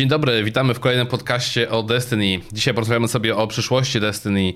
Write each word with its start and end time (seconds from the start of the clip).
Dzień 0.00 0.08
dobry, 0.08 0.44
witamy 0.44 0.74
w 0.74 0.80
kolejnym 0.80 1.06
podcaście 1.06 1.70
o 1.70 1.82
Destiny. 1.82 2.40
Dzisiaj 2.52 2.74
porozmawiamy 2.74 3.08
sobie 3.08 3.36
o 3.36 3.46
przyszłości 3.46 4.00
Destiny, 4.00 4.52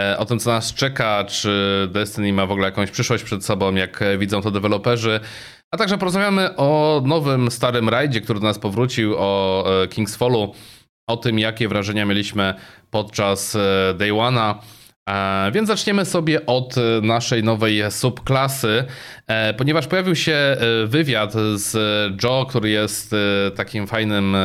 e, 0.00 0.18
o 0.18 0.24
tym 0.24 0.38
co 0.38 0.50
nas 0.50 0.74
czeka, 0.74 1.24
czy 1.24 1.88
Destiny 1.92 2.32
ma 2.32 2.46
w 2.46 2.50
ogóle 2.50 2.66
jakąś 2.66 2.90
przyszłość 2.90 3.24
przed 3.24 3.44
sobą, 3.44 3.74
jak 3.74 4.04
widzą 4.18 4.42
to 4.42 4.50
deweloperzy, 4.50 5.20
a 5.74 5.76
także 5.76 5.98
porozmawiamy 5.98 6.56
o 6.56 7.02
nowym, 7.04 7.50
starym 7.50 7.88
rajdzie, 7.88 8.20
który 8.20 8.40
do 8.40 8.46
nas 8.46 8.58
powrócił, 8.58 9.14
o 9.18 9.64
e, 9.82 9.86
King's 9.86 10.16
Fallu, 10.16 10.54
o 11.08 11.16
tym 11.16 11.38
jakie 11.38 11.68
wrażenia 11.68 12.04
mieliśmy 12.04 12.54
podczas 12.90 13.56
e, 13.56 13.94
Day 13.94 14.10
One'a. 14.10 14.54
Więc 15.52 15.68
zaczniemy 15.68 16.04
sobie 16.04 16.46
od 16.46 16.74
naszej 17.02 17.44
nowej 17.44 17.82
subklasy, 17.90 18.84
ponieważ 19.56 19.86
pojawił 19.86 20.14
się 20.14 20.56
wywiad 20.86 21.32
z 21.54 21.72
Joe, 22.22 22.46
który 22.48 22.70
jest 22.70 23.14
takim 23.56 23.86
fajnym 23.86 24.36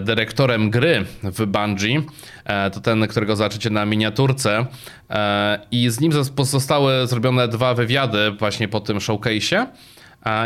dyrektorem 0.00 0.70
gry 0.70 1.04
w 1.22 1.46
Bungie. 1.46 2.02
To 2.72 2.80
ten, 2.80 3.08
którego 3.08 3.36
zobaczycie 3.36 3.70
na 3.70 3.84
miniaturce. 3.84 4.66
I 5.70 5.90
z 5.90 6.00
nim 6.00 6.12
zostały 6.42 7.06
zrobione 7.06 7.48
dwa 7.48 7.74
wywiady 7.74 8.30
właśnie 8.30 8.68
po 8.68 8.80
tym 8.80 8.98
showcase'ie. 8.98 9.66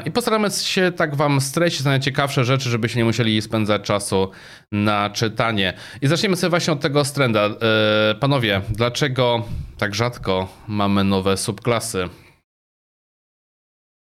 I 0.05 0.11
postaramy 0.11 0.51
się 0.51 0.93
tak 0.93 1.17
wam 1.17 1.41
streścić 1.41 1.85
na 1.85 1.91
najciekawsze 1.91 2.45
rzeczy, 2.45 2.71
żebyście 2.71 2.99
nie 2.99 3.05
musieli 3.05 3.43
spędzać 3.43 3.83
czasu 3.83 4.31
na 4.73 5.11
czytanie. 5.11 5.75
I 6.03 6.07
zaczniemy 6.07 6.37
sobie 6.37 6.51
właśnie 6.51 6.73
od 6.73 6.81
tego 6.81 7.05
strenda. 7.05 7.41
E, 7.41 8.15
panowie, 8.21 8.63
dlaczego 8.71 9.45
tak 9.79 9.95
rzadko 9.95 10.49
mamy 10.69 11.05
nowe 11.05 11.37
subklasy? 11.37 12.09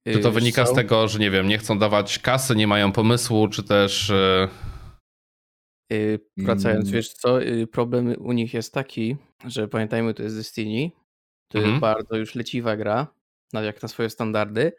Czy 0.08 0.20
to 0.20 0.32
wynika 0.32 0.66
z 0.66 0.74
tego, 0.74 1.08
że 1.08 1.20
nie 1.20 1.32
wiem, 1.32 1.48
nie 1.48 1.58
chcą 1.58 1.80
dawać 1.80 2.20
kasy, 2.20 2.56
nie 2.56 2.68
mają 2.68 2.92
pomysłu, 2.92 3.48
czy 3.48 3.64
też. 3.64 4.12
Yy, 5.90 6.20
wracając, 6.38 6.86
mm. 6.86 6.94
wiesz 6.94 7.14
co, 7.14 7.40
problem 7.72 8.16
u 8.20 8.32
nich 8.32 8.54
jest 8.54 8.74
taki, 8.74 9.18
że 9.46 9.68
pamiętajmy, 9.68 10.14
to 10.14 10.24
jest 10.24 10.36
Destiny. 10.36 10.92
To 11.48 11.58
mhm. 11.58 11.74
jest 11.74 11.82
bardzo 11.82 12.16
już 12.16 12.36
leciwa 12.36 12.78
gra, 12.78 13.08
jak 13.54 13.82
na 13.82 13.88
swoje 13.88 14.10
standardy. 14.10 14.72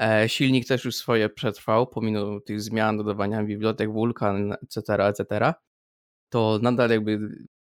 E, 0.00 0.28
silnik 0.28 0.66
też 0.68 0.84
już 0.84 0.96
swoje 0.96 1.28
przetrwał, 1.28 1.86
pomimo 1.86 2.40
tych 2.40 2.60
zmian, 2.60 2.96
dodawania 2.96 3.44
bibliotek, 3.44 3.92
wulkan, 3.92 4.52
etc., 4.52 5.06
etc., 5.06 5.54
to 6.28 6.58
nadal 6.62 6.90
jakby, 6.90 7.18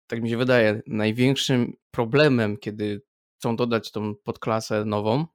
tak 0.07 0.21
mi 0.21 0.29
się 0.29 0.37
wydaje, 0.37 0.81
największym 0.87 1.73
problemem, 1.91 2.57
kiedy 2.57 3.01
chcą 3.37 3.55
dodać 3.55 3.91
tą 3.91 4.15
podklasę 4.15 4.85
nową, 4.85 5.25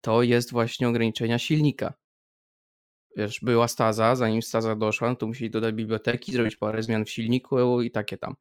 to 0.00 0.22
jest 0.22 0.52
właśnie 0.52 0.88
ograniczenia 0.88 1.38
silnika. 1.38 1.94
Wiesz, 3.16 3.40
była 3.40 3.68
staza, 3.68 4.16
zanim 4.16 4.42
staza 4.42 4.76
doszła, 4.76 5.08
no 5.08 5.16
to 5.16 5.26
musieli 5.26 5.50
dodać 5.50 5.74
biblioteki, 5.74 6.32
zrobić 6.32 6.56
parę 6.56 6.82
zmian 6.82 7.04
w 7.04 7.10
silniku 7.10 7.82
i 7.82 7.90
takie 7.90 8.18
tam. 8.18 8.34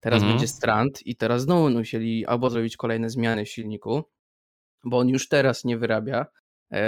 Teraz 0.00 0.16
mhm. 0.16 0.32
będzie 0.32 0.48
strand 0.48 1.06
i 1.06 1.16
teraz 1.16 1.42
znowu 1.42 1.70
musieli 1.70 2.26
albo 2.26 2.50
zrobić 2.50 2.76
kolejne 2.76 3.10
zmiany 3.10 3.44
w 3.44 3.48
silniku, 3.48 4.02
bo 4.84 4.98
on 4.98 5.08
już 5.08 5.28
teraz 5.28 5.64
nie 5.64 5.78
wyrabia 5.78 6.26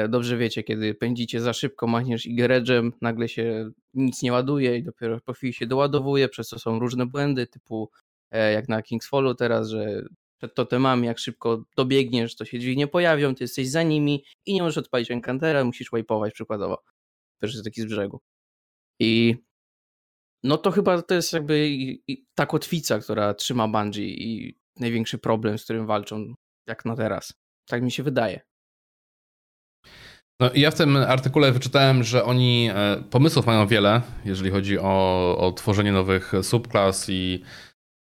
dobrze 0.09 0.37
wiecie, 0.37 0.63
kiedy 0.63 0.95
pędzicie 0.95 1.41
za 1.41 1.53
szybko, 1.53 1.87
machniesz 1.87 2.27
igeredżem, 2.27 2.93
nagle 3.01 3.29
się 3.29 3.71
nic 3.95 4.23
nie 4.23 4.33
ładuje 4.33 4.77
i 4.77 4.83
dopiero 4.83 5.21
po 5.21 5.33
chwili 5.33 5.53
się 5.53 5.67
doładowuje, 5.67 6.29
przez 6.29 6.49
co 6.49 6.59
są 6.59 6.79
różne 6.79 7.07
błędy, 7.07 7.47
typu 7.47 7.91
e, 8.31 8.53
jak 8.53 8.69
na 8.69 8.81
King's 8.81 9.09
Fallu 9.09 9.35
teraz, 9.35 9.69
że 9.69 10.03
przed 10.39 10.55
totemami 10.55 11.07
jak 11.07 11.19
szybko 11.19 11.65
dobiegniesz, 11.77 12.37
to 12.37 12.45
się 12.45 12.59
drzwi 12.59 12.77
nie 12.77 12.87
pojawią, 12.87 13.35
ty 13.35 13.45
jesteś 13.45 13.69
za 13.69 13.83
nimi 13.83 14.25
i 14.47 14.55
nie 14.55 14.63
możesz 14.63 14.79
odpalić 14.79 15.11
encantera, 15.11 15.65
musisz 15.65 15.91
wipe'ować 15.93 16.31
przykładowo. 16.31 16.83
Też 17.41 17.53
jest 17.53 17.65
taki 17.65 17.83
z 17.83 17.87
brzegu. 17.87 18.21
I 19.01 19.37
no 20.43 20.59
to 20.59 20.71
chyba 20.71 21.03
to 21.03 21.15
jest 21.15 21.33
jakby 21.33 21.77
ta 22.35 22.47
kotwica, 22.47 22.99
która 22.99 23.35
trzyma 23.35 23.69
Bungie 23.69 24.09
i 24.09 24.59
największy 24.77 25.19
problem, 25.19 25.59
z 25.59 25.65
którym 25.65 25.87
walczą 25.87 26.35
jak 26.67 26.85
na 26.85 26.97
teraz. 26.97 27.33
Tak 27.67 27.83
mi 27.83 27.91
się 27.91 28.03
wydaje. 28.03 28.52
No, 30.43 30.51
ja 30.55 30.71
w 30.71 30.75
tym 30.75 30.97
artykule 30.97 31.53
wyczytałem, 31.53 32.05
że 32.05 32.25
oni 32.25 32.71
e, 32.75 33.03
pomysłów 33.11 33.47
mają 33.47 33.67
wiele, 33.67 34.01
jeżeli 34.25 34.51
chodzi 34.51 34.79
o, 34.79 35.37
o 35.39 35.53
tworzenie 35.53 35.93
nowych 35.93 36.33
subklas 36.43 37.07
i, 37.09 37.43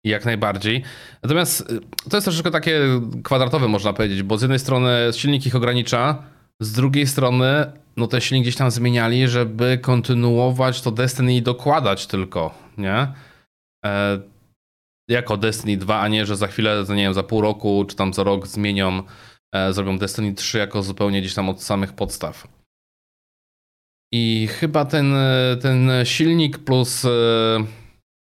i 0.06 0.10
jak 0.10 0.26
najbardziej. 0.26 0.84
Natomiast 1.24 1.62
e, 1.62 2.10
to 2.10 2.18
jest 2.18 2.26
troszeczkę 2.26 2.52
takie 2.52 2.82
kwadratowe, 3.24 3.68
można 3.68 3.94
powiedzieć, 3.94 4.24
bo 4.24 4.38
z 4.38 4.42
jednej 4.42 4.60
strony 4.60 4.90
silnik 5.12 5.46
ich 5.46 5.56
ogranicza, 5.56 6.24
z 6.62 6.72
drugiej 6.72 7.08
strony 7.08 7.72
no 7.98 8.08
ten 8.08 8.22
silnik 8.22 8.44
gdzieś 8.44 8.56
tam 8.56 8.72
zmieniali, 8.72 9.28
żeby 9.28 9.78
kontynuować 9.78 10.82
to 10.82 10.92
Destiny 10.92 11.36
i 11.36 11.42
dokładać 11.42 12.08
tylko, 12.08 12.54
nie? 12.78 13.08
E, 13.86 14.20
jako 15.10 15.38
Destiny 15.38 15.78
2, 15.78 16.00
a 16.00 16.08
nie, 16.08 16.26
że 16.26 16.36
za 16.36 16.48
chwilę, 16.48 16.84
nie 16.90 17.04
wiem, 17.04 17.14
za 17.14 17.24
pół 17.24 17.42
roku 17.42 17.86
czy 17.90 17.96
tam 17.96 18.14
za 18.14 18.24
rok 18.24 18.48
zmienią 18.48 19.04
zrobią 19.72 19.98
Destiny 19.98 20.34
3 20.34 20.58
jako 20.58 20.84
zupełnie 20.84 21.22
gdzieś 21.22 21.34
tam 21.34 21.50
od 21.50 21.64
samych 21.64 21.94
podstaw. 21.94 22.48
I 24.12 24.48
chyba 24.48 24.86
ten, 24.86 25.14
e, 25.16 25.58
ten 25.62 25.92
silnik 26.04 26.58
plus 26.58 27.06
e, 27.06 27.10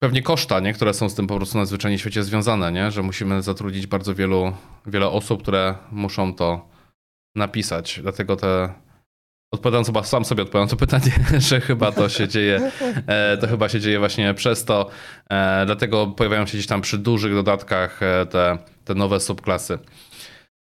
pewnie 0.01 0.21
koszta, 0.21 0.59
nie? 0.59 0.73
które 0.73 0.93
są 0.93 1.09
z 1.09 1.15
tym 1.15 1.27
po 1.27 1.37
prostu 1.37 1.57
nadzwyczajnie 1.57 1.97
w 1.97 2.01
świecie 2.01 2.23
związane, 2.23 2.71
nie? 2.71 2.91
że 2.91 3.01
musimy 3.01 3.41
zatrudnić 3.41 3.87
bardzo 3.87 4.15
wielu, 4.15 4.53
wiele 4.85 5.07
osób, 5.07 5.41
które 5.41 5.75
muszą 5.91 6.33
to 6.33 6.69
napisać. 7.35 7.99
Dlatego 8.01 8.35
te. 8.35 8.73
Odpowiadając 9.53 9.87
chyba 9.87 10.03
sam 10.03 10.25
sobie 10.25 10.43
odpowiadam 10.43 10.69
to 10.69 10.75
pytanie, 10.75 11.11
że 11.49 11.61
chyba 11.61 11.91
to 11.91 12.09
się 12.09 12.27
dzieje, 12.27 12.71
to 13.41 13.47
chyba 13.47 13.69
się 13.69 13.79
dzieje 13.79 13.99
właśnie 13.99 14.33
przez 14.33 14.65
to. 14.65 14.89
Dlatego 15.65 16.07
pojawiają 16.07 16.45
się 16.45 16.51
gdzieś 16.53 16.67
tam 16.67 16.81
przy 16.81 16.97
dużych 16.97 17.33
dodatkach 17.33 17.99
te, 18.29 18.57
te 18.85 18.95
nowe 18.95 19.19
subklasy. 19.19 19.79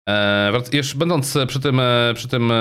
E, 0.09 0.61
jeszcze 0.73 0.97
będąc 0.97 1.37
przy 1.47 1.59
tym, 1.59 1.79
e, 1.79 2.13
przy 2.15 2.27
tym 2.27 2.51
e, 2.51 2.55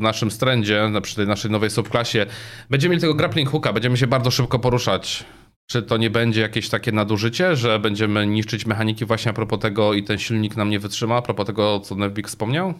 naszym 0.00 0.30
strendzie, 0.30 0.90
przy 1.02 1.16
tej 1.16 1.26
naszej 1.26 1.50
nowej 1.50 1.70
subklasie, 1.70 2.26
będziemy 2.70 2.90
mieli 2.90 3.00
tego 3.00 3.14
grappling 3.14 3.50
hooka, 3.50 3.72
będziemy 3.72 3.96
się 3.96 4.06
bardzo 4.06 4.30
szybko 4.30 4.58
poruszać. 4.58 5.24
Czy 5.66 5.82
to 5.82 5.96
nie 5.96 6.10
będzie 6.10 6.40
jakieś 6.40 6.68
takie 6.68 6.92
nadużycie, 6.92 7.56
że 7.56 7.78
będziemy 7.78 8.26
niszczyć 8.26 8.66
mechaniki 8.66 9.04
właśnie 9.04 9.30
a 9.30 9.34
propos 9.34 9.60
tego 9.60 9.94
i 9.94 10.04
ten 10.04 10.18
silnik 10.18 10.56
nam 10.56 10.70
nie 10.70 10.78
wytrzyma, 10.78 11.16
a 11.16 11.22
propos 11.22 11.46
tego, 11.46 11.80
co 11.80 11.94
Nevbik 11.94 12.28
wspomniał? 12.28 12.74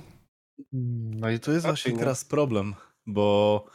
No 1.11 1.31
i 1.31 1.41
to 1.41 1.53
jest 1.53 1.67
właśnie 1.67 1.99
teraz 1.99 2.25
problem, 2.25 2.75
bo 3.07 3.67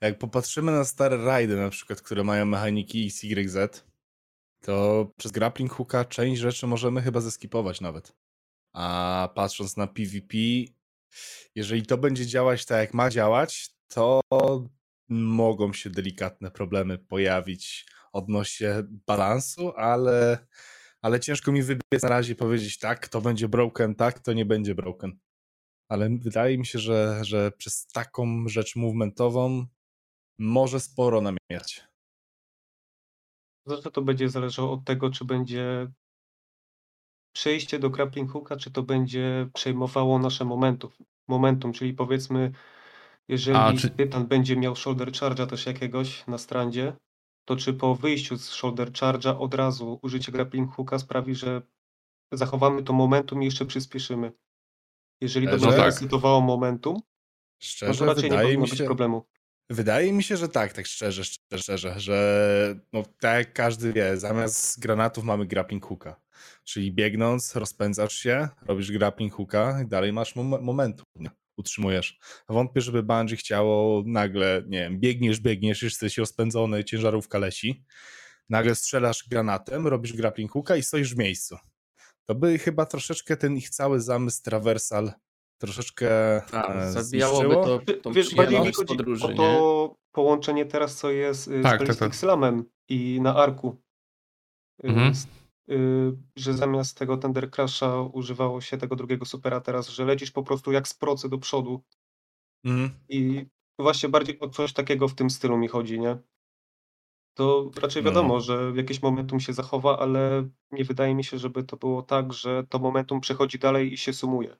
jak 0.00 0.18
popatrzymy 0.18 0.72
na 0.72 0.84
stare 0.84 1.16
rajdy 1.24 1.56
na 1.56 1.70
przykład, 1.70 2.02
które 2.02 2.24
mają 2.24 2.46
mechaniki 2.46 3.06
XYZ, 3.06 3.84
to 4.60 5.06
przez 5.16 5.32
grappling 5.32 5.72
hooka 5.72 6.04
część 6.04 6.40
rzeczy 6.40 6.66
możemy 6.66 7.02
chyba 7.02 7.20
zeskipować 7.20 7.80
nawet. 7.80 8.25
A 8.76 9.28
patrząc 9.34 9.76
na 9.76 9.86
PvP, 9.86 10.36
jeżeli 11.54 11.86
to 11.86 11.98
będzie 11.98 12.26
działać 12.26 12.66
tak, 12.66 12.78
jak 12.78 12.94
ma 12.94 13.10
działać, 13.10 13.70
to 13.88 14.20
mogą 15.08 15.72
się 15.72 15.90
delikatne 15.90 16.50
problemy 16.50 16.98
pojawić 16.98 17.86
odnośnie 18.12 18.74
balansu, 19.06 19.72
ale, 19.76 20.46
ale 21.02 21.20
ciężko 21.20 21.52
mi 21.52 21.62
wybiec 21.62 22.02
na 22.02 22.08
razie 22.08 22.34
powiedzieć 22.34 22.78
tak, 22.78 23.08
to 23.08 23.20
będzie 23.20 23.48
broken, 23.48 23.94
tak, 23.94 24.18
to 24.18 24.32
nie 24.32 24.46
będzie 24.46 24.74
broken. 24.74 25.18
Ale 25.88 26.08
wydaje 26.20 26.58
mi 26.58 26.66
się, 26.66 26.78
że, 26.78 27.18
że 27.22 27.50
przez 27.50 27.86
taką 27.86 28.48
rzecz 28.48 28.76
movementową 28.76 29.66
może 30.38 30.80
sporo 30.80 31.20
namieniać. 31.20 31.84
Zawsze 33.66 33.90
to 33.90 34.02
będzie 34.02 34.28
zależało 34.28 34.72
od 34.72 34.84
tego, 34.84 35.10
czy 35.10 35.24
będzie 35.24 35.92
przejście 37.36 37.78
do 37.78 37.90
grappling 37.90 38.30
hooka, 38.30 38.56
czy 38.56 38.70
to 38.70 38.82
będzie 38.82 39.48
przejmowało 39.54 40.18
nasze 40.18 40.44
momentum, 40.44 40.90
momentum 41.28 41.72
czyli 41.72 41.94
powiedzmy, 41.94 42.52
jeżeli 43.28 43.58
A, 43.58 43.72
czy... 43.72 43.90
Tytan 43.90 44.26
będzie 44.26 44.56
miał 44.56 44.76
shoulder 44.76 45.10
charge'a 45.10 45.46
też 45.46 45.66
jakiegoś 45.66 46.26
na 46.26 46.38
strandzie, 46.38 46.92
to 47.44 47.56
czy 47.56 47.74
po 47.74 47.94
wyjściu 47.94 48.36
z 48.36 48.48
shoulder 48.48 48.90
charge'a 48.90 49.38
od 49.38 49.54
razu 49.54 49.98
użycie 50.02 50.32
grappling 50.32 50.72
hooka 50.72 50.98
sprawi, 50.98 51.34
że 51.34 51.62
zachowamy 52.32 52.82
to 52.82 52.92
momentum 52.92 53.42
i 53.42 53.44
jeszcze 53.44 53.66
przyspieszymy. 53.66 54.32
Jeżeli 55.20 55.46
to 55.46 55.56
no 55.56 55.58
będzie 55.58 55.76
tak. 55.76 56.42
momentum, 56.42 56.96
Szczerze, 57.62 57.98
to 57.98 58.04
raczej 58.04 58.30
nie 58.30 58.38
powinno 58.38 58.66
się... 58.66 58.76
być 58.76 58.86
problemu. 58.86 59.24
Wydaje 59.70 60.12
mi 60.12 60.22
się, 60.22 60.36
że 60.36 60.48
tak, 60.48 60.72
tak 60.72 60.86
szczerze, 60.86 61.24
szczerze, 61.24 61.62
szczerze 61.62 62.00
że 62.00 62.80
no 62.92 63.02
tak 63.20 63.38
jak 63.38 63.52
każdy 63.52 63.92
wie, 63.92 64.16
zamiast 64.16 64.80
granatów 64.80 65.24
mamy 65.24 65.46
grappling 65.46 65.86
hooka. 65.86 66.25
Czyli 66.64 66.92
biegnąc, 66.92 67.56
rozpędzasz 67.56 68.14
się, 68.14 68.48
robisz 68.66 68.92
grappling 68.92 69.34
hooka 69.34 69.82
i 69.82 69.86
dalej 69.86 70.12
masz 70.12 70.36
mom 70.36 70.62
momentum, 70.62 71.04
nie? 71.14 71.30
utrzymujesz. 71.56 72.18
Wątpię, 72.48 72.80
żeby 72.80 73.02
Bungie 73.02 73.36
chciało 73.36 74.02
nagle, 74.06 74.62
nie 74.66 74.78
wiem, 74.78 75.00
biegniesz, 75.00 75.40
biegniesz, 75.40 75.82
jesteś 75.82 76.18
rozpędzony, 76.18 76.84
ciężarówka 76.84 77.38
leci, 77.38 77.84
nagle 78.48 78.74
strzelasz 78.74 79.28
granatem, 79.28 79.86
robisz 79.86 80.12
grappling 80.12 80.52
hooka 80.52 80.76
i 80.76 80.82
stoisz 80.82 81.14
w 81.14 81.18
miejscu. 81.18 81.56
To 82.24 82.34
by 82.34 82.58
chyba 82.58 82.86
troszeczkę 82.86 83.36
ten 83.36 83.56
ich 83.56 83.70
cały 83.70 84.00
zamysł 84.00 84.42
traversal 84.42 85.12
troszeczkę 85.58 86.08
tak, 86.50 86.92
zabijałoby 86.92 87.54
to 87.54 87.80
tą 88.02 88.12
Wiesz, 88.12 88.34
bardziej 88.34 88.60
mi 88.60 88.72
chodzi 88.72 88.86
podróży, 88.86 89.26
o 89.26 89.28
to, 89.28 89.96
połączenie 90.12 90.66
teraz, 90.66 90.96
co 90.96 91.10
jest 91.10 91.50
tak, 91.62 91.82
z 91.82 91.86
tak, 91.86 91.96
tak. 91.96 92.16
Slamem 92.16 92.64
i 92.88 93.20
na 93.20 93.36
Arku. 93.36 93.82
Y, 94.84 94.88
mhm. 94.88 95.12
Że 96.36 96.54
zamiast 96.54 96.98
tego 96.98 97.16
Tender 97.16 97.50
Crasha 97.50 98.02
używało 98.02 98.60
się 98.60 98.78
tego 98.78 98.96
drugiego 98.96 99.24
supera 99.24 99.60
teraz, 99.60 99.88
że 99.88 100.04
lecisz 100.04 100.30
po 100.30 100.42
prostu 100.42 100.72
jak 100.72 100.88
z 100.88 100.94
procy 100.94 101.28
do 101.28 101.38
przodu. 101.38 101.82
Mhm. 102.64 102.90
I 103.08 103.46
właśnie 103.78 104.08
bardziej 104.08 104.40
o 104.40 104.48
coś 104.48 104.72
takiego 104.72 105.08
w 105.08 105.14
tym 105.14 105.30
stylu 105.30 105.58
mi 105.58 105.68
chodzi, 105.68 106.00
nie? 106.00 106.18
To 107.34 107.70
raczej 107.82 108.02
no. 108.02 108.10
wiadomo, 108.10 108.40
że 108.40 108.72
jakieś 108.76 109.02
momentum 109.02 109.40
się 109.40 109.52
zachowa, 109.52 109.98
ale 109.98 110.48
nie 110.70 110.84
wydaje 110.84 111.14
mi 111.14 111.24
się, 111.24 111.38
żeby 111.38 111.64
to 111.64 111.76
było 111.76 112.02
tak, 112.02 112.32
że 112.32 112.64
to 112.68 112.78
momentum 112.78 113.20
przechodzi 113.20 113.58
dalej 113.58 113.92
i 113.92 113.96
się 113.96 114.12
sumuje. 114.12 114.56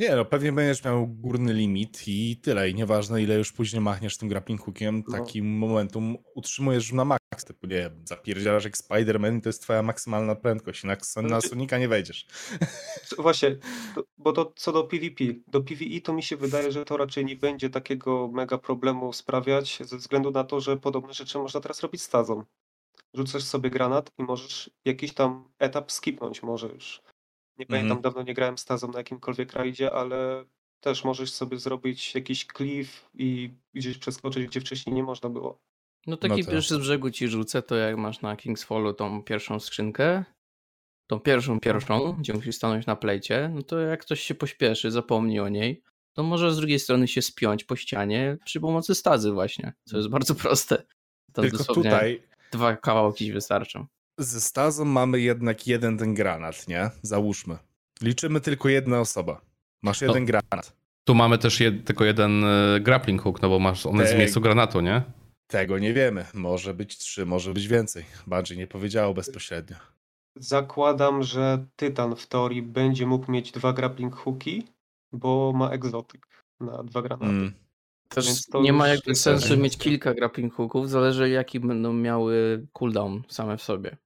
Nie, 0.00 0.16
no 0.16 0.24
pewnie 0.24 0.52
będziesz 0.52 0.84
miał 0.84 1.06
górny 1.06 1.52
limit 1.52 2.08
i 2.08 2.36
tyle. 2.36 2.70
I 2.70 2.74
nieważne 2.74 3.22
ile 3.22 3.34
już 3.34 3.52
później 3.52 3.82
machniesz 3.82 4.16
tym 4.16 4.28
grappling 4.28 4.60
hookiem, 4.60 5.04
no. 5.08 5.18
takim 5.18 5.58
momentum 5.58 6.16
utrzymujesz 6.34 6.92
na 6.92 7.04
maks. 7.04 7.44
Typu 7.46 7.66
nie 7.66 7.90
zapierdzielasz 8.04 8.64
jak 8.64 8.76
Spider-Man 8.76 9.38
i 9.38 9.40
to 9.40 9.48
jest 9.48 9.62
twoja 9.62 9.82
maksymalna 9.82 10.34
prędkość. 10.34 10.84
Na, 10.84 10.96
na 11.16 11.28
znaczy- 11.28 11.48
Sonika 11.48 11.78
nie 11.78 11.88
wejdziesz. 11.88 12.26
Właśnie, 13.18 13.56
bo 14.18 14.32
to 14.32 14.52
co 14.56 14.72
do 14.72 14.84
PvP. 14.84 15.24
Do 15.46 15.60
PvE 15.60 16.00
to 16.04 16.12
mi 16.12 16.22
się 16.22 16.36
wydaje, 16.36 16.72
że 16.72 16.84
to 16.84 16.96
raczej 16.96 17.24
nie 17.24 17.36
będzie 17.36 17.70
takiego 17.70 18.28
mega 18.32 18.58
problemu 18.58 19.12
sprawiać, 19.12 19.78
ze 19.84 19.96
względu 19.96 20.30
na 20.30 20.44
to, 20.44 20.60
że 20.60 20.76
podobne 20.76 21.14
rzeczy 21.14 21.38
można 21.38 21.60
teraz 21.60 21.80
robić 21.80 22.02
stazą. 22.02 22.44
Rzucasz 23.14 23.42
sobie 23.42 23.70
granat 23.70 24.10
i 24.18 24.22
możesz 24.22 24.70
jakiś 24.84 25.14
tam 25.14 25.48
etap 25.58 25.92
skipnąć 25.92 26.42
może 26.42 26.68
już. 26.68 27.02
Nie 27.60 27.66
pamiętam, 27.66 27.96
mhm. 27.96 28.02
dawno 28.02 28.22
nie 28.22 28.34
grałem 28.34 28.58
z 28.58 28.64
Tazą 28.64 28.88
na 28.88 28.98
jakimkolwiek 28.98 29.52
rajdzie, 29.52 29.92
ale 29.92 30.44
też 30.80 31.04
możesz 31.04 31.32
sobie 31.32 31.58
zrobić 31.58 32.14
jakiś 32.14 32.46
cliff 32.56 33.10
i 33.14 33.50
gdzieś 33.74 33.98
przeskoczyć, 33.98 34.46
gdzie 34.46 34.60
wcześniej 34.60 34.96
nie 34.96 35.02
można 35.02 35.28
było. 35.28 35.58
No 36.06 36.16
taki 36.16 36.40
no 36.40 36.50
pierwszy 36.50 36.74
z 36.74 36.78
brzegu 36.78 37.10
ci 37.10 37.28
rzucę, 37.28 37.62
to 37.62 37.76
jak 37.76 37.96
masz 37.96 38.20
na 38.20 38.36
King's 38.36 38.64
Fallu 38.64 38.94
tą 38.94 39.22
pierwszą 39.22 39.60
skrzynkę, 39.60 40.24
tą 41.06 41.20
pierwszą 41.20 41.60
pierwszą, 41.60 42.12
gdzie 42.12 42.34
musisz 42.34 42.56
stanąć 42.56 42.86
na 42.86 42.96
plejcie, 42.96 43.50
no 43.54 43.62
to 43.62 43.78
jak 43.78 44.00
ktoś 44.00 44.20
się 44.20 44.34
pośpieszy, 44.34 44.90
zapomni 44.90 45.40
o 45.40 45.48
niej, 45.48 45.82
to 46.12 46.22
może 46.22 46.54
z 46.54 46.56
drugiej 46.56 46.78
strony 46.78 47.08
się 47.08 47.22
spiąć 47.22 47.64
po 47.64 47.76
ścianie 47.76 48.38
przy 48.44 48.60
pomocy 48.60 48.94
stazy 48.94 49.32
właśnie, 49.32 49.72
co 49.84 49.96
jest 49.96 50.08
bardzo 50.08 50.34
proste. 50.34 50.82
To 51.32 51.42
Tylko 51.42 51.64
tutaj 51.64 52.22
dwa 52.52 52.76
kawałki 52.76 53.32
wystarczą 53.32 53.86
ze 54.24 54.40
Stazą 54.40 54.84
mamy 54.84 55.20
jednak 55.20 55.66
jeden 55.66 55.98
ten 55.98 56.14
granat, 56.14 56.68
nie? 56.68 56.90
Załóżmy. 57.02 57.58
Liczymy 58.02 58.40
tylko 58.40 58.68
jedna 58.68 59.00
osoba. 59.00 59.40
Masz 59.82 60.00
jeden 60.00 60.22
no, 60.22 60.26
granat. 60.26 60.76
Tu 61.04 61.14
mamy 61.14 61.38
też 61.38 61.60
jed, 61.60 61.84
tylko 61.84 62.04
jeden 62.04 62.44
y, 62.44 62.80
grappling 62.80 63.22
hook, 63.22 63.42
no 63.42 63.48
bo 63.48 63.58
masz, 63.58 63.86
on 63.86 63.96
Te... 63.96 64.02
jest 64.02 64.14
w 64.14 64.18
miejscu 64.18 64.40
granatu, 64.40 64.80
nie? 64.80 65.02
Tego 65.46 65.78
nie 65.78 65.92
wiemy. 65.92 66.26
Może 66.34 66.74
być 66.74 66.98
trzy, 66.98 67.26
może 67.26 67.52
być 67.52 67.68
więcej. 67.68 68.04
Bardziej 68.26 68.58
nie 68.58 68.66
powiedziało 68.66 69.14
bezpośrednio. 69.14 69.76
Zakładam, 70.36 71.22
że 71.22 71.66
Tytan 71.76 72.16
w 72.16 72.26
teorii 72.26 72.62
będzie 72.62 73.06
mógł 73.06 73.32
mieć 73.32 73.52
dwa 73.52 73.72
grappling 73.72 74.14
hooki, 74.14 74.66
bo 75.12 75.52
ma 75.54 75.70
egzotyk 75.70 76.26
na 76.60 76.82
dwa 76.82 77.02
granaty. 77.02 77.30
Mm. 77.30 77.52
Też 78.08 78.26
nie 78.62 78.72
ma 78.72 78.88
jakby 78.88 79.14
sensu 79.14 79.56
mieć 79.56 79.78
kilka 79.78 80.14
grappling 80.14 80.54
hooków, 80.54 80.90
zależy 80.90 81.30
jaki 81.30 81.60
będą 81.60 81.92
miały 81.92 82.66
cooldown 82.72 83.22
same 83.28 83.56
w 83.56 83.62
sobie. 83.62 83.96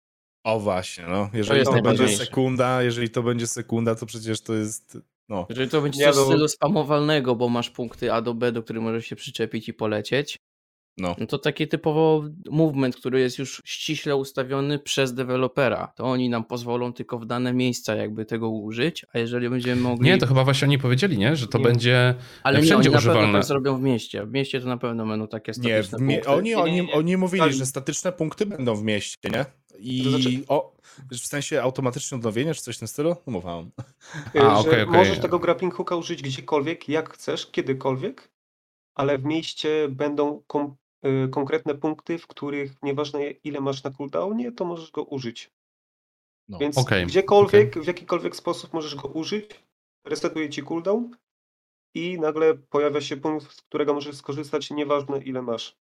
O 0.45 0.61
właśnie, 0.61 1.05
no. 1.09 1.31
Jeżeli 1.33 1.65
to, 1.65 1.73
to 1.73 1.83
będzie 1.83 2.09
sekunda, 2.09 2.83
jeżeli 2.83 3.11
to 3.11 3.23
będzie 3.23 3.47
sekunda, 3.47 3.95
to 3.95 4.07
przecież 4.07 4.41
to 4.41 4.55
jest. 4.55 4.99
No. 5.29 5.47
Jeżeli 5.49 5.71
to 5.71 5.83
będzie 5.83 6.05
coś 6.05 6.17
do... 6.17 6.25
stylu 6.25 6.49
spamowalnego, 6.49 7.37
bo 7.37 7.49
masz 7.49 7.71
punkty 7.71 8.13
A 8.13 8.23
do 8.23 8.35
B, 8.35 8.53
do 8.53 8.63
których 8.63 8.83
możesz 8.83 9.07
się 9.07 9.17
przyczepić 9.17 9.69
i 9.69 9.75
polecieć, 9.75 10.39
no. 10.99 11.17
no 11.19 11.27
to 11.27 11.39
taki 11.39 11.69
typowo 11.69 12.25
movement, 12.51 12.97
który 12.97 13.21
jest 13.21 13.39
już 13.39 13.63
ściśle 13.65 14.17
ustawiony 14.17 14.79
przez 14.79 15.15
dewelopera. 15.15 15.93
To 15.97 16.05
oni 16.05 16.29
nam 16.29 16.45
pozwolą 16.45 16.93
tylko 16.93 17.19
w 17.19 17.27
dane 17.27 17.53
miejsca 17.53 17.95
jakby 17.95 18.25
tego 18.25 18.51
użyć, 18.51 19.07
a 19.13 19.19
jeżeli 19.19 19.51
będziemy 19.51 19.83
mogli... 19.83 20.11
Nie, 20.11 20.19
to 20.19 20.27
chyba 20.27 20.45
właśnie 20.45 20.69
oni 20.69 20.79
powiedzieli, 20.79 21.19
nie? 21.19 21.37
Że 21.37 21.47
to 21.47 21.59
nie. 21.59 21.65
będzie 21.65 22.15
Ale 22.43 22.63
wszędzie 22.63 22.75
nie, 22.75 22.79
oni 22.79 22.97
używalne. 22.97 23.21
na 23.21 23.27
pewno 23.27 23.41
to 23.41 23.47
zrobią 23.47 23.79
w 23.79 23.83
mieście. 23.83 24.27
W 24.27 24.33
mieście 24.33 24.61
to 24.61 24.67
na 24.67 24.77
pewno 24.77 25.07
będą 25.07 25.29
takie 25.29 25.55
statyczne 25.55 25.99
nie, 26.01 26.15
punkty. 26.15 26.31
Oni, 26.31 26.55
oni, 26.55 26.93
oni 26.93 27.17
mówili, 27.17 27.53
że 27.53 27.67
statyczne 27.67 28.13
punkty 28.13 28.47
będą 28.47 28.75
w 28.75 28.83
mieście, 28.83 29.31
nie? 29.31 29.45
I 29.79 30.11
znaczy... 30.11 30.45
o, 30.49 30.75
w 31.11 31.17
sensie 31.17 31.63
automatyczne 31.63 32.17
odnowienie, 32.17 32.55
czy 32.55 32.63
coś 32.63 32.77
w 32.77 32.79
tym 32.79 32.89
stylu? 32.89 33.17
Umowałem. 33.27 33.71
A, 34.41 34.59
okay, 34.59 34.83
okay. 34.83 34.87
Możesz 34.87 35.19
tego 35.19 35.39
grappling 35.39 35.75
hooka 35.75 35.97
użyć 35.97 36.23
gdziekolwiek, 36.23 36.89
jak 36.89 37.11
chcesz, 37.11 37.51
kiedykolwiek, 37.51 38.31
ale 38.95 39.19
w 39.19 39.25
mieście 39.25 39.89
będą 39.89 40.43
kom 40.47 40.77
y, 41.07 41.29
konkretne 41.29 41.75
punkty, 41.75 42.19
w 42.19 42.27
których 42.27 42.83
nieważne 42.83 43.31
ile 43.31 43.61
masz 43.61 43.85
na 43.85 43.91
cooldownie, 43.91 44.53
to 44.53 44.65
możesz 44.65 44.91
go 44.91 45.03
użyć. 45.03 45.51
No. 46.49 46.59
Więc 46.59 46.79
okay, 46.79 47.07
gdziekolwiek, 47.07 47.71
okay. 47.71 47.83
w 47.83 47.87
jakikolwiek 47.87 48.37
sposób 48.37 48.73
możesz 48.73 48.95
go 48.95 49.09
użyć, 49.09 49.51
resetuje 50.05 50.51
ci 50.51 50.63
cooldown 50.63 51.11
i 51.95 52.19
nagle 52.21 52.55
pojawia 52.55 53.01
się 53.01 53.17
punkt, 53.17 53.53
z 53.53 53.63
którego 53.63 53.95
możesz 53.95 54.17
skorzystać, 54.17 54.71
nieważne 54.71 55.19
ile 55.19 55.43
masz. 55.43 55.77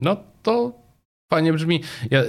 No 0.00 0.16
to 0.42 0.81
Fajnie 1.32 1.52
brzmi. 1.52 1.80
Ja 2.10 2.22
y, 2.22 2.26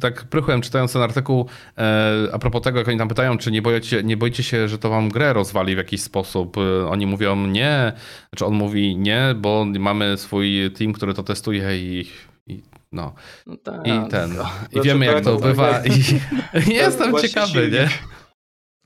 tak 0.00 0.24
prychłem 0.24 0.60
czytając 0.60 0.92
ten 0.92 1.02
artykuł 1.02 1.48
e, 1.78 2.28
a 2.32 2.38
propos 2.38 2.62
tego, 2.62 2.78
jak 2.78 2.88
oni 2.88 2.98
tam 2.98 3.08
pytają, 3.08 3.38
czy 3.38 3.50
nie 3.50 3.62
boicie, 3.62 4.02
nie 4.02 4.16
boicie 4.16 4.42
się, 4.42 4.68
że 4.68 4.78
to 4.78 4.90
wam 4.90 5.08
grę 5.08 5.32
rozwali 5.32 5.74
w 5.74 5.78
jakiś 5.78 6.02
sposób. 6.02 6.56
Y, 6.56 6.86
oni 6.88 7.06
mówią 7.06 7.46
nie, 7.46 7.92
znaczy 8.32 8.46
on 8.46 8.54
mówi 8.54 8.96
nie, 8.96 9.34
bo 9.36 9.66
mamy 9.78 10.16
swój 10.16 10.70
team, 10.78 10.92
który 10.92 11.14
to 11.14 11.22
testuje 11.22 11.78
i, 11.78 12.06
i 12.46 12.62
no. 12.92 13.14
no 13.46 13.56
tak, 13.56 13.86
I 13.86 14.10
ten. 14.10 14.34
No. 14.34 14.42
I 14.42 14.72
znaczy, 14.72 14.88
wiemy 14.88 15.06
jak 15.06 15.24
to 15.24 15.36
bywa 15.36 15.82
i 15.84 16.70
jestem 16.74 17.14
ciekawy, 17.14 17.70
nie? 17.70 17.88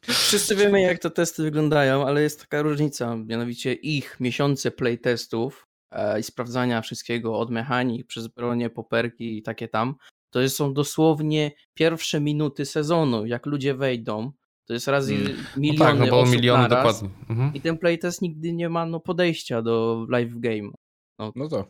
Wszyscy 0.05 0.57
wiemy 0.57 0.81
jak 0.81 0.99
te 0.99 1.11
testy 1.11 1.43
wyglądają, 1.43 2.07
ale 2.07 2.23
jest 2.23 2.41
taka 2.41 2.63
różnica, 2.63 3.17
mianowicie 3.17 3.73
ich 3.73 4.17
miesiące 4.21 4.71
playtestów 4.71 5.72
i 6.21 6.23
sprawdzania 6.23 6.81
wszystkiego 6.81 7.39
od 7.39 7.51
mechanik 7.51 8.07
przez 8.07 8.29
bronię, 8.29 8.71
poperki 8.71 9.39
i 9.39 9.43
takie 9.43 9.69
tam, 9.69 9.95
to 10.31 10.49
są 10.49 10.75
dosłownie 10.75 11.51
pierwsze 11.75 12.21
minuty 12.21 12.65
sezonu, 12.65 13.27
jak 13.27 13.47
ludzie 13.47 13.75
wejdą, 13.75 14.33
to 14.65 14.73
jest 14.73 14.89
razy 14.89 15.17
hmm. 15.17 15.37
miliony 15.57 15.95
no 15.95 16.01
tak, 16.01 16.11
no 16.11 16.21
osób 16.21 16.35
miliony 16.35 16.69
dokładnie. 16.69 17.09
Mhm. 17.31 17.55
I 17.55 17.61
ten 17.61 17.79
playtest 17.79 18.23
nigdy 18.23 18.53
nie 18.53 18.69
ma 18.69 18.87
no, 18.87 19.01
podejścia 19.01 19.63
do 19.63 20.07
live 20.09 20.39
game. 20.39 20.71
No, 21.19 21.33
no 21.37 21.49
to. 21.49 21.67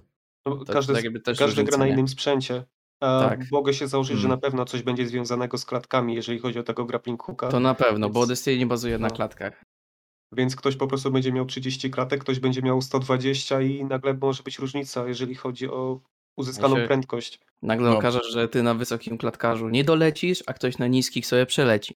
No, 0.47 0.65
każdy, 0.65 1.21
tak 1.21 1.37
każdy 1.37 1.65
gra 1.65 1.79
na 1.79 1.87
innym 1.87 2.08
sprzęcie. 2.08 2.65
A 3.01 3.27
tak. 3.29 3.41
Mogę 3.53 3.75
się 3.75 3.89
założyć, 3.89 4.11
hmm. 4.11 4.23
że 4.23 4.29
na 4.29 4.37
pewno 4.37 4.65
coś 4.65 4.82
będzie 4.82 5.06
związanego 5.06 5.58
z 5.58 5.65
klatkami, 5.65 6.15
jeżeli 6.15 6.39
chodzi 6.39 6.58
o 6.58 6.63
tego 6.63 6.85
grappling 6.85 7.23
hooka. 7.23 7.49
To 7.49 7.61
na 7.61 7.75
pewno, 7.75 8.06
Więc... 8.06 8.15
bo 8.15 8.27
Destiny 8.27 8.67
bazuje 8.67 8.99
no. 8.99 9.08
na 9.08 9.11
klatkach. 9.11 9.65
Więc 10.32 10.56
ktoś 10.56 10.77
po 10.77 10.86
prostu 10.86 11.10
będzie 11.10 11.32
miał 11.32 11.46
30 11.46 11.91
klatek, 11.91 12.20
ktoś 12.20 12.41
będzie 12.41 12.62
miał 12.62 12.82
120 12.82 13.60
i 13.60 13.84
nagle 13.84 14.15
może 14.15 14.43
być 14.43 14.58
różnica, 14.58 15.08
jeżeli 15.08 15.34
chodzi 15.34 15.69
o 15.69 16.01
uzyskaną 16.36 16.74
znaczy, 16.74 16.86
prędkość. 16.86 17.41
Nagle 17.62 17.91
no. 17.91 17.98
okaże, 17.98 18.20
że 18.31 18.48
ty 18.48 18.62
na 18.62 18.74
wysokim 18.74 19.19
klatkarzu 19.19 19.69
nie 19.69 19.84
dolecisz, 19.84 20.43
a 20.46 20.53
ktoś 20.53 20.79
na 20.79 20.86
niskich 20.86 21.27
sobie 21.27 21.46
przeleci. 21.46 21.94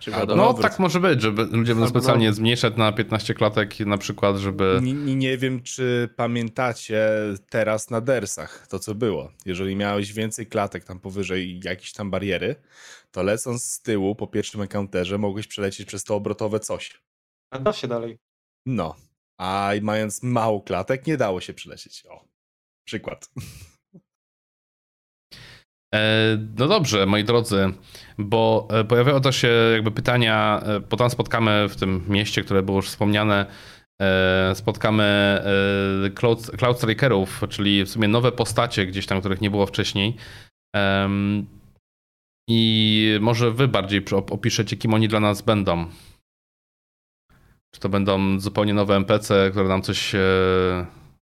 Czy 0.00 0.10
no 0.36 0.54
tak 0.54 0.78
może 0.78 1.00
być, 1.00 1.22
że 1.22 1.30
ludzie 1.30 1.74
będą 1.74 1.88
specjalnie 1.88 2.26
no. 2.26 2.32
zmniejszać 2.32 2.76
na 2.76 2.92
15 2.92 3.34
klatek 3.34 3.80
na 3.80 3.98
przykład, 3.98 4.36
żeby... 4.36 4.80
Nie, 4.82 5.16
nie, 5.16 5.38
wiem, 5.38 5.62
czy 5.62 6.08
pamiętacie 6.16 7.08
teraz 7.48 7.90
na 7.90 8.00
dersach 8.00 8.66
to, 8.68 8.78
co 8.78 8.94
było. 8.94 9.32
Jeżeli 9.46 9.76
miałeś 9.76 10.12
więcej 10.12 10.46
klatek 10.46 10.84
tam 10.84 11.00
powyżej 11.00 11.60
jakiejś 11.64 11.92
tam 11.92 12.10
bariery, 12.10 12.56
to 13.10 13.22
lecąc 13.22 13.64
z 13.64 13.82
tyłu 13.82 14.14
po 14.14 14.26
pierwszym 14.26 14.62
encounterze 14.62 15.18
mogłeś 15.18 15.46
przelecieć 15.46 15.88
przez 15.88 16.04
to 16.04 16.14
obrotowe 16.14 16.60
coś. 16.60 17.00
A 17.50 17.58
da 17.58 17.72
się 17.72 17.88
dalej. 17.88 18.18
No. 18.66 18.96
A 19.40 19.72
mając 19.82 20.22
mało 20.22 20.60
klatek, 20.60 21.06
nie 21.06 21.16
dało 21.16 21.40
się 21.40 21.54
przylecieć. 21.54 22.06
O, 22.06 22.24
przykład. 22.84 23.30
E, 25.94 26.38
no 26.58 26.68
dobrze, 26.68 27.06
moi 27.06 27.24
drodzy, 27.24 27.72
bo 28.18 28.68
e, 28.70 28.84
pojawiają 28.84 29.20
też 29.20 29.36
się 29.36 29.48
jakby 29.72 29.90
pytania, 29.90 30.62
e, 30.64 30.80
bo 30.80 30.96
tam 30.96 31.10
spotkamy 31.10 31.68
w 31.68 31.76
tym 31.76 32.04
mieście, 32.08 32.42
które 32.42 32.62
było 32.62 32.78
już 32.78 32.88
wspomniane, 32.88 33.46
spotkamy 34.54 35.42
Cloud, 36.14 36.50
Cloud 36.58 36.76
Strikerów, 36.76 37.40
czyli 37.48 37.84
w 37.84 37.88
sumie 37.88 38.08
nowe 38.08 38.32
postacie 38.32 38.86
gdzieś 38.86 39.06
tam, 39.06 39.20
których 39.20 39.40
nie 39.40 39.50
było 39.50 39.66
wcześniej. 39.66 40.16
I 42.48 43.18
może 43.20 43.50
wy 43.50 43.68
bardziej 43.68 44.04
opiszecie, 44.30 44.76
kim 44.76 44.94
oni 44.94 45.08
dla 45.08 45.20
nas 45.20 45.42
będą. 45.42 45.86
Czy 47.74 47.80
to 47.80 47.88
będą 47.88 48.40
zupełnie 48.40 48.74
nowe 48.74 48.96
NPC, 48.96 49.50
które 49.50 49.68
nam 49.68 49.82
coś 49.82 50.14
e, 50.14 50.20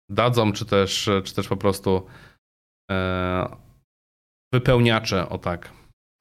dadzą, 0.08 0.52
czy 0.52 0.66
też, 0.66 1.10
czy 1.24 1.34
też 1.34 1.48
po 1.48 1.56
prostu 1.56 2.06
e, 2.90 3.56
wypełniacze, 4.52 5.28
o 5.28 5.38
tak. 5.38 5.72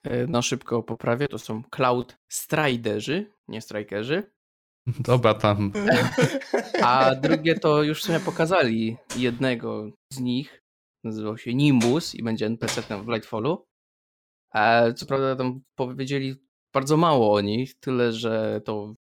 E, 0.03 0.27
na 0.27 0.41
szybko 0.41 0.83
poprawię, 0.83 1.27
to 1.27 1.39
są 1.39 1.63
Cloud 1.63 2.17
Striderzy, 2.31 3.31
nie 3.47 3.61
Strikerzy. 3.61 4.31
Dobra, 4.99 5.33
tam. 5.33 5.71
A 6.83 7.15
drugie 7.15 7.59
to 7.59 7.83
już 7.83 8.03
sobie 8.03 8.19
pokazali 8.19 8.97
jednego 9.17 9.91
z 10.13 10.19
nich. 10.19 10.63
Nazywał 11.03 11.37
się 11.37 11.53
Nimbus 11.53 12.15
i 12.15 12.23
będzie 12.23 12.45
NPC-tem 12.45 13.03
w 13.03 13.07
Lightfallu. 13.07 13.65
Co 14.95 15.05
prawda 15.05 15.35
tam 15.35 15.61
powiedzieli 15.75 16.35
bardzo 16.73 16.97
mało 16.97 17.33
o 17.33 17.41
nich, 17.41 17.79
tyle 17.79 18.13
że 18.13 18.61
to 18.65 18.93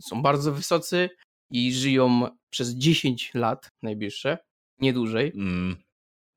są 0.00 0.22
bardzo 0.22 0.52
wysocy 0.52 1.10
i 1.50 1.72
żyją 1.72 2.28
przez 2.50 2.74
10 2.74 3.34
lat 3.34 3.70
najbliższe, 3.82 4.38
nie 4.78 4.92
dłużej. 4.92 5.32
Mm. 5.34 5.76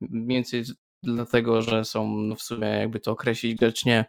Więcej 0.01 0.63
dlatego, 1.03 1.61
że 1.61 1.85
są 1.85 2.17
no 2.17 2.35
w 2.35 2.41
sumie, 2.41 2.67
jakby 2.67 2.99
to 2.99 3.11
określić 3.11 3.55
grzecznie, 3.55 4.05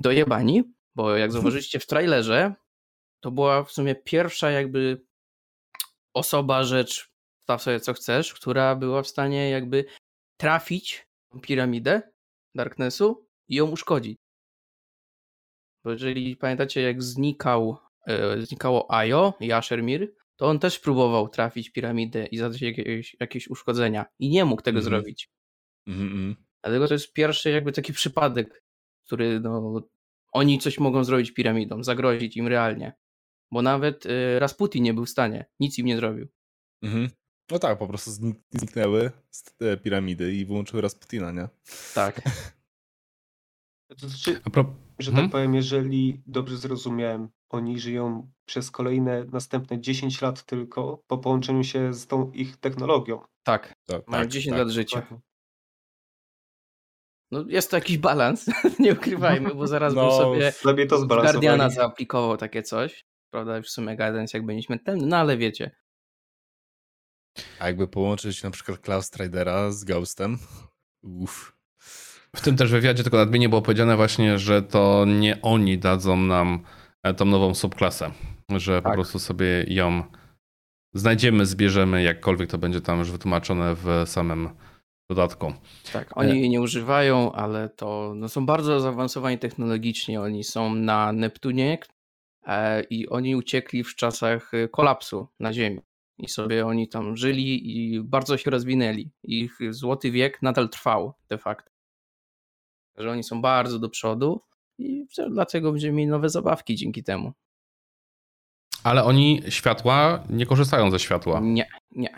dojebani, 0.00 0.62
bo 0.94 1.16
jak 1.16 1.32
zauważyliście 1.32 1.78
w 1.78 1.86
trailerze, 1.86 2.54
to 3.20 3.30
była 3.30 3.64
w 3.64 3.72
sumie 3.72 3.94
pierwsza 3.94 4.50
jakby 4.50 5.06
osoba, 6.14 6.64
rzecz, 6.64 7.12
staw 7.42 7.62
sobie 7.62 7.80
co 7.80 7.94
chcesz, 7.94 8.34
która 8.34 8.76
była 8.76 9.02
w 9.02 9.08
stanie 9.08 9.50
jakby 9.50 9.84
trafić 10.40 11.08
piramidę 11.42 12.02
Darknessu 12.54 13.26
i 13.48 13.54
ją 13.54 13.70
uszkodzić. 13.70 14.18
Bo 15.84 15.90
jeżeli 15.90 16.36
pamiętacie, 16.36 16.82
jak 16.82 17.02
znikał, 17.02 17.78
znikało 18.42 18.90
Ajo 18.94 19.34
i 19.40 19.52
Ashermir, 19.52 20.12
to 20.36 20.46
on 20.46 20.58
też 20.58 20.78
próbował 20.78 21.28
trafić 21.28 21.70
piramidę 21.70 22.26
i 22.26 22.38
zadać 22.38 22.62
jakieś, 22.62 23.16
jakieś 23.20 23.48
uszkodzenia 23.48 24.06
i 24.18 24.28
nie 24.28 24.44
mógł 24.44 24.62
tego 24.62 24.78
mm 24.78 24.84
zrobić. 24.84 25.30
Mm 25.86 26.08
-hmm. 26.08 26.34
Dlatego 26.62 26.88
to 26.88 26.94
jest 26.94 27.12
pierwszy 27.12 27.50
jakby 27.50 27.72
taki 27.72 27.92
przypadek, 27.92 28.64
który 29.06 29.40
no, 29.40 29.82
oni 30.32 30.58
coś 30.58 30.78
mogą 30.78 31.04
zrobić 31.04 31.30
piramidom, 31.30 31.84
zagrozić 31.84 32.36
im 32.36 32.48
realnie. 32.48 32.92
Bo 33.52 33.62
nawet 33.62 34.06
y, 34.06 34.38
Rasputin 34.38 34.82
nie 34.82 34.94
był 34.94 35.04
w 35.04 35.10
stanie, 35.10 35.46
nic 35.60 35.78
im 35.78 35.86
nie 35.86 35.96
zrobił. 35.96 36.28
Mhm. 36.82 37.08
No 37.50 37.58
tak, 37.58 37.78
po 37.78 37.86
prostu 37.86 38.10
zniknęły 38.50 39.10
te 39.58 39.76
piramidy 39.76 40.34
i 40.34 40.44
wyłączyły 40.44 40.82
Rasputina, 40.82 41.32
nie? 41.32 41.48
Tak. 41.94 42.22
To 43.88 44.08
znaczy, 44.08 44.40
że 44.98 45.10
tak 45.10 45.14
hmm? 45.14 45.30
powiem, 45.30 45.54
jeżeli 45.54 46.22
dobrze 46.26 46.56
zrozumiałem, 46.56 47.28
oni 47.52 47.80
żyją 47.80 48.30
przez 48.44 48.70
kolejne 48.70 49.24
następne 49.24 49.80
10 49.80 50.22
lat 50.22 50.44
tylko 50.44 51.02
po 51.06 51.18
połączeniu 51.18 51.64
się 51.64 51.94
z 51.94 52.06
tą 52.06 52.30
ich 52.30 52.56
technologią. 52.56 53.20
Tak, 53.42 53.72
tak 53.86 54.08
mają 54.08 54.22
tak, 54.22 54.32
10 54.32 54.50
tak, 54.50 54.58
lat 54.58 54.68
życia. 54.68 55.06
No 57.30 57.44
jest 57.48 57.70
to 57.70 57.76
jakiś 57.76 57.98
balans, 57.98 58.46
nie 58.78 58.92
ukrywajmy, 58.92 59.54
bo 59.54 59.66
zaraz 59.66 59.94
no, 59.94 60.02
bym 60.02 60.18
sobie, 60.18 60.52
sobie 60.52 60.86
to 60.86 61.06
Guardiana 61.06 61.70
zaaplikował 61.70 62.36
takie 62.36 62.62
coś. 62.62 63.04
Prawda, 63.30 63.56
już 63.56 63.66
w 63.66 63.70
sumie 63.70 63.96
Guardian 63.96 64.22
jest 64.22 64.34
jakby 64.34 64.54
nieśmiertelny, 64.54 65.06
no 65.06 65.16
ale 65.16 65.36
wiecie. 65.36 65.70
A 67.58 67.66
jakby 67.66 67.88
połączyć 67.88 68.42
na 68.42 68.50
przykład 68.50 68.78
Klaus 68.78 69.06
Stridera 69.06 69.70
z 69.70 69.84
Ghostem? 69.84 70.38
Uff. 71.02 71.56
W 72.36 72.40
tym 72.40 72.56
też 72.56 72.70
wywiadzie 72.70 73.02
tylko 73.02 73.16
nadmienię 73.16 73.48
było 73.48 73.62
powiedziane 73.62 73.96
właśnie, 73.96 74.38
że 74.38 74.62
to 74.62 75.04
nie 75.04 75.42
oni 75.42 75.78
dadzą 75.78 76.16
nam 76.16 76.64
tą 77.16 77.24
nową 77.24 77.54
subklasę, 77.54 78.10
że 78.56 78.82
tak. 78.82 78.92
po 78.92 78.94
prostu 78.94 79.18
sobie 79.18 79.64
ją 79.68 80.02
znajdziemy, 80.94 81.46
zbierzemy, 81.46 82.02
jakkolwiek 82.02 82.50
to 82.50 82.58
będzie 82.58 82.80
tam 82.80 82.98
już 82.98 83.10
wytłumaczone 83.10 83.74
w 83.74 84.02
samym 84.06 84.48
dodatku. 85.10 85.52
Tak, 85.92 86.16
oni 86.16 86.40
jej 86.40 86.50
nie 86.50 86.60
używają, 86.60 87.32
ale 87.32 87.68
to 87.68 88.12
no, 88.16 88.28
są 88.28 88.46
bardzo 88.46 88.80
zaawansowani 88.80 89.38
technologicznie. 89.38 90.20
Oni 90.20 90.44
są 90.44 90.74
na 90.74 91.12
Neptunie 91.12 91.78
e, 92.46 92.82
i 92.82 93.08
oni 93.08 93.36
uciekli 93.36 93.84
w 93.84 93.94
czasach 93.94 94.54
e, 94.54 94.68
kolapsu 94.68 95.28
na 95.40 95.52
Ziemi. 95.52 95.80
I 96.18 96.28
sobie 96.28 96.66
oni 96.66 96.88
tam 96.88 97.16
żyli 97.16 97.76
i 97.76 98.00
bardzo 98.00 98.36
się 98.36 98.50
rozwinęli. 98.50 99.10
Ich 99.22 99.58
złoty 99.70 100.10
wiek 100.10 100.42
nadal 100.42 100.68
trwał 100.68 101.14
de 101.28 101.38
facto. 101.38 101.70
Że 102.96 103.10
oni 103.10 103.22
są 103.24 103.42
bardzo 103.42 103.78
do 103.78 103.88
przodu 103.88 104.40
i 104.82 105.06
dlatego 105.30 105.72
będziemy 105.72 105.96
mieli 105.96 106.10
nowe 106.10 106.28
zabawki 106.28 106.76
dzięki 106.76 107.02
temu. 107.02 107.32
Ale 108.84 109.04
oni 109.04 109.42
światła 109.48 110.24
nie 110.30 110.46
korzystają 110.46 110.90
ze 110.90 110.98
światła. 110.98 111.40
Nie, 111.42 111.68
nie. 111.90 112.14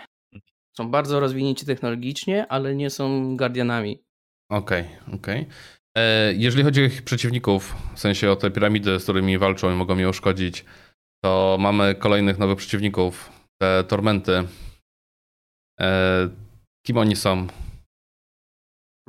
Są 0.77 0.91
bardzo 0.91 1.21
rozwinięci 1.21 1.67
technologicznie, 1.67 2.47
ale 2.49 2.75
nie 2.75 2.91
są 2.91 3.37
guardianami. 3.37 4.03
Okej, 4.51 4.83
okay, 4.83 5.15
okej. 5.15 5.41
Okay. 5.41 5.55
E, 5.97 6.33
jeżeli 6.33 6.65
chodzi 6.65 6.83
o 6.83 6.85
ich 6.85 7.03
przeciwników, 7.03 7.77
w 7.95 8.01
sensie 8.01 8.31
o 8.31 8.37
te 8.37 8.51
piramidy, 8.51 9.01
z 9.01 9.03
którymi 9.03 9.39
walczą 9.39 9.73
i 9.73 9.75
mogą 9.75 9.99
je 9.99 10.09
uszkodzić, 10.09 10.65
to 11.25 11.57
mamy 11.61 11.95
kolejnych 11.95 12.39
nowych 12.39 12.59
przeciwników, 12.59 13.33
te 13.63 13.85
tormenty. 13.85 14.49
E, 15.81 16.29
kim 16.87 16.97
oni 16.99 17.17
są? 17.17 17.47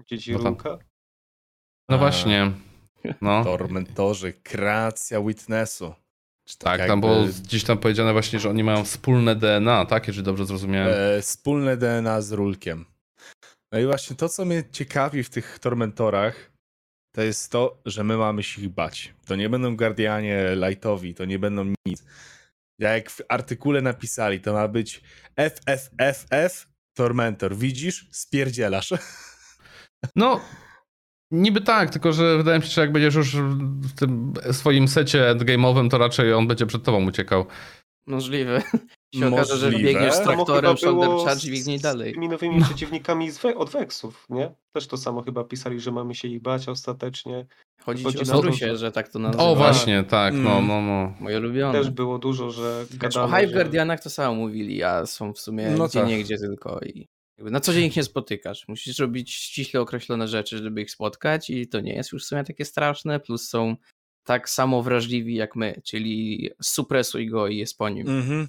Dzieci 0.06 0.32
no, 0.32 0.38
Runka? 0.38 0.78
no 1.90 1.98
właśnie. 1.98 2.52
No. 3.22 3.44
Tormentorzy, 3.44 4.34
kreacja 4.34 5.22
Witnessu. 5.22 5.94
Tak, 6.46 6.58
tak 6.58 6.80
jakby... 6.80 6.92
tam 6.92 7.02
było 7.02 7.26
gdzieś 7.44 7.64
tam 7.64 7.78
powiedziane 7.78 8.14
właśnie, 8.14 8.40
że 8.40 8.50
oni 8.50 8.64
mają 8.64 8.84
wspólne 8.84 9.36
DNA, 9.36 9.86
tak? 9.86 10.08
Jeżeli 10.08 10.26
dobrze 10.26 10.46
zrozumiałem. 10.46 11.18
E, 11.18 11.22
wspólne 11.22 11.78
DNA 11.78 12.22
z 12.22 12.32
Rulkiem. 12.32 12.86
No 13.72 13.80
i 13.80 13.86
właśnie 13.86 14.16
to, 14.16 14.30
co 14.30 14.46
mnie 14.46 14.64
ciekawi 14.72 15.24
w 15.24 15.30
tych 15.30 15.60
Tormentorach, 15.60 16.52
to 17.16 17.22
jest 17.22 17.52
to, 17.52 17.82
że 17.86 18.04
my 18.04 18.18
mamy 18.18 18.44
się 18.44 18.62
ich 18.62 18.70
bać. 18.70 19.14
To 19.26 19.36
nie 19.36 19.50
będą 19.50 19.78
Guardianie 19.78 20.56
lightowi, 20.56 21.16
to 21.16 21.26
nie 21.26 21.40
będą 21.40 21.74
nic. 21.86 22.04
Jak 22.80 23.10
w 23.10 23.22
artykule 23.30 23.82
napisali, 23.82 24.40
to 24.40 24.54
ma 24.54 24.68
być 24.68 25.02
FFFF 25.40 26.68
Tormentor. 26.98 27.56
Widzisz? 27.56 28.08
Spierdzielasz. 28.12 28.94
No, 30.16 30.42
Niby 31.36 31.62
tak, 31.62 31.90
tylko 31.90 32.14
że 32.14 32.38
wydaje 32.38 32.60
mi 32.60 32.66
się, 32.66 32.72
że 32.72 32.82
jak 32.82 32.92
będziesz 32.92 33.16
już 33.16 33.36
w 33.36 33.94
tym 33.96 34.34
swoim 34.52 34.88
secie 34.88 35.36
endgame'owym, 35.36 35.90
to 35.90 35.98
raczej 35.98 36.34
on 36.34 36.48
będzie 36.48 36.66
przed 36.66 36.84
tobą 36.84 37.06
uciekał. 37.06 37.46
Możliwe. 38.08 38.62
się 39.20 39.28
okaże, 39.28 39.58
że 39.58 39.72
biegniesz 39.72 40.14
z 40.14 40.22
traktorem, 40.22 40.78
shoulder 40.78 41.10
charge 41.26 41.46
i 41.46 41.52
biegniesz 41.52 41.82
dalej. 41.82 42.12
Z 42.12 42.14
tymi 42.14 42.30
nowymi 42.30 42.62
przeciwnikami 42.62 43.32
z 43.32 43.38
we 43.38 43.56
od 43.56 43.70
Vexów, 43.70 44.26
nie? 44.30 44.52
Też 44.74 44.88
to 44.88 44.98
samo 44.98 45.22
chyba 45.22 45.44
pisali, 45.44 45.80
że 45.80 45.92
mamy 45.92 46.16
się 46.16 46.28
ich 46.28 46.42
bać 46.42 46.70
ostatecznie. 46.70 47.46
Chodzi, 47.82 48.04
Chodzi 48.04 48.20
o 48.20 48.26
Sorusie, 48.26 48.78
że 48.78 48.92
tak 48.92 49.10
to 49.10 49.20
nazywa. 49.20 49.44
O 49.44 49.56
właśnie, 49.56 50.04
tak, 50.04 50.34
no, 50.34 50.62
no, 50.62 50.82
no. 50.82 51.14
Moje 51.20 51.38
ulubione. 51.38 51.80
Też 51.80 51.90
było 51.90 52.20
dużo, 52.20 52.52
że 52.52 52.86
gadamy, 52.94 53.26
O 53.26 53.38
Hive 53.38 53.50
że... 53.50 53.56
Guardianach 53.56 54.04
to 54.04 54.10
samo 54.10 54.36
mówili, 54.36 54.84
a 54.84 55.06
są 55.06 55.34
w 55.34 55.40
sumie 55.40 55.72
no 55.78 55.88
gdzie 55.88 56.00
tak. 56.00 56.10
nie 56.10 56.24
gdzie 56.24 56.38
tylko 56.38 56.80
i 56.80 57.08
na 57.38 57.60
co 57.60 57.74
dzień 57.74 57.86
ich 57.86 57.96
nie 57.96 58.04
spotykasz. 58.04 58.68
Musisz 58.68 59.00
robić 59.00 59.34
ściśle 59.34 59.82
określone 59.82 60.28
rzeczy, 60.28 60.58
żeby 60.58 60.82
ich 60.82 60.92
spotkać 60.92 61.50
i 61.50 61.68
to 61.68 61.80
nie 61.80 61.94
jest 61.94 62.12
już 62.12 62.24
w 62.24 62.28
sumie 62.28 62.44
takie 62.44 62.66
straszne, 62.66 63.20
plus 63.20 63.50
są 63.50 63.76
tak 64.24 64.50
samo 64.50 64.84
wrażliwi 64.84 65.36
jak 65.36 65.56
my, 65.56 65.82
czyli 65.84 66.50
supresuj 66.62 67.28
go 67.28 67.48
i 67.48 67.58
jest 67.58 67.78
po 67.78 67.90
nim. 67.90 68.10
Mhm. 68.10 68.48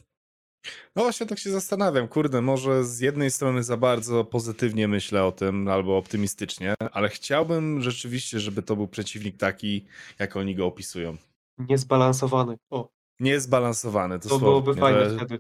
No 0.97 1.03
właśnie 1.03 1.27
tak 1.27 1.39
się 1.39 1.51
zastanawiam, 1.51 2.09
kurde, 2.09 2.43
może 2.43 2.85
z 2.85 3.01
jednej 3.01 3.31
strony 3.31 3.63
za 3.63 3.77
bardzo 3.77 4.25
pozytywnie 4.25 4.89
myślę 4.89 5.25
o 5.25 5.33
tym, 5.33 5.69
albo 5.69 5.99
optymistycznie, 5.99 6.75
ale 6.93 7.09
chciałbym 7.09 7.83
rzeczywiście, 7.83 8.41
żeby 8.41 8.63
to 8.63 8.77
był 8.77 8.89
przeciwnik 8.89 9.37
taki, 9.37 9.85
jak 10.19 10.37
oni 10.37 10.55
go 10.55 10.67
opisują. 10.67 11.17
Niezbalansowany. 11.59 12.57
O. 12.71 12.89
Niezbalansowany, 13.21 14.19
to, 14.19 14.29
to 14.29 14.39
byłoby 14.39 14.75
fajne 14.75 15.17
wtedy. 15.17 15.39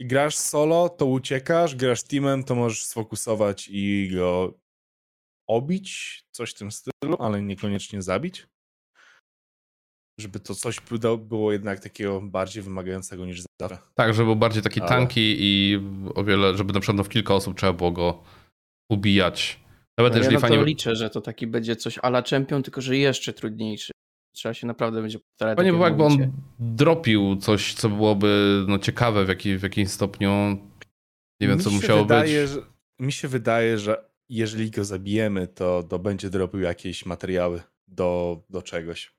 I 0.00 0.06
grasz 0.06 0.36
solo, 0.36 0.88
to 0.88 1.06
uciekasz, 1.06 1.76
grasz 1.76 2.02
teamem, 2.02 2.44
to 2.44 2.54
możesz 2.54 2.84
sfokusować 2.84 3.68
i 3.70 4.10
go 4.14 4.54
obić, 5.48 6.22
coś 6.30 6.50
w 6.50 6.54
tym 6.54 6.70
stylu, 6.72 7.16
ale 7.18 7.42
niekoniecznie 7.42 8.02
zabić. 8.02 8.46
Żeby 10.20 10.40
to 10.40 10.54
coś 10.54 10.80
było 11.18 11.52
jednak 11.52 11.80
takiego 11.80 12.20
bardziej 12.20 12.62
wymagającego 12.62 13.26
niż 13.26 13.42
zawsze. 13.60 13.78
Tak, 13.94 14.14
żeby 14.14 14.26
był 14.26 14.36
bardziej 14.36 14.62
taki 14.62 14.80
ale... 14.80 14.88
tanki 14.88 15.36
i 15.38 15.80
o 16.14 16.24
wiele, 16.24 16.56
żeby 16.56 16.72
na 16.72 16.80
przykład 16.80 17.06
w 17.06 17.10
kilka 17.10 17.34
osób 17.34 17.56
trzeba 17.56 17.72
było 17.72 17.92
go 17.92 18.24
ubijać. 18.92 19.60
Nawet 19.98 20.12
no 20.12 20.18
jeżeli 20.18 20.34
ja 20.34 20.40
fani... 20.40 20.56
to 20.56 20.64
liczę, 20.64 20.96
że 20.96 21.10
to 21.10 21.20
taki 21.20 21.46
będzie 21.46 21.76
coś 21.76 21.98
ala 21.98 22.22
champion, 22.22 22.62
tylko 22.62 22.80
że 22.80 22.96
jeszcze 22.96 23.32
trudniejszy. 23.32 23.93
Trzeba 24.34 24.54
się 24.54 24.66
naprawdę 24.66 25.02
będzie 25.02 25.18
postarać. 25.18 25.56
Panie 25.56 25.72
jakby 25.72 26.04
on 26.04 26.32
dropił 26.58 27.36
coś, 27.36 27.74
co 27.74 27.88
byłoby 27.88 28.64
no, 28.68 28.78
ciekawe 28.78 29.24
w, 29.24 29.28
jaki, 29.28 29.58
w 29.58 29.62
jakimś 29.62 29.90
stopniu. 29.90 30.30
Nie 31.40 31.48
wiem, 31.48 31.58
mi 31.58 31.64
co 31.64 31.70
musiało 31.70 32.02
wydaje, 32.02 32.42
być. 32.42 32.50
Że, 32.50 32.62
mi 32.98 33.12
się 33.12 33.28
wydaje, 33.28 33.78
że 33.78 34.10
jeżeli 34.28 34.70
go 34.70 34.84
zabijemy, 34.84 35.46
to, 35.46 35.82
to 35.82 35.98
będzie 35.98 36.30
dropił 36.30 36.60
jakieś 36.60 37.06
materiały 37.06 37.62
do, 37.88 38.40
do 38.50 38.62
czegoś. 38.62 39.14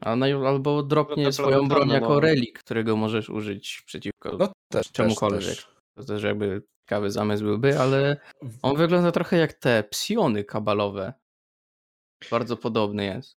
albo 0.00 0.82
dropnie 0.82 1.24
no 1.24 1.32
swoją 1.32 1.68
broń 1.68 1.88
no. 1.88 1.94
jako 1.94 2.20
relik, 2.20 2.58
którego 2.58 2.96
możesz 2.96 3.30
użyć 3.30 3.82
przeciwko 3.86 4.36
no, 4.38 4.52
też, 4.72 4.92
czemukolwiek. 4.92 5.40
Też, 5.40 5.56
też. 5.56 5.74
To 5.94 6.04
też 6.04 6.22
jakby 6.22 6.62
ciekawy 6.80 7.10
zamysł 7.10 7.44
byłby, 7.44 7.78
ale 7.78 8.16
on 8.62 8.76
wygląda 8.76 9.12
trochę 9.12 9.36
jak 9.36 9.52
te 9.52 9.84
psiony 9.84 10.44
kabalowe. 10.44 11.12
Bardzo 12.30 12.56
podobny 12.56 13.04
jest. 13.04 13.39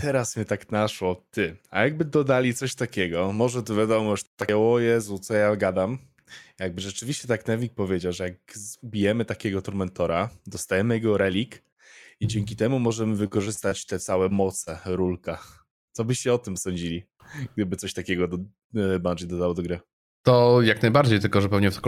Teraz 0.00 0.36
mnie 0.36 0.44
tak 0.44 0.72
naszło, 0.72 1.26
ty, 1.30 1.56
a 1.70 1.82
jakby 1.82 2.04
dodali 2.04 2.54
coś 2.54 2.74
takiego, 2.74 3.32
może 3.32 3.62
to 3.62 3.74
wiadomo, 3.74 4.10
już 4.10 4.24
takie, 4.36 4.58
o 4.58 4.78
Jezu, 4.78 5.18
co 5.18 5.34
ja 5.34 5.56
gadam, 5.56 5.98
jakby 6.60 6.80
rzeczywiście 6.80 7.28
tak 7.28 7.46
Nevik 7.48 7.74
powiedział, 7.74 8.12
że 8.12 8.24
jak 8.24 8.34
bijemy 8.84 9.24
takiego 9.24 9.62
Tormentora, 9.62 10.28
dostajemy 10.46 10.94
jego 10.94 11.18
relik 11.18 11.62
i 12.20 12.26
dzięki 12.26 12.56
temu 12.56 12.78
możemy 12.78 13.16
wykorzystać 13.16 13.86
te 13.86 13.98
całe 13.98 14.28
moce 14.28 14.78
Rulka. 14.84 15.42
Co 15.92 16.04
byście 16.04 16.34
o 16.34 16.38
tym 16.38 16.56
sądzili, 16.56 17.06
gdyby 17.54 17.76
coś 17.76 17.94
takiego 17.94 18.28
do, 18.28 18.38
e, 18.74 18.98
Bungie 18.98 19.26
dodał 19.26 19.54
do 19.54 19.62
gry? 19.62 19.80
To 20.22 20.62
jak 20.62 20.82
najbardziej, 20.82 21.20
tylko 21.20 21.40
że 21.40 21.48
pewnie 21.48 21.70
w 21.70 21.80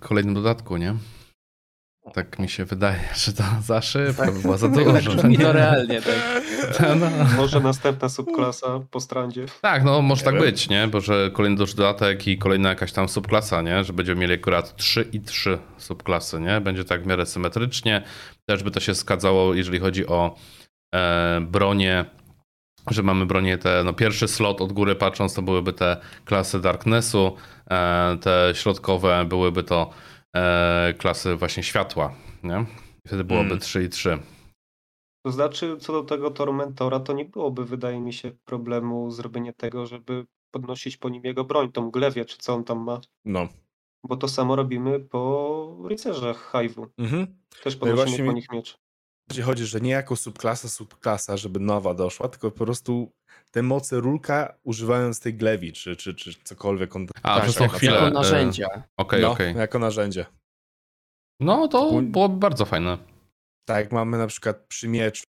kolejnym 0.00 0.34
dodatku, 0.34 0.76
nie? 0.76 0.96
Tak 2.14 2.38
mi 2.38 2.48
się 2.48 2.64
wydaje, 2.64 3.00
że 3.24 3.32
to 3.32 3.42
za 3.62 3.82
szybko 3.82 4.22
tak. 4.22 4.34
by 4.34 4.40
było 4.40 4.58
za 4.58 4.68
dużo. 4.68 5.16
Tak, 5.16 5.38
no 5.38 5.52
realnie, 5.52 6.02
tak. 6.02 6.14
No. 7.00 7.06
Może 7.36 7.60
następna 7.60 8.08
subklasa 8.08 8.80
po 8.90 9.00
strandzie. 9.00 9.46
Tak, 9.60 9.84
no 9.84 10.02
może 10.02 10.20
nie 10.20 10.24
tak 10.24 10.34
wiem. 10.34 10.44
być, 10.44 10.68
nie? 10.68 10.88
Bo 10.88 11.00
że 11.00 11.30
kolejny 11.32 11.56
dodatek 11.56 12.28
i 12.28 12.38
kolejna 12.38 12.68
jakaś 12.68 12.92
tam 12.92 13.08
subklasa, 13.08 13.62
nie? 13.62 13.84
Że 13.84 13.92
będziemy 13.92 14.20
mieli 14.20 14.34
akurat 14.34 14.76
3 14.76 15.08
i 15.12 15.20
3 15.20 15.58
subklasy, 15.78 16.40
nie? 16.40 16.60
Będzie 16.60 16.84
tak 16.84 17.02
w 17.02 17.06
miarę 17.06 17.26
symetrycznie. 17.26 18.02
Też 18.46 18.62
by 18.62 18.70
to 18.70 18.80
się 18.80 18.94
zgadzało, 18.94 19.54
jeżeli 19.54 19.78
chodzi 19.78 20.06
o 20.06 20.36
e, 20.94 21.40
bronię, 21.40 22.04
że 22.90 23.02
mamy 23.02 23.26
bronię 23.26 23.58
te, 23.58 23.82
no 23.84 23.92
pierwszy 23.92 24.28
slot 24.28 24.60
od 24.60 24.72
góry 24.72 24.94
patrząc, 24.94 25.34
to 25.34 25.42
byłyby 25.42 25.72
te 25.72 25.96
klasy 26.24 26.60
Darknessu, 26.60 27.36
e, 27.70 28.18
te 28.20 28.52
środkowe 28.54 29.24
byłyby 29.28 29.62
to 29.62 29.90
klasy 30.98 31.36
właśnie 31.36 31.62
światła, 31.62 32.14
nie? 32.42 32.64
I 33.04 33.08
wtedy 33.08 33.24
byłoby 33.24 33.48
hmm. 33.48 33.60
3 33.60 33.84
i 33.84 33.88
3. 33.88 34.18
To 35.26 35.32
znaczy, 35.32 35.76
co 35.76 35.92
do 35.92 36.02
tego 36.02 36.30
Tormentora, 36.30 37.00
to 37.00 37.12
nie 37.12 37.24
byłoby, 37.24 37.64
wydaje 37.64 38.00
mi 38.00 38.12
się, 38.12 38.32
problemu 38.44 39.10
zrobienia 39.10 39.52
tego, 39.52 39.86
żeby 39.86 40.26
podnosić 40.50 40.96
po 40.96 41.08
nim 41.08 41.24
jego 41.24 41.44
broń, 41.44 41.72
tą 41.72 41.90
glewię, 41.90 42.24
czy 42.24 42.38
co 42.38 42.54
on 42.54 42.64
tam 42.64 42.84
ma. 42.84 43.00
No. 43.24 43.48
Bo 44.04 44.16
to 44.16 44.28
samo 44.28 44.56
robimy 44.56 45.00
po 45.00 45.82
rycerzach 45.88 46.52
Hive'u. 46.52 46.86
Mhm. 46.98 47.26
Też 47.62 47.74
no 47.74 47.80
podnosimy 47.86 48.24
no 48.24 48.30
po 48.30 48.36
nich 48.36 48.52
miecz. 48.52 48.81
Chodzi, 49.40 49.66
że 49.66 49.80
nie 49.80 49.90
jako 49.90 50.16
subklasa, 50.16 50.68
subklasa, 50.68 51.36
żeby 51.36 51.60
nowa 51.60 51.94
doszła, 51.94 52.28
tylko 52.28 52.50
po 52.50 52.64
prostu 52.64 53.12
te 53.50 53.62
moce 53.62 54.00
rulka 54.00 54.58
używając 54.62 55.20
tej 55.20 55.34
glewi, 55.34 55.72
czy, 55.72 55.96
czy, 55.96 56.14
czy 56.14 56.34
cokolwiek. 56.44 56.96
On, 56.96 57.06
A, 57.22 57.40
tak, 57.40 57.46
że 57.46 57.52
są 57.52 57.68
chwile. 57.68 57.92
Jako 57.92 58.10
narzędzia. 58.10 58.66
Okej, 58.66 58.84
okay, 58.96 59.20
no, 59.20 59.30
okej. 59.30 59.50
Okay. 59.50 59.60
Jako 59.60 59.78
narzędzie. 59.78 60.26
No, 61.40 61.68
to 61.68 62.02
byłoby 62.02 62.36
bardzo 62.36 62.64
fajne. 62.64 62.98
Tak 63.64 63.84
jak 63.84 63.92
mamy 63.92 64.18
na 64.18 64.26
przykład 64.26 64.66
przy 64.68 64.88
mieczu, 64.88 65.24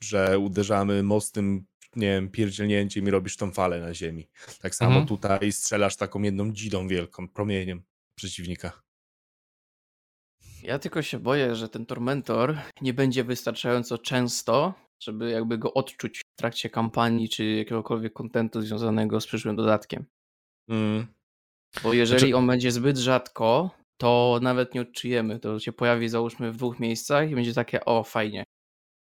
że 0.00 0.38
uderzamy 0.38 1.02
mocnym, 1.02 1.66
nie 1.96 2.06
wiem, 2.06 2.28
pierdzielnięciem 2.28 3.08
i 3.08 3.10
robisz 3.10 3.36
tą 3.36 3.50
falę 3.50 3.80
na 3.80 3.94
ziemi. 3.94 4.28
Tak 4.60 4.74
samo 4.74 4.90
mhm. 4.90 5.06
tutaj 5.06 5.52
strzelasz 5.52 5.96
taką 5.96 6.22
jedną 6.22 6.52
dzidą 6.52 6.88
wielką, 6.88 7.28
promieniem 7.28 7.82
przeciwnika. 8.14 8.82
Ja 10.62 10.78
tylko 10.78 11.02
się 11.02 11.18
boję, 11.18 11.54
że 11.54 11.68
ten 11.68 11.86
Tormentor 11.86 12.56
nie 12.80 12.94
będzie 12.94 13.24
wystarczająco 13.24 13.98
często, 13.98 14.74
żeby 15.02 15.30
jakby 15.30 15.58
go 15.58 15.74
odczuć 15.74 16.18
w 16.18 16.38
trakcie 16.38 16.70
kampanii 16.70 17.28
czy 17.28 17.44
jakiegokolwiek 17.44 18.12
kontentu 18.12 18.62
związanego 18.62 19.20
z 19.20 19.26
przyszłym 19.26 19.56
dodatkiem. 19.56 20.04
Mm. 20.68 21.06
Bo 21.82 21.92
jeżeli 21.92 22.20
znaczy... 22.20 22.36
on 22.36 22.46
będzie 22.46 22.72
zbyt 22.72 22.98
rzadko, 22.98 23.70
to 24.00 24.38
nawet 24.42 24.74
nie 24.74 24.80
odczujemy. 24.80 25.38
To 25.38 25.58
się 25.58 25.72
pojawi 25.72 26.08
załóżmy 26.08 26.52
w 26.52 26.56
dwóch 26.56 26.80
miejscach 26.80 27.30
i 27.30 27.34
będzie 27.34 27.54
takie, 27.54 27.84
o 27.84 28.04
fajnie. 28.04 28.44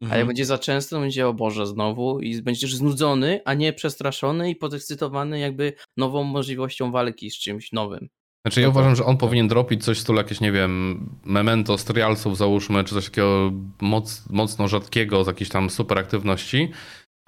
Mhm. 0.02 0.12
A 0.12 0.18
jak 0.18 0.26
będzie 0.26 0.44
za 0.44 0.58
często, 0.58 0.96
to 0.96 1.00
będzie 1.00 1.28
o 1.28 1.34
Boże 1.34 1.66
znowu 1.66 2.20
i 2.20 2.42
będziesz 2.42 2.74
znudzony, 2.74 3.40
a 3.44 3.54
nie 3.54 3.72
przestraszony 3.72 4.50
i 4.50 4.56
podekscytowany 4.56 5.38
jakby 5.38 5.72
nową 5.96 6.22
możliwością 6.22 6.92
walki 6.92 7.30
z 7.30 7.38
czymś 7.38 7.72
nowym. 7.72 8.08
Znaczy 8.46 8.60
ja 8.60 8.68
uważam, 8.68 8.96
że 8.96 9.04
on 9.04 9.16
powinien 9.16 9.48
dropić 9.48 9.84
coś 9.84 9.98
z 9.98 10.02
stylu 10.02 10.18
jakieś, 10.18 10.40
nie 10.40 10.52
wiem, 10.52 11.00
memento 11.24 11.78
z 11.78 11.84
trialsów 11.84 12.36
załóżmy, 12.36 12.84
czy 12.84 12.94
coś 12.94 13.04
takiego 13.04 13.52
moc, 13.80 14.24
mocno 14.30 14.68
rzadkiego 14.68 15.24
z 15.24 15.26
jakiejś 15.26 15.48
tam 15.50 15.70
super 15.70 15.98
aktywności 15.98 16.70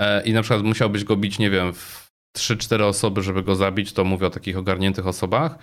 e, 0.01 0.25
i 0.25 0.33
na 0.33 0.43
przykład 0.43 0.63
musiałbyś 0.63 1.05
go 1.05 1.17
bić, 1.17 1.39
nie 1.39 1.51
wiem, 1.51 1.73
w 1.73 2.11
3-4 2.37 2.83
osoby, 2.83 3.23
żeby 3.23 3.43
go 3.43 3.57
zabić, 3.57 3.93
to 3.93 4.05
mówię 4.05 4.27
o 4.27 4.31
takich 4.31 4.57
ogarniętych 4.59 5.07
osobach. 5.07 5.59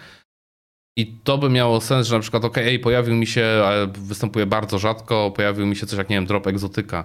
I 0.97 1.07
to 1.23 1.37
by 1.37 1.49
miało 1.49 1.81
sens, 1.81 2.07
że 2.07 2.15
na 2.15 2.21
przykład, 2.21 2.45
ok, 2.45 2.57
ej, 2.57 2.79
pojawił 2.79 3.15
mi 3.15 3.27
się, 3.27 3.45
ale 3.65 3.87
występuje 3.87 4.45
bardzo 4.45 4.79
rzadko, 4.79 5.31
pojawił 5.35 5.65
mi 5.65 5.75
się 5.75 5.85
coś 5.85 5.97
jak, 5.97 6.09
nie 6.09 6.15
wiem, 6.15 6.25
drop 6.25 6.47
egzotyka. 6.47 7.03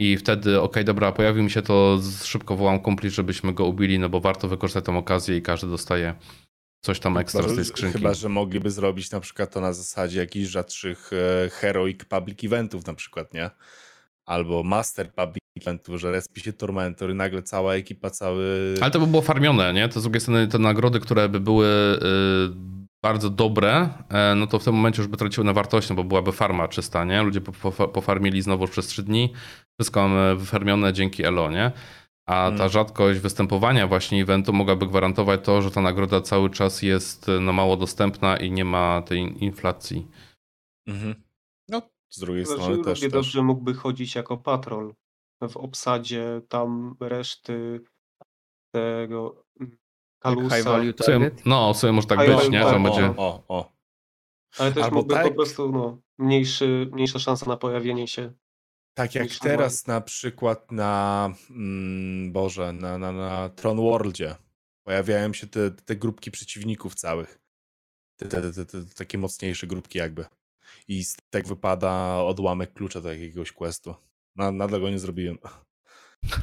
I 0.00 0.16
wtedy, 0.16 0.60
ok, 0.60 0.82
dobra, 0.84 1.12
pojawił 1.12 1.42
mi 1.42 1.50
się 1.50 1.62
to, 1.62 1.98
szybko 2.24 2.56
wołam 2.56 2.80
kumpli, 2.80 3.10
żebyśmy 3.10 3.52
go 3.52 3.64
ubili, 3.64 3.98
no 3.98 4.08
bo 4.08 4.20
warto 4.20 4.48
wykorzystać 4.48 4.84
tę 4.84 4.96
okazję 4.96 5.36
i 5.36 5.42
każdy 5.42 5.68
dostaje 5.68 6.14
coś 6.84 7.00
tam 7.00 7.16
ekstra 7.16 7.42
chyba, 7.42 7.52
z 7.52 7.56
tej 7.56 7.64
skrzynki. 7.64 7.98
Chyba, 7.98 8.14
że 8.14 8.28
mogliby 8.28 8.70
zrobić 8.70 9.10
na 9.10 9.20
przykład 9.20 9.50
to 9.50 9.60
na 9.60 9.72
zasadzie 9.72 10.20
jakichś 10.20 10.50
rzadszych 10.50 11.10
e, 11.12 11.50
heroic 11.50 12.04
public 12.04 12.44
eventów 12.44 12.86
na 12.86 12.94
przykład, 12.94 13.34
nie? 13.34 13.50
Albo 14.26 14.62
master 14.62 15.12
public 15.14 15.44
eventów, 15.60 16.00
że 16.00 16.12
respi 16.12 16.40
się 16.40 16.52
Tormentor 16.52 17.10
i 17.10 17.14
nagle 17.14 17.42
cała 17.42 17.74
ekipa, 17.74 18.10
cały... 18.10 18.74
Ale 18.80 18.90
to 18.90 19.00
by 19.00 19.06
było 19.06 19.22
farmione, 19.22 19.72
nie? 19.72 19.88
To 19.88 20.00
z 20.00 20.02
drugiej 20.02 20.20
strony 20.20 20.48
te 20.48 20.58
nagrody, 20.58 21.00
które 21.00 21.28
by 21.28 21.40
były 21.40 21.66
y, 21.66 21.98
bardzo 23.02 23.30
dobre, 23.30 23.88
e, 24.08 24.34
no 24.34 24.46
to 24.46 24.58
w 24.58 24.64
tym 24.64 24.74
momencie 24.74 25.02
już 25.02 25.08
by 25.08 25.16
traciły 25.16 25.44
na 25.44 25.52
wartości, 25.52 25.90
no 25.90 25.96
bo 25.96 26.04
byłaby 26.04 26.32
farma 26.32 26.68
czysta, 26.68 27.04
nie? 27.04 27.22
Ludzie 27.22 27.40
pofarmili 27.92 28.42
znowu 28.42 28.68
przez 28.68 28.86
trzy 28.86 29.02
dni, 29.02 29.32
wszystko 29.80 30.08
mamy 30.08 30.36
wyfarmione 30.36 30.92
dzięki 30.92 31.24
Elo, 31.24 31.50
nie? 31.50 31.72
A 32.26 32.32
ta 32.32 32.50
hmm. 32.50 32.68
rzadkość 32.68 33.20
występowania 33.20 33.86
właśnie 33.86 34.22
eventu 34.22 34.52
mogłaby 34.52 34.86
gwarantować 34.86 35.40
to, 35.44 35.62
że 35.62 35.70
ta 35.70 35.80
nagroda 35.80 36.20
cały 36.20 36.50
czas 36.50 36.82
jest 36.82 37.26
no, 37.40 37.52
mało 37.52 37.76
dostępna 37.76 38.36
i 38.36 38.50
nie 38.50 38.64
ma 38.64 39.02
tej 39.02 39.44
inflacji. 39.44 40.08
Mhm. 40.86 41.14
No, 41.68 41.82
z 42.10 42.20
drugiej 42.20 42.44
znaczy, 42.44 42.62
strony 42.62 42.84
też, 42.84 43.00
też. 43.00 43.12
dobrze 43.12 43.42
mógłby 43.42 43.74
chodzić 43.74 44.14
jako 44.14 44.36
patrol 44.36 44.94
w 45.48 45.56
obsadzie 45.56 46.40
tam 46.48 46.96
reszty 47.00 47.80
tego 48.74 49.44
mm, 49.60 49.76
kalusa. 50.18 50.56
High 50.56 50.64
value 50.64 51.30
no, 51.46 51.74
sobie 51.74 51.92
może 51.92 52.06
tak 52.06 52.20
high 52.20 52.36
być, 52.36 52.50
nie? 52.50 52.68
Że 52.68 52.80
będzie... 52.80 53.14
O, 53.16 53.42
o. 53.48 53.72
Ale 54.58 54.72
też 54.72 54.84
Albo 54.84 54.96
mógłby 54.96 55.14
tak... 55.14 55.28
po 55.28 55.34
prostu 55.34 55.72
no, 55.72 55.98
mniejszy, 56.18 56.90
mniejsza 56.92 57.18
szansa 57.18 57.46
na 57.46 57.56
pojawienie 57.56 58.08
się 58.08 58.32
tak 58.94 59.14
jak 59.14 59.28
teraz 59.42 59.86
na 59.86 60.00
przykład 60.00 60.72
na 60.72 61.34
mm, 61.50 62.32
Boże, 62.32 62.72
na, 62.72 62.98
na, 62.98 63.12
na 63.12 63.48
Tron 63.48 63.76
Worldzie 63.76 64.36
pojawiają 64.82 65.32
się 65.32 65.46
te, 65.46 65.70
te 65.70 65.96
grupki 65.96 66.30
przeciwników 66.30 66.94
całych. 66.94 67.38
Te, 68.16 68.28
te, 68.28 68.52
te, 68.52 68.66
te, 68.66 68.84
takie 68.96 69.18
mocniejsze 69.18 69.66
grupki 69.66 69.98
jakby. 69.98 70.24
I 70.88 71.04
z 71.04 71.16
tak 71.30 71.46
wypada 71.46 72.22
odłamek 72.22 72.72
klucza 72.72 73.00
do 73.00 73.12
jakiegoś 73.12 73.52
questu. 73.52 73.94
Na, 74.36 74.52
nadal 74.52 74.80
go 74.80 74.90
nie 74.90 74.98
zrobiłem. 74.98 75.38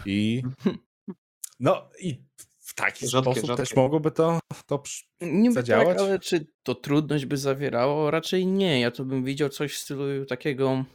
I 0.06 0.44
no 1.60 1.90
i 2.00 2.24
w 2.60 2.74
taki 2.74 3.08
rzadkie, 3.08 3.32
sposób 3.32 3.48
rzadkie. 3.48 3.64
też 3.64 3.76
mogłoby 3.76 4.12
to, 4.12 4.40
to 4.66 4.84
nie 5.22 5.52
zadziałać. 5.52 5.98
Tak, 5.98 6.08
ale 6.08 6.20
czy 6.20 6.48
to 6.64 6.76
trudność 6.76 7.26
by 7.26 7.38
zawierało? 7.38 8.12
Raczej 8.12 8.48
nie. 8.48 8.80
Ja 8.80 8.92
to 8.92 9.06
bym 9.06 9.24
widział 9.24 9.50
coś 9.50 9.74
w 9.74 9.78
stylu 9.78 10.26
takiego 10.26 10.86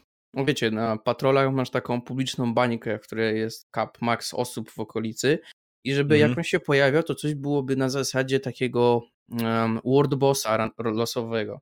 wiecie, 0.44 0.70
na 0.70 0.96
patrolach 0.96 1.52
masz 1.52 1.70
taką 1.70 2.00
publiczną 2.00 2.54
bańkę, 2.54 2.98
w 2.98 3.02
której 3.02 3.38
jest 3.38 3.68
cap 3.74 4.02
max 4.02 4.34
osób 4.34 4.70
w 4.70 4.78
okolicy 4.78 5.38
i 5.84 5.94
żeby 5.94 6.14
mm. 6.14 6.28
jak 6.28 6.38
on 6.38 6.44
się 6.44 6.60
pojawiał, 6.60 7.02
to 7.02 7.14
coś 7.14 7.34
byłoby 7.34 7.76
na 7.76 7.88
zasadzie 7.88 8.40
takiego 8.40 9.02
um, 9.42 9.80
word 9.84 10.14
bossa 10.14 10.70
losowego. 10.78 11.60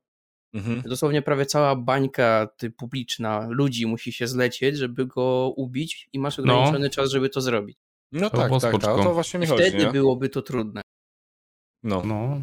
Mhm. 0.55 0.83
Dosłownie 0.83 1.23
prawie 1.23 1.47
cała 1.47 1.77
bańka 1.77 2.49
ty, 2.57 2.71
publiczna 2.71 3.47
ludzi 3.51 3.87
musi 3.87 4.13
się 4.13 4.27
zlecieć, 4.27 4.79
żeby 4.79 5.07
go 5.07 5.53
ubić 5.57 6.09
i 6.13 6.19
masz 6.19 6.39
no. 6.39 6.45
ograniczony 6.45 6.87
no. 6.87 6.91
czas, 6.91 7.11
żeby 7.11 7.29
to 7.29 7.41
zrobić. 7.41 7.79
No 8.13 8.31
to 8.31 8.37
tak, 8.37 8.51
tak, 8.61 8.73
tak, 8.73 8.81
to 8.81 9.15
właśnie 9.15 9.41
mi 9.41 9.47
chodzi. 9.47 9.63
Wtedy 9.63 9.85
nie? 9.85 9.93
byłoby 9.93 10.29
to 10.29 10.43
trudne. 10.43 10.83
No. 11.83 12.03
no. 12.05 12.41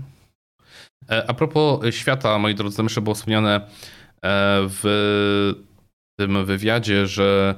E, 1.10 1.30
a 1.30 1.34
propos 1.34 1.96
świata, 1.96 2.38
moi 2.38 2.56
drodzy, 2.56 2.84
jeszcze 2.84 3.02
było 3.02 3.16
wspomniane 3.16 3.56
e, 3.56 4.68
w 4.70 4.84
tym 6.20 6.46
wywiadzie, 6.46 7.08
że 7.08 7.56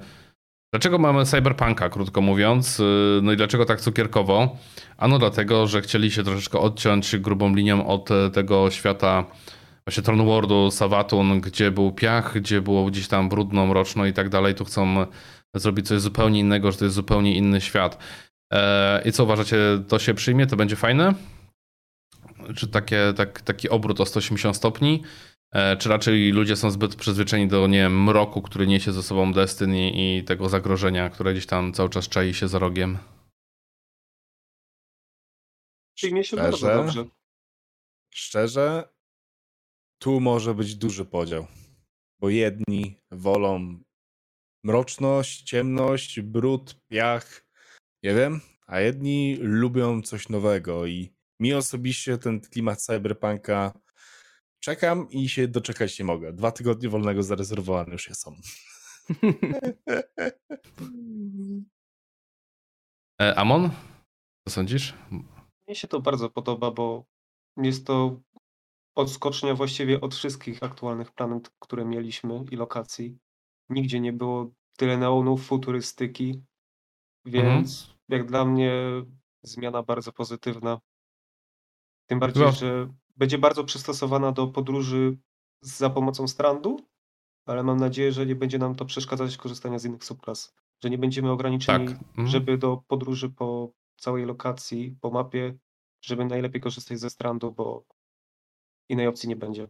dlaczego 0.73 0.97
mamy 0.97 1.25
cyberpunka, 1.25 1.89
krótko 1.89 2.21
mówiąc, 2.21 2.79
y, 2.79 3.19
no 3.23 3.31
i 3.31 3.37
dlaczego 3.37 3.65
tak 3.65 3.81
cukierkowo? 3.81 4.57
Ano 4.97 5.19
dlatego, 5.19 5.67
że 5.67 5.81
chcieli 5.81 6.11
się 6.11 6.23
troszeczkę 6.23 6.59
odciąć 6.59 7.17
grubą 7.17 7.55
linią 7.55 7.87
od 7.87 8.09
tego 8.33 8.71
świata 8.71 9.25
właśnie 9.87 10.03
Tron 10.03 10.25
Worldu, 10.25 10.71
Savatun, 10.71 11.41
gdzie 11.41 11.71
był 11.71 11.91
piach, 11.91 12.33
gdzie 12.39 12.61
było 12.61 12.85
gdzieś 12.85 13.07
tam 13.07 13.29
brudno, 13.29 13.65
mroczno 13.65 14.05
i 14.05 14.13
tak 14.13 14.29
dalej. 14.29 14.55
Tu 14.55 14.65
chcą 14.65 15.05
zrobić 15.55 15.87
coś 15.87 16.01
zupełnie 16.01 16.39
innego, 16.39 16.71
że 16.71 16.77
to 16.77 16.85
jest 16.85 16.95
zupełnie 16.95 17.35
inny 17.35 17.61
świat. 17.61 17.97
E, 18.53 19.01
I 19.05 19.11
co 19.11 19.23
uważacie, 19.23 19.57
to 19.87 19.99
się 19.99 20.13
przyjmie, 20.13 20.47
to 20.47 20.55
będzie 20.55 20.75
fajne? 20.75 21.13
Czy 22.55 22.67
takie, 22.67 23.13
tak, 23.15 23.41
taki 23.41 23.69
obrót 23.69 24.01
o 24.01 24.05
180 24.05 24.55
stopni? 24.55 25.03
E, 25.53 25.77
czy 25.77 25.89
raczej 25.89 26.31
ludzie 26.31 26.55
są 26.55 26.71
zbyt 26.71 26.95
przyzwyczajeni 26.95 27.49
do 27.49 27.67
nie 27.67 27.77
wiem, 27.77 28.03
mroku, 28.03 28.41
który 28.41 28.67
niesie 28.67 28.91
ze 28.91 29.03
sobą 29.03 29.33
Destiny 29.33 29.91
i 29.91 30.23
tego 30.23 30.49
zagrożenia, 30.49 31.09
które 31.09 31.31
gdzieś 31.31 31.45
tam 31.45 31.73
cały 31.73 31.89
czas 31.89 32.09
czai 32.09 32.33
się 32.33 32.47
za 32.47 32.59
rogiem? 32.59 32.97
Przyjmie 35.95 36.23
się 36.23 36.37
bardzo 36.37 36.67
dobrze. 36.67 37.05
Szczerze, 38.13 38.89
tu 40.01 40.19
może 40.19 40.55
być 40.55 40.75
duży 40.75 41.05
podział, 41.05 41.47
bo 42.19 42.29
jedni 42.29 42.97
wolą 43.11 43.79
mroczność, 44.63 45.43
ciemność, 45.43 46.21
brud, 46.21 46.81
piach, 46.87 47.45
nie 48.03 48.15
wiem, 48.15 48.41
a 48.67 48.79
jedni 48.79 49.37
lubią 49.41 50.01
coś 50.01 50.29
nowego 50.29 50.85
i 50.85 51.13
mi 51.39 51.53
osobiście 51.53 52.17
ten 52.17 52.41
klimat 52.41 52.81
cyberpunka 52.81 53.82
czekam 54.63 55.09
i 55.09 55.29
się 55.29 55.47
doczekać 55.47 55.99
nie 55.99 56.05
mogę. 56.05 56.33
Dwa 56.33 56.51
tygodnie 56.51 56.89
wolnego 56.89 57.23
zarezerwowane 57.23 57.91
już 57.91 58.09
są. 58.13 58.35
E, 63.21 63.35
Amon? 63.35 63.69
Co 64.47 64.53
sądzisz? 64.53 64.93
Mnie 65.67 65.75
się 65.75 65.87
to 65.87 66.01
bardzo 66.01 66.29
podoba, 66.29 66.71
bo 66.71 67.05
jest 67.57 67.87
to 67.87 68.21
odskocznia 68.95 69.53
właściwie 69.55 70.01
od 70.01 70.15
wszystkich 70.15 70.63
aktualnych 70.63 71.11
planet, 71.11 71.51
które 71.59 71.85
mieliśmy 71.85 72.45
i 72.51 72.55
lokacji. 72.55 73.17
Nigdzie 73.69 73.99
nie 73.99 74.13
było 74.13 74.51
tyle 74.77 74.97
neonów, 74.97 75.45
futurystyki, 75.45 76.43
więc 77.25 77.81
mhm. 77.81 77.97
jak 78.09 78.25
dla 78.25 78.45
mnie 78.45 78.73
zmiana 79.43 79.83
bardzo 79.83 80.11
pozytywna. 80.11 80.79
Tym 82.09 82.19
bardziej, 82.19 82.43
no. 82.43 82.51
że 82.51 82.87
będzie 83.15 83.37
bardzo 83.37 83.63
przystosowana 83.63 84.31
do 84.31 84.47
podróży 84.47 85.17
za 85.61 85.89
pomocą 85.89 86.27
strandu, 86.27 86.79
ale 87.45 87.63
mam 87.63 87.79
nadzieję, 87.79 88.11
że 88.11 88.25
nie 88.25 88.35
będzie 88.35 88.57
nam 88.57 88.75
to 88.75 88.85
przeszkadzać 88.85 89.37
korzystania 89.37 89.79
z 89.79 89.85
innych 89.85 90.03
subklas. 90.03 90.55
Że 90.83 90.89
nie 90.89 90.97
będziemy 90.97 91.31
ograniczeni, 91.31 91.87
tak. 91.87 91.97
mhm. 91.97 92.27
żeby 92.27 92.57
do 92.57 92.83
podróży 92.87 93.29
po 93.29 93.73
całej 93.97 94.25
lokacji, 94.25 94.97
po 95.01 95.11
mapie, 95.11 95.57
żeby 96.01 96.25
najlepiej 96.25 96.61
korzystać 96.61 96.99
ze 96.99 97.09
strandu, 97.09 97.51
bo 97.51 97.85
innej 98.89 99.07
opcji 99.07 99.29
nie 99.29 99.35
będzie. 99.35 99.67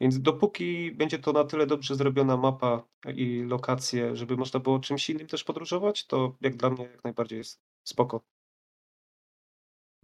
Więc 0.00 0.20
dopóki 0.20 0.92
będzie 0.92 1.18
to 1.18 1.32
na 1.32 1.44
tyle 1.44 1.66
dobrze 1.66 1.94
zrobiona 1.94 2.36
mapa 2.36 2.88
i 3.14 3.42
lokacje, 3.42 4.16
żeby 4.16 4.36
można 4.36 4.60
było 4.60 4.78
czymś 4.78 5.10
innym 5.10 5.26
też 5.26 5.44
podróżować, 5.44 6.06
to 6.06 6.36
jak 6.40 6.56
dla 6.56 6.70
mnie 6.70 6.84
jak 6.84 7.04
najbardziej 7.04 7.38
jest 7.38 7.62
spoko. 7.84 8.20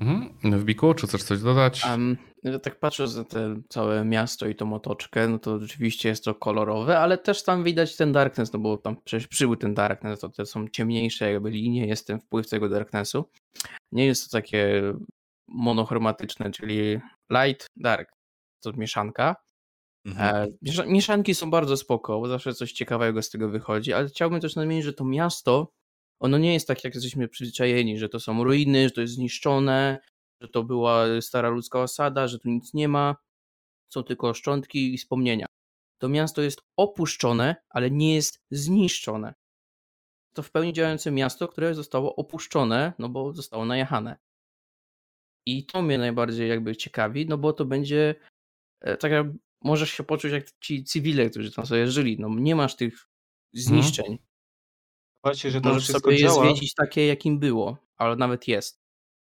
Mhm. 0.01 0.61
W 0.61 0.65
Biku, 0.65 0.95
czy 0.95 1.07
chcesz 1.07 1.23
coś 1.23 1.41
dodać? 1.41 1.85
Um, 1.85 2.17
tak 2.63 2.79
patrzę 2.79 3.07
na 3.17 3.25
te 3.25 3.63
całe 3.69 4.05
miasto 4.05 4.49
i 4.49 4.55
tą 4.55 4.75
otoczkę, 4.75 5.29
no 5.29 5.39
to 5.39 5.59
rzeczywiście 5.59 6.09
jest 6.09 6.25
to 6.25 6.35
kolorowe, 6.35 6.99
ale 6.99 7.19
też 7.19 7.43
tam 7.45 7.65
widać 7.65 7.97
ten 7.97 8.13
darkness, 8.13 8.53
no 8.53 8.59
bo 8.59 8.77
tam 8.77 8.97
przecież 9.05 9.29
przybył 9.29 9.57
ten 9.57 9.75
darkness, 9.75 10.21
to 10.21 10.29
te 10.29 10.47
są 10.47 10.69
ciemniejsze 10.69 11.33
jakby 11.33 11.51
linie, 11.51 11.87
jest 11.87 12.07
ten 12.07 12.21
wpływ 12.21 12.49
tego 12.49 12.69
darknessu. 12.69 13.25
Nie 13.93 14.07
jest 14.07 14.25
to 14.25 14.39
takie 14.39 14.83
monochromatyczne, 15.49 16.51
czyli 16.51 16.99
light, 17.31 17.67
dark, 17.77 18.13
to 18.65 18.73
mieszanka. 18.73 19.37
Mhm. 20.07 20.49
E, 20.67 20.87
mieszanki 20.87 21.35
są 21.35 21.51
bardzo 21.51 21.77
spoko, 21.77 22.21
bo 22.21 22.29
zawsze 22.29 22.55
coś 22.55 22.73
ciekawego 22.73 23.23
z 23.23 23.31
tego 23.31 23.49
wychodzi, 23.49 23.93
ale 23.93 24.09
chciałbym 24.09 24.41
też 24.41 24.57
nadmienić, 24.57 24.85
że 24.85 24.93
to 24.93 25.05
miasto, 25.05 25.73
ono 26.21 26.39
nie 26.39 26.53
jest 26.53 26.69
tak, 26.69 26.85
jak 26.85 26.95
jesteśmy 26.95 27.29
przyzwyczajeni, 27.29 27.99
że 27.99 28.09
to 28.09 28.21
są 28.21 28.45
ruiny, 28.45 28.85
że 28.85 28.91
to 28.91 29.01
jest 29.01 29.15
zniszczone, 29.15 29.99
że 30.41 30.49
to 30.49 30.65
była 30.65 31.07
stara 31.21 31.49
ludzka 31.49 31.81
osada, 31.83 32.29
że 32.29 32.39
tu 32.39 32.49
nic 32.49 32.75
nie 32.75 32.89
ma, 32.89 33.17
są 33.93 34.05
tylko 34.05 34.35
szczątki 34.35 34.95
i 34.95 34.99
wspomnienia. 34.99 35.47
To 35.99 36.09
miasto 36.09 36.43
jest 36.43 36.63
opuszczone, 36.77 37.57
ale 37.69 37.91
nie 37.91 38.15
jest 38.15 38.43
zniszczone. 38.51 39.35
To 40.35 40.43
w 40.43 40.51
pełni 40.51 40.73
działające 40.73 41.11
miasto, 41.11 41.49
które 41.49 41.75
zostało 41.75 42.17
opuszczone, 42.17 42.93
no 42.99 43.09
bo 43.09 43.33
zostało 43.33 43.65
najechane. 43.65 44.19
I 45.47 45.67
to 45.67 45.83
mnie 45.83 45.99
najbardziej 45.99 46.49
jakby 46.49 46.77
ciekawi, 46.77 47.27
no 47.27 47.39
bo 47.39 47.53
to 47.53 47.65
będzie 47.65 48.15
e, 48.81 48.97
tak 48.97 49.13
jak 49.13 49.27
możesz 49.63 49.91
się 49.91 50.03
poczuć 50.03 50.33
jak 50.33 50.45
ci 50.61 50.85
cywile, 50.85 51.31
którzy 51.31 51.53
tam 51.53 51.67
sobie 51.67 51.87
żyli. 51.87 52.17
No 52.19 52.29
nie 52.29 52.57
masz 52.57 52.77
tych 52.77 52.93
mhm. 52.93 53.09
zniszczeń. 53.53 54.19
Zobaczcie, 55.25 55.51
że 55.51 55.61
to 55.61 55.69
możesz 55.69 55.85
wszystko 55.85 56.11
sobie 56.11 56.17
działa. 56.17 56.45
je 56.45 56.51
zwiedzić 56.51 56.75
takie, 56.75 57.07
jakim 57.07 57.39
było, 57.39 57.77
ale 57.97 58.17
nawet 58.17 58.49
jest. 58.49 58.81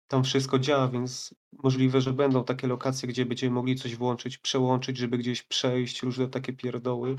Tam 0.07 0.23
wszystko 0.23 0.59
działa, 0.59 0.87
więc 0.87 1.35
możliwe, 1.63 2.01
że 2.01 2.13
będą 2.13 2.43
takie 2.43 2.67
lokacje, 2.67 3.09
gdzie 3.09 3.25
będziemy 3.25 3.55
mogli 3.55 3.75
coś 3.75 3.95
włączyć, 3.95 4.37
przełączyć, 4.37 4.97
żeby 4.97 5.17
gdzieś 5.17 5.43
przejść, 5.43 6.03
różne 6.03 6.27
takie 6.27 6.53
pierdoły. 6.53 7.15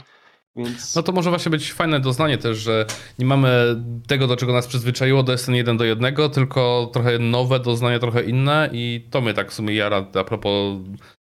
Więc... 0.56 0.94
No 0.94 1.02
to 1.02 1.12
może 1.12 1.30
właśnie 1.30 1.50
być 1.50 1.72
fajne 1.72 2.00
doznanie 2.00 2.38
też, 2.38 2.58
że 2.58 2.86
nie 3.18 3.26
mamy 3.26 3.82
tego, 4.06 4.26
do 4.26 4.36
czego 4.36 4.52
nas 4.52 4.66
przyzwyczaiło 4.66 5.22
do 5.22 5.38
SN 5.38 5.54
1 5.54 5.76
do 5.76 5.84
1, 5.84 6.14
tylko 6.32 6.90
trochę 6.92 7.18
nowe 7.18 7.60
doznanie, 7.60 7.98
trochę 7.98 8.24
inne 8.24 8.70
i 8.72 9.08
to 9.10 9.20
mnie 9.20 9.34
tak 9.34 9.50
w 9.50 9.54
sumie 9.54 9.74
jara 9.74 10.06
a 10.14 10.24
propos 10.24 10.78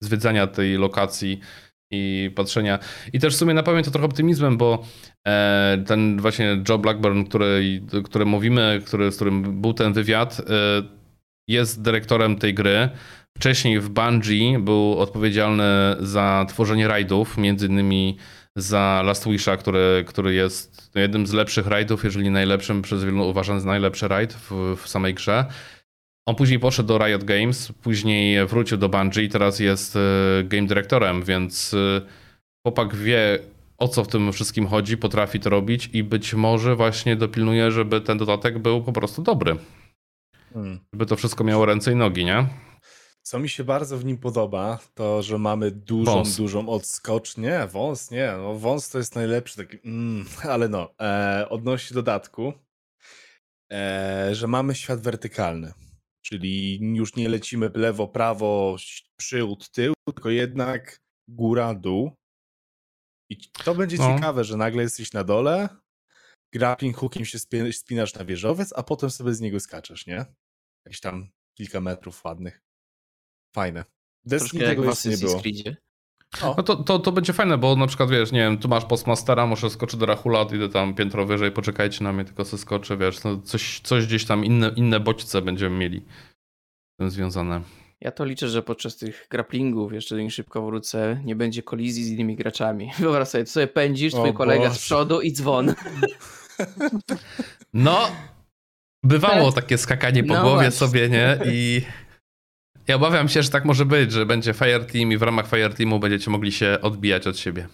zwiedzania 0.02 0.48
tej 0.48 0.78
lokacji 0.78 1.40
i 1.94 2.32
patrzenia. 2.36 2.80
I 3.14 3.20
też 3.20 3.34
w 3.34 3.38
sumie 3.38 3.54
napowiem 3.54 3.84
to 3.84 3.92
trochę 3.92 4.06
optymizmem, 4.06 4.58
bo 4.58 4.84
e, 5.28 5.84
ten 5.88 6.22
właśnie 6.22 6.64
Joe 6.70 6.78
Blackburn, 6.78 7.24
który, 7.24 7.82
który 8.04 8.26
mówimy, 8.26 8.82
który, 8.86 9.12
z 9.12 9.16
którym 9.16 9.62
był 9.62 9.74
ten 9.74 9.94
wywiad, 9.94 10.40
e, 10.40 10.44
jest 11.48 11.82
dyrektorem 11.82 12.36
tej 12.36 12.54
gry. 12.54 12.90
Wcześniej 13.38 13.80
w 13.80 13.90
Bungie 13.90 14.60
był 14.60 15.00
odpowiedzialny 15.00 15.96
za 16.00 16.46
tworzenie 16.50 16.88
rajdów, 16.88 17.38
między 17.38 17.68
innymi 17.68 18.18
za 18.56 19.02
Last 19.06 19.28
Wisha, 19.28 19.58
który, 19.58 20.04
który 20.08 20.34
jest 20.34 20.92
jednym 20.96 21.28
z 21.28 21.34
lepszych 21.34 21.68
rajdów, 21.68 22.04
jeżeli 22.04 22.30
najlepszym, 22.30 22.82
przez 22.82 23.04
wielu 23.04 23.30
uważany 23.30 23.62
za 23.62 23.68
najlepszy 23.68 24.08
rajd 24.08 24.34
w, 24.34 24.76
w 24.78 24.88
samej 24.88 25.14
grze. 25.14 25.46
On 26.26 26.36
później 26.36 26.60
poszedł 26.60 26.88
do 26.88 26.98
Riot 26.98 27.24
Games, 27.24 27.72
później 27.82 28.48
wrócił 28.48 28.78
do 28.78 28.90
Bungie 28.90 29.24
i 29.24 29.30
teraz 29.30 29.60
jest 29.60 29.96
e, 29.96 30.00
game 30.44 30.68
dyrektorem, 30.68 31.24
więc 31.24 31.74
e, 31.74 32.02
chłopak 32.66 32.96
wie 32.96 33.40
o 33.78 33.88
co 33.88 34.04
w 34.04 34.08
tym 34.08 34.34
wszystkim 34.34 34.68
chodzi, 34.68 34.98
potrafi 34.98 35.40
to 35.40 35.50
robić 35.50 35.90
i 35.94 36.04
być 36.04 36.34
może 36.34 36.76
właśnie 36.76 37.16
dopilnuje, 37.16 37.72
żeby 37.72 38.02
ten 38.02 38.18
dodatek 38.18 38.60
był 38.60 38.84
po 38.84 38.94
prostu 38.94 39.22
dobry. 39.22 39.58
Hmm. 40.54 40.80
Żeby 40.94 41.06
to 41.06 41.16
wszystko 41.16 41.44
miało 41.44 41.66
ręce 41.66 41.92
i 41.92 41.96
nogi, 41.96 42.26
nie? 42.26 42.48
Co 43.22 43.40
mi 43.40 43.50
się 43.50 43.64
bardzo 43.64 43.98
w 43.98 44.06
nim 44.06 44.18
podoba, 44.18 44.80
to 44.94 45.24
że 45.24 45.38
mamy 45.38 45.72
dużą, 45.72 46.14
wąs. 46.14 46.38
dużą 46.38 46.70
odskocznię. 46.70 47.68
Wąs, 47.72 48.12
nie, 48.12 48.34
no 48.38 48.56
wąs 48.56 48.90
to 48.90 48.98
jest 48.98 49.16
najlepszy 49.16 49.58
taki, 49.58 49.78
mm, 49.86 50.26
ale 50.50 50.70
no, 50.70 50.90
e, 51.02 51.46
odnośnie 51.50 51.96
dodatku, 51.96 52.54
e, 53.72 54.30
że 54.32 54.48
mamy 54.48 54.76
świat 54.76 55.02
wertykalny. 55.02 55.74
Czyli 56.26 56.80
już 56.96 57.16
nie 57.16 57.30
lecimy 57.30 57.72
lewo, 57.76 58.08
prawo, 58.08 58.76
przód, 59.16 59.72
tył, 59.72 59.94
tylko 60.06 60.30
jednak 60.30 60.98
góra, 61.28 61.74
dół. 61.74 62.12
I 63.30 63.38
to 63.52 63.76
będzie 63.76 63.98
no. 63.98 64.16
ciekawe, 64.16 64.44
że 64.44 64.58
nagle 64.58 64.84
jesteś 64.84 65.14
na 65.14 65.24
dole, 65.24 65.70
grappling 66.54 66.98
hookiem 66.98 67.26
się 67.26 67.40
spinasz 67.72 68.14
na 68.14 68.26
wieżowiec, 68.26 68.74
a 68.76 68.84
potem 68.84 69.10
sobie 69.10 69.34
z 69.34 69.42
niego 69.42 69.60
skaczesz, 69.60 70.08
nie? 70.08 70.26
Jakieś 70.86 71.00
tam 71.00 71.30
kilka 71.58 71.82
metrów 71.82 72.24
ładnych. 72.24 72.62
Fajne. 73.56 73.86
Destiny 74.26 74.66
tego 74.66 74.86
jeszcze 74.86 75.10
nie 75.10 75.18
było. 75.18 75.42
No 76.42 76.64
to, 76.64 76.76
to, 76.76 77.00
to 77.00 77.12
będzie 77.12 77.34
fajne, 77.34 77.58
bo 77.58 77.76
na 77.76 77.88
przykład 77.88 78.10
wiesz, 78.10 78.32
nie 78.32 78.40
wiem, 78.40 78.58
tu 78.58 78.68
masz 78.68 78.86
postmastera, 78.86 79.46
muszę 79.46 79.70
skoczyć 79.70 80.00
do 80.00 80.06
Rahula, 80.06 80.46
idę 80.56 80.70
tam 80.70 80.94
piętro 80.94 81.26
wyżej, 81.26 81.52
poczekajcie 81.52 82.04
na 82.04 82.14
mnie, 82.14 82.26
tylko 82.26 82.46
se 82.46 82.58
skoczę, 82.58 82.98
wiesz, 82.98 83.24
no 83.24 83.38
coś, 83.38 83.80
coś 83.80 84.08
gdzieś 84.08 84.26
tam, 84.26 84.46
inne, 84.46 84.72
inne 84.76 85.00
bodźce 85.00 85.42
będziemy 85.42 85.78
mieli 85.78 86.02
z 86.94 86.98
tym 86.98 87.12
związane. 87.12 87.62
Ja 88.02 88.12
to 88.12 88.26
liczę, 88.26 88.50
że 88.50 88.64
podczas 88.64 88.98
tych 88.98 89.28
grapplingów, 89.30 89.94
jeszcze 89.94 90.16
nim 90.16 90.30
szybko 90.30 90.66
wrócę, 90.66 91.22
nie 91.26 91.36
będzie 91.36 91.64
kolizji 91.64 92.04
z 92.04 92.10
innymi 92.10 92.36
graczami. 92.36 92.92
Wyobraź 93.00 93.28
sobie, 93.28 93.46
sobie 93.46 93.68
pędzisz, 93.68 94.14
twój 94.14 94.30
o 94.30 94.34
kolega 94.34 94.68
Boże. 94.68 94.80
z 94.80 94.82
przodu 94.82 95.22
i 95.22 95.32
dzwon. 95.32 95.74
No, 97.74 98.12
bywało 99.04 99.52
takie 99.52 99.78
skakanie 99.78 100.24
po 100.24 100.34
no 100.34 100.42
głowie 100.42 100.56
właśnie. 100.56 100.72
sobie, 100.72 101.10
nie? 101.10 101.40
I 101.46 101.82
ja 102.88 102.96
obawiam 102.96 103.30
się, 103.30 103.44
że 103.44 103.50
tak 103.50 103.66
może 103.66 103.86
być, 103.86 104.12
że 104.12 104.26
będzie 104.26 104.54
Fireteam 104.54 105.12
i 105.12 105.18
w 105.18 105.22
ramach 105.22 105.50
Fireteamu 105.50 106.00
będziecie 106.00 106.32
mogli 106.32 106.52
się 106.52 106.78
odbijać 106.82 107.28
od 107.28 107.38
siebie. 107.38 107.68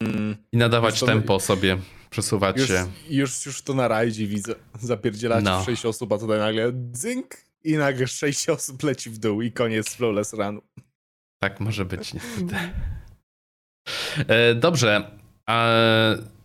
Mm. 0.00 0.36
I 0.52 0.56
nadawać 0.56 1.00
tempo 1.00 1.40
sobie, 1.40 1.78
przesuwać 2.10 2.56
już, 2.56 2.68
się. 2.68 2.86
Już, 3.10 3.46
już 3.46 3.62
to 3.62 3.74
na 3.74 3.88
rajdzie 3.88 4.26
widzę. 4.26 4.54
Zapierdzielacie 4.80 5.44
no. 5.44 5.64
6 5.64 5.86
osób, 5.86 6.12
a 6.12 6.18
tutaj 6.18 6.38
nagle 6.38 6.72
dzynk 6.74 7.36
i 7.64 7.72
nagle 7.72 8.06
6 8.06 8.48
osób 8.48 8.82
leci 8.82 9.10
w 9.10 9.18
dół 9.18 9.42
i 9.42 9.52
koniec 9.52 9.96
flawless 9.96 10.32
runu. 10.32 10.62
Tak 11.42 11.60
może 11.60 11.84
być 11.84 12.12
niestety. 12.14 12.56
E, 14.28 14.54
dobrze. 14.54 15.10
A, 15.46 15.66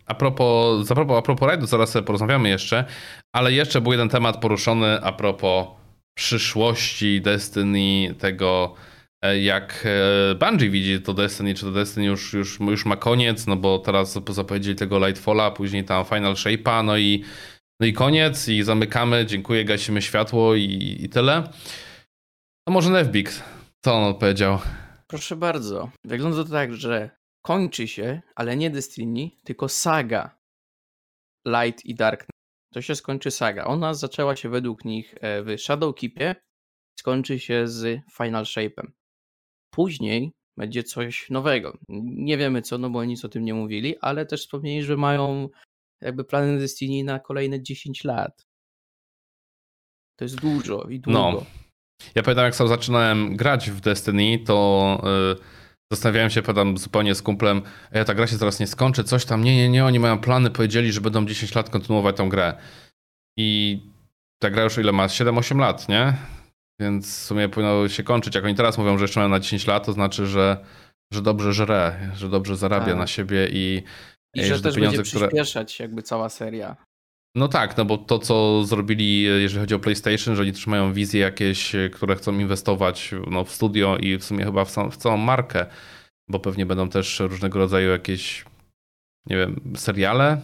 a 0.06 0.14
propos, 0.14 0.90
a 0.90 0.94
propos, 0.94 1.18
a 1.18 1.22
propos 1.22 1.48
rajdu, 1.48 1.66
zaraz 1.66 1.94
porozmawiamy 2.06 2.48
jeszcze, 2.48 2.84
ale 3.32 3.52
jeszcze 3.52 3.80
był 3.80 3.92
jeden 3.92 4.08
temat 4.08 4.40
poruszony 4.40 5.00
a 5.00 5.12
propos 5.12 5.66
przyszłości 6.14 7.20
Destiny, 7.20 8.14
tego 8.18 8.74
e, 9.22 9.40
jak 9.40 9.86
e, 9.86 10.34
Bungie 10.34 10.70
widzi 10.70 11.00
to 11.00 11.14
Destiny, 11.14 11.54
czy 11.54 11.64
to 11.64 11.70
Destiny 11.72 12.06
już, 12.06 12.32
już, 12.32 12.60
już 12.60 12.86
ma 12.86 12.96
koniec, 12.96 13.46
no 13.46 13.56
bo 13.56 13.78
teraz 13.78 14.18
zapowiedzieli 14.28 14.76
tego 14.76 15.06
Lightfalla, 15.06 15.50
później 15.50 15.84
tam 15.84 16.04
Final 16.04 16.34
Shape'a, 16.34 16.84
no 16.84 16.96
i, 16.96 17.24
no 17.80 17.86
i 17.86 17.92
koniec 17.92 18.48
i 18.48 18.62
zamykamy, 18.62 19.26
dziękuję, 19.26 19.64
gasimy 19.64 20.02
światło 20.02 20.54
i, 20.54 20.96
i 21.00 21.08
tyle. 21.08 21.48
To 22.68 22.72
może 22.72 22.90
Nevbik, 22.90 23.30
co 23.84 23.94
on 23.94 24.04
odpowiedział? 24.04 24.58
Proszę 25.06 25.36
bardzo. 25.36 25.90
Wygląda 26.04 26.44
to 26.44 26.50
tak, 26.50 26.74
że 26.74 27.10
kończy 27.42 27.88
się, 27.88 28.22
ale 28.36 28.56
nie 28.56 28.70
Destiny, 28.70 29.30
tylko 29.44 29.68
saga 29.68 30.38
Light 31.46 31.84
i 31.84 31.94
Darkness. 31.94 32.33
To 32.74 32.82
się 32.82 32.94
skończy 32.94 33.30
saga. 33.30 33.64
Ona 33.64 33.94
zaczęła 33.94 34.36
się 34.36 34.48
według 34.48 34.84
nich 34.84 35.14
e, 35.20 35.42
w 35.42 35.60
Shadowkeepie, 35.60 36.34
skończy 36.98 37.38
się 37.38 37.68
z 37.68 38.00
Final 38.12 38.44
Shape'em. 38.44 38.86
Później 39.70 40.32
będzie 40.56 40.82
coś 40.82 41.30
nowego. 41.30 41.78
Nie 41.88 42.38
wiemy 42.38 42.62
co, 42.62 42.78
no 42.78 42.90
bo 42.90 43.04
nic 43.04 43.24
o 43.24 43.28
tym 43.28 43.44
nie 43.44 43.54
mówili, 43.54 43.98
ale 44.00 44.26
też 44.26 44.40
wspomnieli, 44.40 44.82
że 44.82 44.96
mają 44.96 45.48
jakby 46.00 46.24
plany 46.24 46.58
Destiny 46.58 47.04
na 47.04 47.20
kolejne 47.20 47.62
10 47.62 48.04
lat. 48.04 48.46
To 50.16 50.24
jest 50.24 50.40
dużo 50.40 50.82
i 50.82 51.00
długo. 51.00 51.18
No. 51.18 51.46
Ja 52.14 52.22
pamiętam, 52.22 52.44
jak 52.44 52.54
sam 52.54 52.68
zaczynałem 52.68 53.36
grać 53.36 53.70
w 53.70 53.80
Destiny, 53.80 54.38
to 54.46 55.00
yy, 55.04 55.36
zastanawiałem 55.92 56.30
się, 56.30 56.42
padam 56.42 56.78
zupełnie 56.78 57.14
z 57.14 57.22
kumplem, 57.22 57.62
ja 57.92 58.04
ta 58.04 58.14
gra 58.14 58.26
się 58.26 58.36
zaraz 58.36 58.60
nie 58.60 58.66
skończy, 58.66 59.04
coś 59.04 59.24
tam, 59.24 59.44
nie, 59.44 59.56
nie, 59.56 59.68
nie, 59.68 59.84
oni 59.84 59.98
mają 59.98 60.18
plany, 60.18 60.50
powiedzieli, 60.50 60.92
że 60.92 61.00
będą 61.00 61.26
10 61.26 61.54
lat 61.54 61.70
kontynuować 61.70 62.16
tą 62.16 62.28
grę. 62.28 62.54
I 63.38 63.80
ta 64.42 64.50
gra 64.50 64.62
już 64.62 64.78
ile 64.78 64.92
ma? 64.92 65.06
7-8 65.06 65.58
lat, 65.58 65.88
nie? 65.88 66.16
Więc 66.80 67.20
w 67.20 67.24
sumie 67.24 67.48
powinno 67.48 67.88
się 67.88 68.02
kończyć. 68.02 68.34
Jak 68.34 68.44
oni 68.44 68.54
teraz 68.54 68.78
mówią, 68.78 68.98
że 68.98 69.04
jeszcze 69.04 69.20
mają 69.20 69.30
na 69.30 69.40
10 69.40 69.66
lat, 69.66 69.86
to 69.86 69.92
znaczy, 69.92 70.26
że, 70.26 70.64
że 71.12 71.22
dobrze 71.22 71.52
żre, 71.52 72.10
że 72.14 72.28
dobrze 72.28 72.56
zarabia 72.56 72.86
tak. 72.86 72.96
na 72.96 73.06
siebie 73.06 73.48
i, 73.48 73.82
i, 74.34 74.40
i 74.40 74.44
że, 74.44 74.56
że 74.56 74.62
też 74.62 74.74
pieniądze, 74.74 74.96
będzie 74.96 75.10
przyspieszać 75.10 75.74
które... 75.74 75.84
jakby 75.84 76.02
cała 76.02 76.28
seria. 76.28 76.76
No 77.36 77.48
tak, 77.48 77.76
no 77.76 77.84
bo 77.84 77.98
to, 77.98 78.18
co 78.18 78.64
zrobili, 78.64 79.22
jeżeli 79.22 79.60
chodzi 79.60 79.74
o 79.74 79.78
PlayStation, 79.78 80.36
że 80.36 80.42
oni 80.42 80.52
też 80.52 80.66
mają 80.66 80.92
wizje 80.92 81.20
jakieś, 81.20 81.72
które 81.92 82.16
chcą 82.16 82.38
inwestować 82.38 83.14
no, 83.30 83.44
w 83.44 83.50
studio 83.50 83.96
i 83.96 84.18
w 84.18 84.24
sumie 84.24 84.44
chyba 84.44 84.64
w, 84.64 84.74
w 84.90 84.96
całą 84.96 85.16
markę, 85.16 85.66
bo 86.28 86.40
pewnie 86.40 86.66
będą 86.66 86.88
też 86.88 87.20
różnego 87.20 87.58
rodzaju 87.58 87.90
jakieś, 87.90 88.44
nie 89.26 89.36
wiem, 89.36 89.60
seriale, 89.76 90.40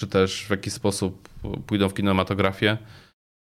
czy 0.00 0.06
też 0.06 0.44
w 0.44 0.50
jakiś 0.50 0.72
sposób 0.72 1.28
pójdą 1.66 1.88
w 1.88 1.94
kinematografię, 1.94 2.78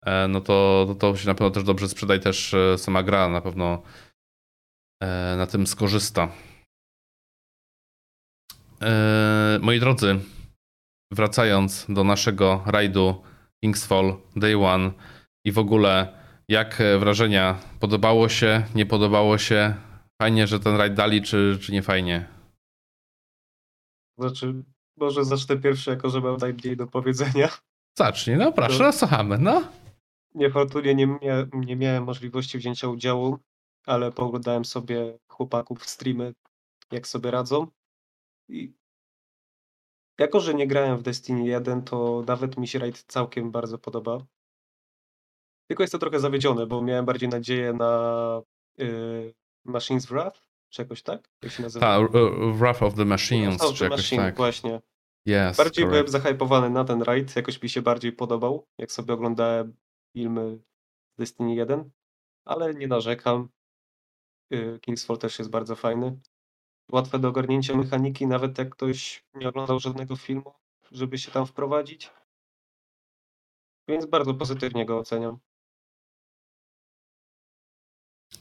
e, 0.05 0.29
no 0.29 0.41
to, 0.41 0.87
to, 0.89 0.95
to 0.95 1.17
się 1.17 1.27
na 1.27 1.35
pewno 1.35 1.51
też 1.51 1.65
dobrze 1.65 1.89
sprzeda 1.89 2.15
i 2.15 2.21
też 2.21 2.55
e, 2.55 2.79
sama 2.79 3.03
gra 3.03 3.29
na 3.29 3.41
pewno 3.41 3.83
e, 5.03 5.35
na 5.37 5.47
tym 5.47 5.67
skorzysta. 5.67 6.29
Moi 9.61 9.81
drodzy, 9.81 10.21
wracając 11.11 11.87
do 11.89 12.05
naszego 12.05 12.63
rajdu 12.67 13.23
Kingsfall 13.65 14.17
Day 14.37 14.57
One 14.65 14.93
i 15.45 15.53
w 15.53 15.59
ogóle 15.59 16.19
jak 16.49 16.83
wrażenia? 16.99 17.59
Podobało 17.81 18.29
się, 18.29 18.67
nie 18.75 18.87
podobało 18.87 19.39
się? 19.39 19.75
Fajnie, 20.23 20.47
że 20.47 20.61
ten 20.61 20.77
rajd 20.77 20.95
dali, 20.95 21.23
czy, 21.23 21.59
czy 21.63 21.73
nie 21.73 21.83
fajnie? 21.83 22.29
Znaczy, 24.19 24.65
może 24.97 25.25
zacznę 25.25 25.57
pierwszy, 25.57 25.91
jako 25.91 26.11
że 26.11 26.21
mam 26.21 26.37
najmniej 26.37 26.77
do 26.77 26.87
powiedzenia. 26.87 27.49
Zacznij, 27.99 28.37
no 28.37 28.53
proszę, 28.53 28.79
to... 28.79 28.93
słuchamy, 28.93 29.39
no. 29.39 29.63
Niefortunnie 30.35 30.95
nie, 30.95 31.07
mia 31.07 31.47
nie 31.53 31.77
miałem 31.77 32.05
możliwości 32.05 32.59
wzięcia 32.59 32.89
udziału, 32.89 33.39
ale 33.87 34.13
pooglądałem 34.13 34.65
sobie 34.65 35.19
chłopaków 35.29 35.87
streamy, 35.87 36.35
jak 36.93 37.07
sobie 37.07 37.31
radzą. 37.31 37.67
I 38.49 38.73
jako, 40.19 40.41
że 40.41 40.55
nie 40.55 40.67
grałem 40.67 40.99
w 40.99 41.03
Destiny 41.03 41.47
1, 41.47 41.83
to 41.83 42.25
nawet 42.27 42.57
mi 42.57 42.69
się 42.69 42.79
raid 42.79 43.03
całkiem 43.03 43.51
bardzo 43.51 43.79
podoba. 43.79 44.27
Tylko 45.67 45.83
jest 45.83 45.93
to 45.93 45.99
trochę 45.99 46.21
zawiedzione, 46.21 46.67
bo 46.67 46.83
miałem 46.83 47.05
bardziej 47.05 47.29
nadzieję 47.29 47.73
na 47.73 48.43
yy, 48.79 49.35
Machines 49.65 50.07
Wrath, 50.07 50.41
czy 50.69 50.83
jakoś 50.83 51.03
tak? 51.03 51.31
Jak 51.43 51.53
się 51.53 51.63
nazywa? 51.63 51.87
Ta, 51.87 52.09
Wrath 52.53 52.83
of 52.83 52.95
the 52.95 53.05
Machines, 53.05 53.63
of 53.63 53.75
czy 53.75 53.85
jakoś 53.85 53.99
Machine, 53.99 54.23
tak. 54.23 54.37
właśnie. 54.37 54.81
Yes, 55.27 55.57
bardziej 55.57 55.85
correct. 55.85 55.91
byłem 55.91 56.09
zahypowany 56.09 56.71
na 56.71 56.85
ten 56.85 57.03
raid, 57.03 57.37
jakoś 57.37 57.63
mi 57.63 57.69
się 57.69 57.83
bardziej 57.83 58.13
podobał, 58.13 58.67
jak 58.79 58.93
sobie 58.93 59.15
oglądałem 59.15 59.77
filmy 60.13 60.59
Destiny 61.19 61.55
1, 61.55 61.91
ale 62.45 62.75
nie 62.75 62.89
narzekam. 62.89 63.49
Yy, 64.51 64.79
Kingsfall 64.81 65.19
też 65.19 65.39
jest 65.39 65.51
bardzo 65.51 65.77
fajny 65.77 66.21
łatwe 66.93 67.19
do 67.19 67.29
ogarnięcia 67.29 67.77
mechaniki, 67.77 68.27
nawet 68.27 68.59
jak 68.59 68.69
ktoś 68.69 69.25
nie 69.35 69.49
oglądał 69.49 69.81
żadnego 69.81 70.17
filmu, 70.17 70.53
żeby 70.93 71.19
się 71.19 71.31
tam 71.31 71.47
wprowadzić. 71.47 72.11
Więc 73.89 74.07
bardzo 74.07 74.35
pozytywnie 74.35 74.87
go 74.87 74.99
oceniam. 74.99 75.39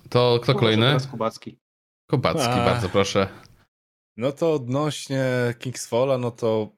To 0.09 0.39
kto 0.43 0.55
kolejny? 0.55 0.97
Kubacki. 1.11 1.59
Kubacki, 2.09 2.49
A. 2.49 2.65
bardzo 2.65 2.89
proszę. 2.89 3.29
No 4.17 4.31
to 4.31 4.53
odnośnie 4.53 5.53
Kingsfalla, 5.59 6.17
no 6.17 6.31
to 6.31 6.69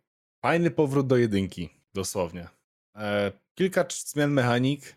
fajny 0.42 0.72
powrót 0.72 1.08
do 1.08 1.18
jedynki, 1.18 1.70
dosłownie. 1.94 2.48
E, 2.96 3.32
kilka 3.56 3.86
zmian 3.90 4.32
mechanik, 4.32 4.96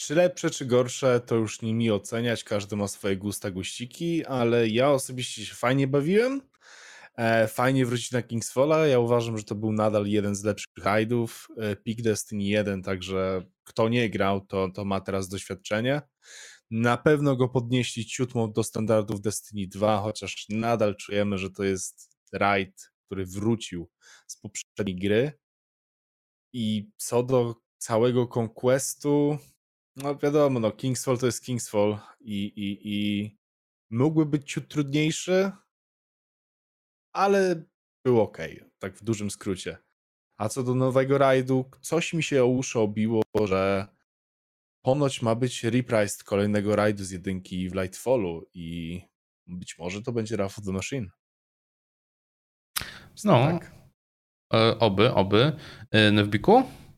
czy 0.00 0.14
lepsze, 0.14 0.50
czy 0.50 0.66
gorsze, 0.66 1.20
to 1.20 1.34
już 1.34 1.62
nie 1.62 1.74
mi 1.74 1.90
oceniać. 1.90 2.44
Każdy 2.44 2.76
ma 2.76 2.88
swoje 2.88 3.16
gusta, 3.16 3.50
guściki, 3.50 4.26
ale 4.26 4.68
ja 4.68 4.90
osobiście 4.90 5.46
się 5.46 5.54
fajnie 5.54 5.86
bawiłem. 5.86 6.42
E, 7.16 7.48
fajnie 7.48 7.86
wrócić 7.86 8.10
na 8.10 8.22
Kingsfalla. 8.22 8.86
Ja 8.86 8.98
uważam, 8.98 9.38
że 9.38 9.44
to 9.44 9.54
był 9.54 9.72
nadal 9.72 10.06
jeden 10.06 10.34
z 10.34 10.44
lepszych 10.44 10.84
rajdów. 10.84 11.48
E, 11.56 11.76
Peak 11.76 12.02
Destiny 12.02 12.44
1, 12.44 12.82
także 12.82 13.42
kto 13.64 13.88
nie 13.88 14.10
grał, 14.10 14.40
to, 14.40 14.68
to 14.74 14.84
ma 14.84 15.00
teraz 15.00 15.28
doświadczenie. 15.28 16.02
Na 16.70 16.96
pewno 16.96 17.36
go 17.36 17.48
podnieśli 17.48 18.06
ciutmą 18.06 18.52
do 18.52 18.62
standardów 18.64 19.20
Destiny 19.20 19.66
2, 19.68 19.98
chociaż 19.98 20.46
nadal 20.48 20.96
czujemy, 20.96 21.38
że 21.38 21.50
to 21.50 21.64
jest 21.64 22.10
rajd, 22.32 22.90
który 23.06 23.26
wrócił 23.26 23.90
z 24.26 24.36
poprzedniej 24.36 24.96
gry. 24.96 25.32
I 26.52 26.90
co 26.96 27.22
do 27.22 27.54
całego 27.78 28.28
Conquestu, 28.38 29.38
no 29.96 30.16
wiadomo, 30.16 30.60
no 30.60 30.70
Kingsfall 30.70 31.18
to 31.18 31.26
jest 31.26 31.44
Kingsfall 31.44 31.98
i, 32.20 32.44
i, 32.44 32.80
i 32.84 33.38
mógłby 33.90 34.26
być 34.26 34.52
ciut 34.52 34.68
trudniejszy, 34.68 35.52
ale 37.12 37.64
był 38.04 38.20
ok, 38.20 38.38
tak 38.78 38.96
w 38.96 39.04
dużym 39.04 39.30
skrócie. 39.30 39.78
A 40.38 40.48
co 40.48 40.62
do 40.62 40.74
nowego 40.74 41.18
rajdu, 41.18 41.70
coś 41.80 42.12
mi 42.12 42.22
się 42.22 42.44
o 42.44 42.46
uszy 42.46 42.78
obiło, 42.78 43.22
że 43.44 43.88
ponoć 44.82 45.22
ma 45.22 45.34
być 45.34 45.64
reprised 45.64 46.24
kolejnego 46.24 46.76
rajdu 46.76 47.04
z 47.04 47.10
jedynki 47.10 47.68
w 47.68 47.74
Lightfallu 47.74 48.50
i 48.54 49.00
być 49.46 49.78
może 49.78 50.02
to 50.02 50.12
będzie 50.12 50.36
Wrath 50.36 50.58
of 50.58 50.64
the 50.64 50.72
Machine. 50.72 51.10
No, 53.24 53.32
tak. 53.32 53.74
E, 54.54 54.78
oby, 54.78 55.14
oby. 55.14 55.52
E, 55.90 56.12
Nevbiku? 56.12 56.58
Y, 56.58 56.89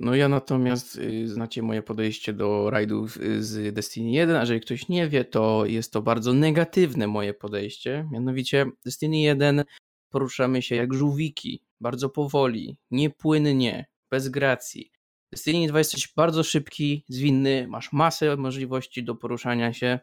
no 0.00 0.14
ja 0.14 0.28
natomiast 0.28 0.96
y, 0.96 1.28
znacie 1.28 1.62
moje 1.62 1.82
podejście 1.82 2.32
do 2.32 2.70
rajdów 2.70 3.16
y, 3.16 3.42
z 3.42 3.74
Destiny 3.74 4.10
1, 4.10 4.36
a 4.36 4.40
jeżeli 4.40 4.60
ktoś 4.60 4.88
nie 4.88 5.08
wie, 5.08 5.24
to 5.24 5.66
jest 5.66 5.92
to 5.92 6.02
bardzo 6.02 6.32
negatywne 6.32 7.06
moje 7.06 7.34
podejście. 7.34 8.08
Mianowicie 8.12 8.66
Destiny 8.84 9.20
1 9.20 9.64
poruszamy 10.10 10.62
się 10.62 10.76
jak 10.76 10.94
żółwiki, 10.94 11.64
bardzo 11.80 12.08
powoli, 12.08 12.78
niepłynnie, 12.90 13.86
bez 14.10 14.28
gracji. 14.28 14.92
Destiny 15.32 15.68
2 15.68 15.78
jesteś 15.78 16.12
bardzo 16.16 16.42
szybki, 16.42 17.04
zwinny, 17.08 17.66
masz 17.68 17.92
masę 17.92 18.36
możliwości 18.36 19.04
do 19.04 19.14
poruszania 19.14 19.72
się 19.72 19.98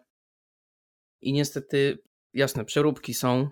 i 1.21 1.33
niestety, 1.33 1.99
jasne, 2.33 2.65
przeróbki 2.65 3.13
są, 3.13 3.49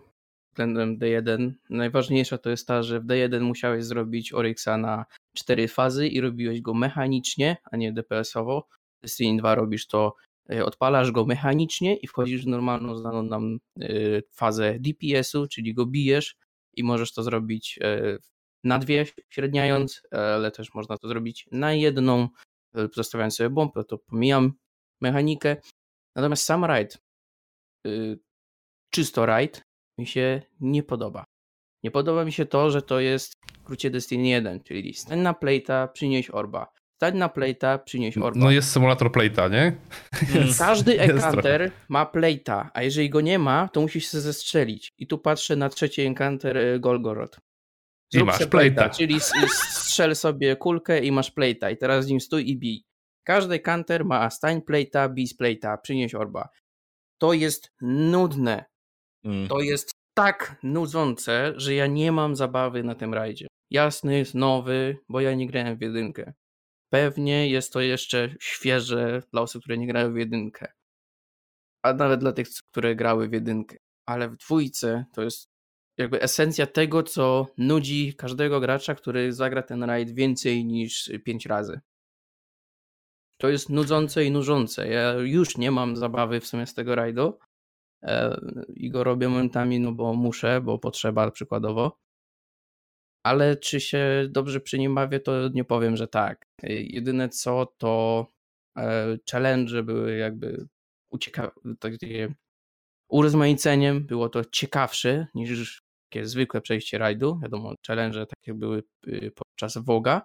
względem 0.57 0.99
D1. 0.99 1.51
Najważniejsza 1.69 2.37
to 2.37 2.49
jest 2.49 2.67
ta, 2.67 2.83
że 2.83 2.99
w 2.99 3.05
D1 3.05 3.41
musiałeś 3.41 3.85
zrobić 3.85 4.33
Oryxa 4.33 4.77
na 4.77 5.05
cztery 5.35 5.67
fazy 5.67 6.07
i 6.07 6.21
robiłeś 6.21 6.61
go 6.61 6.73
mechanicznie, 6.73 7.57
a 7.71 7.77
nie 7.77 7.93
DPS-owo. 7.93 8.67
W 8.97 9.01
Destiny 9.01 9.39
2 9.39 9.55
robisz 9.55 9.87
to, 9.87 10.15
e, 10.49 10.65
odpalasz 10.65 11.11
go 11.11 11.25
mechanicznie 11.25 11.95
i 11.95 12.07
wchodzisz 12.07 12.43
w 12.43 12.47
normalną 12.47 12.95
znaną 12.95 13.23
nam 13.23 13.59
e, 13.81 13.87
fazę 14.31 14.79
DPS-u, 14.79 15.47
czyli 15.47 15.73
go 15.73 15.85
bijesz 15.85 16.35
i 16.73 16.83
możesz 16.83 17.13
to 17.13 17.23
zrobić 17.23 17.79
e, 17.81 18.17
na 18.63 18.79
dwie 18.79 19.05
średniając, 19.29 20.01
ale 20.11 20.51
też 20.51 20.73
można 20.73 20.97
to 20.97 21.07
zrobić 21.07 21.45
na 21.51 21.73
jedną, 21.73 22.27
zostawiając 22.93 23.35
sobie 23.35 23.49
bombę, 23.49 23.83
to 23.83 23.97
pomijam 23.97 24.53
mechanikę. 25.01 25.55
Natomiast 26.15 26.43
sam 26.43 26.65
raid, 26.65 26.97
czysto 28.89 29.25
raid, 29.25 29.66
mi 29.97 30.07
się 30.07 30.41
nie 30.59 30.83
podoba. 30.83 31.23
Nie 31.83 31.91
podoba 31.91 32.25
mi 32.25 32.31
się 32.31 32.45
to, 32.45 32.71
że 32.71 32.81
to 32.81 32.99
jest 32.99 33.33
w 33.33 33.61
skrócie 33.61 33.89
Destiny 33.89 34.27
1, 34.27 34.63
czyli 34.63 34.93
stań 34.93 35.19
na 35.19 35.33
plate'a, 35.33 35.91
przynieś 35.91 36.29
orba. 36.29 36.67
Stań 36.95 37.17
na 37.17 37.27
plate'a, 37.27 37.79
przynieś 37.83 38.17
orba. 38.17 38.39
No 38.39 38.51
jest 38.51 38.71
symulator 38.71 39.11
plate'a, 39.11 39.51
nie? 39.51 39.75
Jest, 40.39 40.59
Każdy 40.59 40.99
encounter 40.99 41.71
ma 41.89 42.05
plate'a, 42.05 42.69
a 42.73 42.83
jeżeli 42.83 43.09
go 43.09 43.21
nie 43.21 43.39
ma, 43.39 43.69
to 43.73 43.81
musisz 43.81 44.11
się 44.11 44.19
zestrzelić. 44.19 44.93
I 44.97 45.07
tu 45.07 45.17
patrzę 45.17 45.55
na 45.55 45.69
trzeci 45.69 46.01
encounter 46.01 46.57
e, 46.57 46.79
Golgoroth. 46.79 47.39
Zrób 48.13 48.23
I 48.23 48.25
masz 48.25 48.39
plate'a. 48.39 48.97
Czyli 48.97 49.19
strzel 49.19 50.15
sobie 50.15 50.55
kulkę 50.55 50.99
i 50.99 51.11
masz 51.11 51.31
plate'a 51.31 51.73
i 51.73 51.77
teraz 51.77 52.05
z 52.05 52.07
nim 52.07 52.21
stój 52.21 52.49
i 52.49 52.57
bij. 52.57 52.83
Każdy 53.23 53.59
kanter 53.59 54.05
ma 54.05 54.29
Stein 54.29 54.61
Plate'a, 54.61 55.13
Beast 55.13 55.41
Plate'a, 55.41 55.77
przynieś 55.81 56.15
orba. 56.15 56.49
To 57.17 57.33
jest 57.33 57.71
nudne. 57.81 58.65
Mm. 59.27 59.47
To 59.47 59.59
jest 59.59 59.91
tak 60.13 60.59
nudzące, 60.63 61.53
że 61.55 61.73
ja 61.73 61.87
nie 61.87 62.11
mam 62.11 62.35
zabawy 62.35 62.83
na 62.83 62.95
tym 62.95 63.13
rajdzie. 63.13 63.47
Jasny 63.71 64.17
jest 64.17 64.35
nowy, 64.35 64.97
bo 65.09 65.21
ja 65.21 65.33
nie 65.33 65.47
grałem 65.47 65.77
w 65.77 65.81
jedynkę. 65.81 66.33
Pewnie 66.89 67.49
jest 67.49 67.73
to 67.73 67.81
jeszcze 67.81 68.35
świeże 68.39 69.21
dla 69.31 69.41
osób, 69.41 69.61
które 69.61 69.77
nie 69.77 69.87
grają 69.87 70.13
w 70.13 70.17
jedynkę. 70.17 70.67
A 71.83 71.93
nawet 71.93 72.19
dla 72.19 72.31
tych, 72.31 72.47
które 72.71 72.95
grały 72.95 73.29
w 73.29 73.33
jedynkę. 73.33 73.77
Ale 74.05 74.29
w 74.29 74.37
dwójce 74.37 75.05
to 75.13 75.23
jest 75.23 75.49
jakby 75.97 76.21
esencja 76.21 76.67
tego, 76.67 77.03
co 77.03 77.47
nudzi 77.57 78.15
każdego 78.15 78.59
gracza, 78.59 78.95
który 78.95 79.33
zagra 79.33 79.63
ten 79.63 79.83
raid 79.83 80.11
więcej 80.11 80.65
niż 80.65 81.11
pięć 81.25 81.45
razy. 81.45 81.79
To 83.37 83.49
jest 83.49 83.69
nudzące 83.69 84.25
i 84.25 84.31
nużące. 84.31 84.87
Ja 84.87 85.13
już 85.13 85.57
nie 85.57 85.71
mam 85.71 85.95
zabawy 85.95 86.39
w 86.39 86.47
sumie 86.47 86.67
z 86.67 86.73
tego 86.73 86.95
rajdu 86.95 87.39
i 88.75 88.89
go 88.89 89.03
robię 89.03 89.29
momentami, 89.29 89.79
no 89.79 89.91
bo 89.91 90.13
muszę, 90.13 90.61
bo 90.61 90.79
potrzeba 90.79 91.31
przykładowo. 91.31 91.99
Ale 93.23 93.57
czy 93.57 93.79
się 93.79 94.27
dobrze 94.29 94.59
przy 94.59 94.79
nim 94.79 94.95
bawię, 94.95 95.19
to 95.19 95.49
nie 95.53 95.63
powiem, 95.63 95.97
że 95.97 96.07
tak. 96.07 96.45
E, 96.63 96.73
jedyne 96.73 97.29
co 97.29 97.73
to 97.77 98.25
e, 98.77 99.17
challenge 99.31 99.83
były 99.83 100.17
jakby 100.17 100.67
ucieka 101.11 101.51
takie 101.79 102.33
urozmaiceniem, 103.09 104.05
było 104.05 104.29
to 104.29 104.45
ciekawsze 104.45 105.27
niż 105.35 105.83
takie 106.09 106.25
zwykłe 106.25 106.61
przejście 106.61 106.97
rajdu. 106.97 107.39
Wiadomo, 107.43 107.73
challenge 107.87 108.25
takie 108.25 108.53
były 108.53 108.83
y, 109.07 109.31
podczas 109.35 109.77
Woga, 109.77 110.21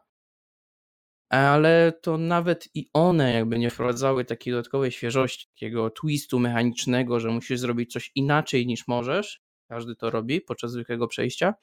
ale 1.33 1.92
to 2.03 2.18
nawet 2.18 2.68
i 2.75 2.90
one 2.92 3.33
jakby 3.33 3.59
nie 3.59 3.71
wprowadzały 3.71 4.25
takiej 4.25 4.53
dodatkowej 4.53 4.92
świeżości, 4.92 5.47
takiego 5.49 5.90
twistu 5.90 6.38
mechanicznego, 6.38 7.21
że 7.21 7.31
musisz 7.31 7.61
zrobić 7.61 7.92
coś 7.92 8.11
inaczej 8.14 8.66
niż 8.66 8.88
możesz. 8.88 9.40
Każdy 9.71 9.97
to 9.97 10.11
robi 10.11 10.40
podczas 10.40 10.73
zwykłego 10.73 11.09
przejścia. 11.09 11.55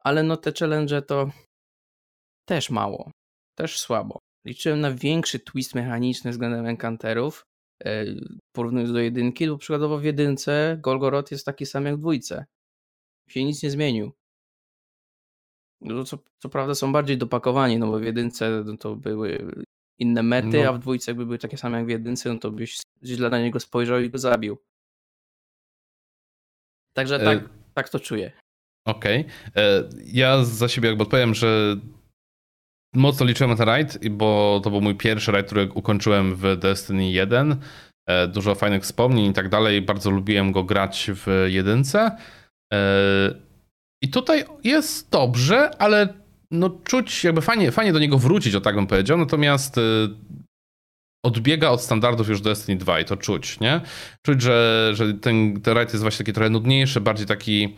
Ale 0.00 0.22
no 0.22 0.36
te 0.36 0.52
challenge 0.60 1.02
to 1.02 1.30
też 2.48 2.70
mało, 2.70 3.10
też 3.58 3.78
słabo. 3.78 4.18
Liczyłem 4.46 4.80
na 4.80 4.92
większy 4.94 5.40
twist 5.40 5.74
mechaniczny 5.74 6.30
względem 6.30 6.66
enkanterów, 6.66 7.46
e, 7.84 8.04
porównując 8.52 8.92
do 8.92 9.00
jedynki, 9.00 9.48
bo 9.48 9.58
przykładowo 9.58 9.98
w 9.98 10.04
jedynce 10.04 10.78
Golgoroth 10.80 11.30
jest 11.30 11.46
taki 11.46 11.66
sam 11.66 11.86
jak 11.86 11.96
w 11.96 12.00
dwójce 12.00 12.44
się 13.30 13.44
nic 13.44 13.62
nie 13.62 13.70
zmienił. 13.70 14.12
No 15.80 16.04
co, 16.04 16.18
co 16.38 16.48
prawda 16.48 16.74
są 16.74 16.92
bardziej 16.92 17.18
dopakowani, 17.18 17.78
no 17.78 17.86
bo 17.86 17.98
w 17.98 18.02
jedynce 18.02 18.62
no 18.66 18.76
to 18.76 18.96
były 18.96 19.52
inne 19.98 20.22
mety, 20.22 20.62
no. 20.64 20.68
a 20.68 20.72
w 20.72 20.78
dwójce 20.78 21.10
jakby 21.10 21.26
były 21.26 21.38
takie 21.38 21.56
same 21.56 21.78
jak 21.78 21.86
w 21.86 21.90
jedynce, 21.90 22.32
no 22.32 22.38
to 22.38 22.50
byś 22.50 22.80
źle 23.04 23.30
na 23.30 23.40
niego 23.40 23.60
spojrzał 23.60 24.00
i 24.00 24.10
go 24.10 24.18
zabił. 24.18 24.58
Także 26.92 27.18
tak, 27.18 27.38
e... 27.38 27.48
tak 27.74 27.88
to 27.88 28.00
czuję. 28.00 28.32
Okej. 28.86 29.20
Okay. 29.20 29.62
E, 29.64 29.88
ja 30.04 30.44
za 30.44 30.68
siebie 30.68 30.88
jakby 30.88 31.02
odpowiem, 31.02 31.34
że 31.34 31.76
mocno 32.94 33.26
liczyłem 33.26 33.50
na 33.50 33.56
ten 33.56 33.66
raid, 33.66 34.08
bo 34.08 34.60
to 34.64 34.70
był 34.70 34.80
mój 34.80 34.94
pierwszy 34.94 35.32
raid, 35.32 35.46
który 35.46 35.68
ukończyłem 35.74 36.34
w 36.34 36.56
Destiny 36.56 37.10
1. 37.10 37.60
E, 38.06 38.28
dużo 38.28 38.54
fajnych 38.54 38.82
wspomnień 38.82 39.30
i 39.30 39.34
tak 39.34 39.48
dalej. 39.48 39.82
Bardzo 39.82 40.10
lubiłem 40.10 40.52
go 40.52 40.64
grać 40.64 41.10
w 41.14 41.46
jedynce. 41.48 42.16
I 44.02 44.08
tutaj 44.08 44.44
jest 44.64 45.10
dobrze, 45.10 45.70
ale 45.78 46.08
no 46.50 46.70
czuć, 46.84 47.24
jakby 47.24 47.40
fajnie, 47.40 47.72
fajnie 47.72 47.92
do 47.92 47.98
niego 47.98 48.18
wrócić, 48.18 48.54
o 48.54 48.60
tak 48.60 48.74
bym 48.74 48.86
powiedział, 48.86 49.18
natomiast 49.18 49.78
y, 49.78 50.08
odbiega 51.24 51.68
od 51.68 51.82
standardów 51.82 52.28
już 52.28 52.40
Destiny 52.40 52.78
2 52.78 53.00
i 53.00 53.04
to 53.04 53.16
czuć, 53.16 53.60
nie? 53.60 53.80
Czuć, 54.26 54.42
że, 54.42 54.90
że 54.94 55.14
ten, 55.14 55.60
ten 55.60 55.74
raid 55.74 55.92
jest 55.92 56.02
właśnie 56.02 56.18
taki 56.18 56.32
trochę 56.32 56.50
nudniejszy, 56.50 57.00
bardziej 57.00 57.26
taki 57.26 57.76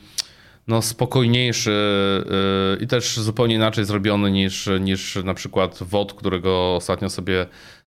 no, 0.66 0.82
spokojniejszy 0.82 1.70
yy, 2.78 2.85
i 2.85 2.87
też 2.87 3.16
zupełnie 3.16 3.54
inaczej 3.54 3.85
zrobiony 3.85 4.30
niż, 4.30 4.68
niż 4.80 5.18
na 5.24 5.35
przykład 5.35 5.78
WOD, 5.82 6.12
którego 6.12 6.76
ostatnio 6.76 7.11
sobie 7.11 7.46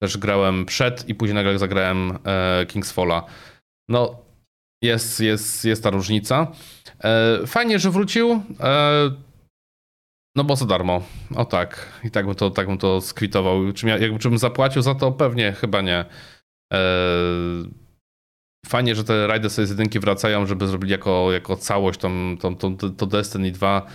też 0.03 0.19
grałem 0.19 0.67
przed 0.67 1.09
i 1.09 1.15
później 1.15 1.35
nagle 1.35 1.59
zagrałem 1.59 2.19
e, 2.25 2.67
Kingsfalla. 2.67 3.25
No, 3.89 4.26
jest, 4.83 5.21
jest, 5.21 5.65
jest 5.65 5.83
ta 5.83 5.91
różnica. 5.91 6.53
E, 7.05 7.47
fajnie, 7.47 7.79
że 7.79 7.91
wrócił. 7.91 8.43
E, 8.61 9.11
no 10.37 10.45
bo 10.45 10.57
za 10.57 10.67
darmo. 10.67 11.03
O 11.37 11.45
tak. 11.45 12.01
I 12.05 12.11
tak 12.11 12.27
bym 12.27 12.35
to, 12.35 12.51
tak 12.51 12.67
bym 12.67 12.79
to 12.79 13.01
skwitował. 13.01 13.73
Czy, 13.73 13.87
jakby, 13.87 14.19
czy 14.19 14.29
bym 14.29 14.39
zapłacił 14.39 14.83
za 14.83 14.95
to? 14.95 15.13
Pewnie, 15.13 15.53
chyba 15.53 15.81
nie. 15.81 16.05
E, 16.73 16.79
fajnie, 18.67 18.95
że 18.95 19.05
te 19.05 19.27
rajdy 19.27 19.51
sobie 19.51 19.67
z 19.67 19.71
jedynki 19.71 20.01
wracają, 20.01 20.47
żeby 20.47 20.69
zrobili 20.69 20.93
jako, 20.93 21.33
jako 21.33 21.57
całość 21.57 22.01
tą, 22.01 22.37
tą, 22.41 22.57
tą, 22.57 22.77
to 22.77 23.07
Destiny 23.07 23.51
2. 23.51 23.87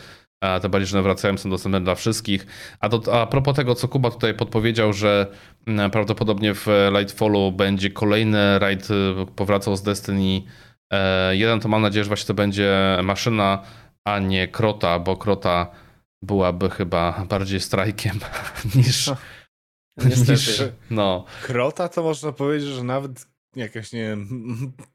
A 0.44 0.60
te 0.60 0.70
bardziej, 0.70 0.88
że 0.88 1.02
wracają, 1.02 1.38
są 1.38 1.50
dostępne 1.50 1.82
dla 1.82 1.96
wszystkich. 1.96 2.48
A, 2.80 2.90
to, 2.90 3.22
a 3.22 3.28
propos 3.28 3.56
tego, 3.56 3.76
co 3.76 3.88
Kuba 3.88 4.12
tutaj 4.12 4.34
podpowiedział, 4.34 4.94
że 4.94 5.28
mm, 5.68 5.92
prawdopodobnie 5.92 6.54
w 6.54 6.68
Lightfallu 6.98 7.52
będzie 7.52 7.90
kolejny 7.90 8.60
rajd 8.60 8.88
powracał 9.36 9.76
z 9.76 9.84
Destiny 9.84 10.42
jeden 11.32 11.60
to 11.60 11.70
mam 11.70 11.82
nadzieję, 11.82 12.04
że 12.04 12.08
właśnie 12.08 12.28
to 12.28 12.34
będzie 12.34 12.98
maszyna, 13.04 13.64
a 14.06 14.20
nie 14.20 14.48
krota, 14.48 15.00
bo 15.00 15.18
krota 15.18 15.72
byłaby 16.22 16.70
chyba 16.70 17.26
bardziej 17.30 17.60
strajkiem 17.60 18.20
niż. 18.76 19.12
niż 20.30 20.64
no. 20.90 21.26
Krota 21.44 21.90
to 21.90 22.04
można 22.04 22.32
powiedzieć, 22.32 22.70
że 22.70 22.84
nawet 22.84 23.28
jakaś, 23.56 23.94
nie 23.94 24.02
wiem, 24.02 24.28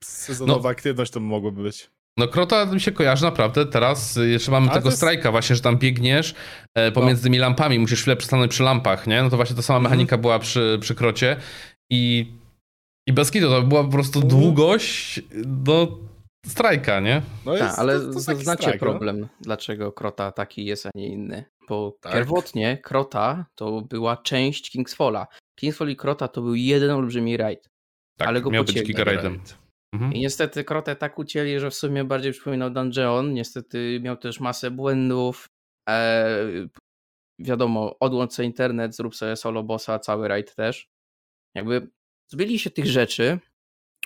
sezonowa 0.05 0.63
no. 0.63 0.69
aktywność 0.69 1.13
to 1.13 1.21
mogłoby 1.21 1.63
być. 1.63 1.91
No 2.19 2.29
Krota 2.29 2.67
mi 2.67 2.81
się 2.81 2.93
kojarzy 2.93 3.25
naprawdę 3.25 3.67
teraz, 3.67 4.19
jeszcze 4.27 4.51
mamy 4.51 4.69
tego 4.69 4.89
jest... 4.89 4.97
strajka 4.97 5.31
właśnie, 5.31 5.57
że 5.57 5.63
tam 5.63 5.79
biegniesz 5.79 6.35
e, 6.75 6.93
pomiędzy 6.93 7.23
no. 7.23 7.25
tymi 7.25 7.39
lampami, 7.39 7.79
musisz 7.79 8.01
chwilę 8.01 8.17
przystanąć 8.17 8.51
przy 8.51 8.63
lampach, 8.63 9.07
nie? 9.07 9.23
No 9.23 9.31
to 9.31 9.37
właśnie 9.37 9.57
ta 9.57 9.63
sama 9.63 9.77
mhm. 9.77 9.91
mechanika 9.91 10.19
była 10.19 10.39
przy, 10.39 10.79
przy 10.81 10.95
Krocie 10.95 11.37
i 11.91 12.33
i 13.07 13.13
bez 13.13 13.31
kitu, 13.31 13.49
to 13.49 13.63
była 13.63 13.85
po 13.85 13.91
prostu 13.91 14.21
długość 14.21 15.21
do 15.45 15.99
strajka, 16.47 17.01
nie? 17.01 17.23
No 17.47 17.53
jest, 17.53 17.77
Ta, 17.77 17.83
ale 17.83 18.01
to, 18.01 18.13
to 18.13 18.21
znacie 18.21 18.43
strajk, 18.43 18.67
no. 18.67 18.79
problem, 18.79 19.21
no? 19.21 19.29
dlaczego 19.41 19.93
Krota 19.93 20.33
taki 20.33 20.65
jest, 20.65 20.87
a 20.87 20.91
nie 20.95 21.09
inny. 21.09 21.45
Bo 21.69 21.97
tak. 22.01 22.13
pierwotnie 22.13 22.79
Krota 22.79 23.47
to 23.55 23.83
była 23.83 24.17
część 24.17 24.71
Kingsfalla. 24.71 25.27
Kingsfall 25.59 25.91
i 25.91 25.97
Krota 25.97 26.29
to 26.29 26.43
był 26.43 26.55
jeden 26.55 26.91
olbrzymi 26.91 27.37
raid. 27.37 27.69
Tak, 28.19 28.29
ale 28.29 28.41
go 28.41 28.51
miał 28.51 28.65
pocięli. 28.65 28.87
być 28.87 28.89
gigaraidem. 28.89 29.41
Mhm. 29.95 30.13
I 30.13 30.21
niestety 30.21 30.65
Krotę 30.65 30.97
tak 30.97 31.19
ucięli, 31.19 31.61
że 31.61 31.71
w 31.71 31.75
sumie 31.75 32.05
bardziej 32.05 32.33
przypominał 32.33 32.71
Dungeon. 32.71 33.35
Niestety 33.35 34.01
miał 34.03 34.17
też 34.17 34.41
masę 34.41 34.71
błędów. 34.71 35.47
E, 35.89 36.39
wiadomo, 37.39 37.97
odłącz 38.01 38.33
sobie 38.33 38.47
internet, 38.47 38.97
zrób 38.97 39.17
sobie 39.17 39.37
solo 39.37 39.63
bossa, 39.63 39.99
cały 39.99 40.29
raid 40.29 40.55
też. 40.55 40.89
Jakby 41.55 41.89
Zbyli 42.29 42.59
się 42.59 42.71
tych 42.71 42.87
rzeczy, 42.87 43.39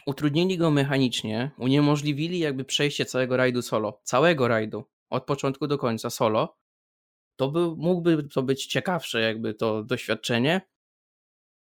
utrudnili 0.07 0.59
go 0.59 0.71
mechanicznie, 0.71 1.51
uniemożliwili 1.59 2.39
jakby 2.39 2.65
przejście 2.65 3.05
całego 3.05 3.37
rajdu 3.37 3.63
solo, 3.63 4.01
całego 4.05 4.49
rajdu, 4.49 4.85
od 5.11 5.25
początku 5.25 5.67
do 5.67 5.79
końca 5.79 6.11
solo, 6.11 6.57
to 7.37 7.51
by, 7.51 7.61
mógłby 7.77 8.29
to 8.29 8.43
być 8.43 8.67
ciekawsze 8.67 9.21
jakby 9.21 9.55
to 9.55 9.85
doświadczenie, 9.85 10.61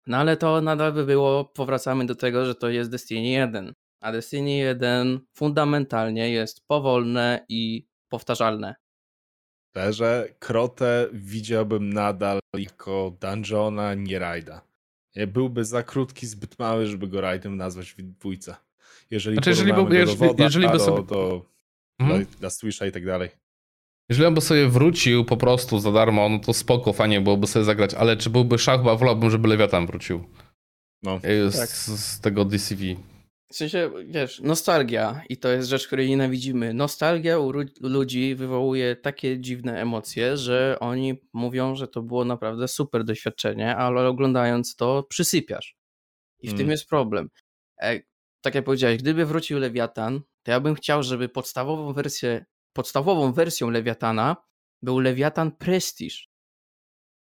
no 0.07 0.17
ale 0.17 0.37
to 0.37 0.61
nadal 0.61 0.93
by 0.93 1.05
było, 1.05 1.45
powracamy 1.45 2.05
do 2.05 2.15
tego, 2.15 2.45
że 2.45 2.55
to 2.55 2.69
jest 2.69 2.91
Destiny 2.91 3.27
1, 3.27 3.73
a 4.01 4.11
Destiny 4.11 4.51
1 4.51 5.19
fundamentalnie 5.33 6.29
jest 6.29 6.67
powolne 6.67 7.45
i 7.49 7.87
powtarzalne. 8.09 8.75
Że 9.89 10.29
Krotę 10.39 11.07
widziałbym 11.13 11.93
nadal 11.93 12.39
jako 12.57 13.17
dungeona, 13.21 13.93
nie 13.93 14.19
rajda. 14.19 14.68
E, 15.15 15.27
byłby 15.27 15.65
za 15.65 15.83
krótki, 15.83 16.27
zbyt 16.27 16.59
mały, 16.59 16.87
żeby 16.87 17.07
go 17.07 17.21
rajdem 17.21 17.57
nazwać 17.57 17.91
w 17.91 18.01
dwójce. 18.01 18.55
Jeżeli 19.11 19.35
znaczy, 19.35 19.49
jeżeli, 19.49 19.73
był, 19.73 19.93
jeżeli, 19.93 20.17
woda, 20.17 20.43
jeżeli 20.43 20.69
by 20.69 20.79
sobie... 20.79 21.03
do, 21.03 21.45
mhm. 21.99 22.25
dla 22.39 22.49
Swisha 22.49 22.85
i 22.85 22.91
tak 22.91 23.05
dalej. 23.05 23.29
Jeżeli 24.09 24.27
on 24.27 24.33
by 24.33 24.41
sobie 24.41 24.67
wrócił 24.67 25.25
po 25.25 25.37
prostu 25.37 25.79
za 25.79 25.91
darmo, 25.91 26.29
no 26.29 26.39
to 26.39 26.53
spoko, 26.53 26.93
fajnie 26.93 27.21
byłoby 27.21 27.47
sobie 27.47 27.65
zagrać, 27.65 27.93
ale 27.93 28.17
czy 28.17 28.29
byłby 28.29 28.57
szach, 28.57 28.79
chyba 28.79 28.95
wolałbym, 28.95 29.29
żeby 29.29 29.47
Lewiatan 29.47 29.85
wrócił. 29.85 30.23
No. 31.03 31.19
Z, 31.49 31.57
tak. 31.57 31.69
z 31.69 32.19
tego 32.19 32.45
DCV. 32.45 32.83
W 33.51 33.55
sensie, 33.55 33.91
wiesz, 34.05 34.39
nostalgia 34.39 35.21
i 35.29 35.37
to 35.37 35.49
jest 35.49 35.69
rzecz, 35.69 35.87
której 35.87 36.09
nienawidzimy. 36.09 36.73
Nostalgia 36.73 37.39
u 37.39 37.51
ludzi 37.81 38.35
wywołuje 38.35 38.95
takie 38.95 39.39
dziwne 39.39 39.81
emocje, 39.81 40.37
że 40.37 40.77
oni 40.79 41.21
mówią, 41.33 41.75
że 41.75 41.87
to 41.87 42.01
było 42.01 42.25
naprawdę 42.25 42.67
super 42.67 43.03
doświadczenie, 43.03 43.75
ale 43.75 44.07
oglądając 44.07 44.75
to 44.75 45.03
przysypiasz. 45.03 45.75
I 46.39 46.47
w 46.47 46.49
hmm. 46.49 46.57
tym 46.57 46.65
mm. 46.65 46.71
jest 46.71 46.89
problem. 46.89 47.29
E, 47.81 47.99
tak 48.41 48.55
jak 48.55 48.65
powiedziałeś, 48.65 48.97
gdyby 48.97 49.25
wrócił 49.25 49.59
Lewiatan, 49.59 50.21
to 50.43 50.51
ja 50.51 50.59
bym 50.59 50.75
chciał, 50.75 51.03
żeby 51.03 51.29
podstawową 51.29 51.93
wersję, 51.93 52.45
podstawową 52.73 53.33
wersją 53.33 53.69
Lewiatana 53.69 54.35
był 54.81 54.99
Lewiatan 54.99 55.51
Prestige. 55.51 56.15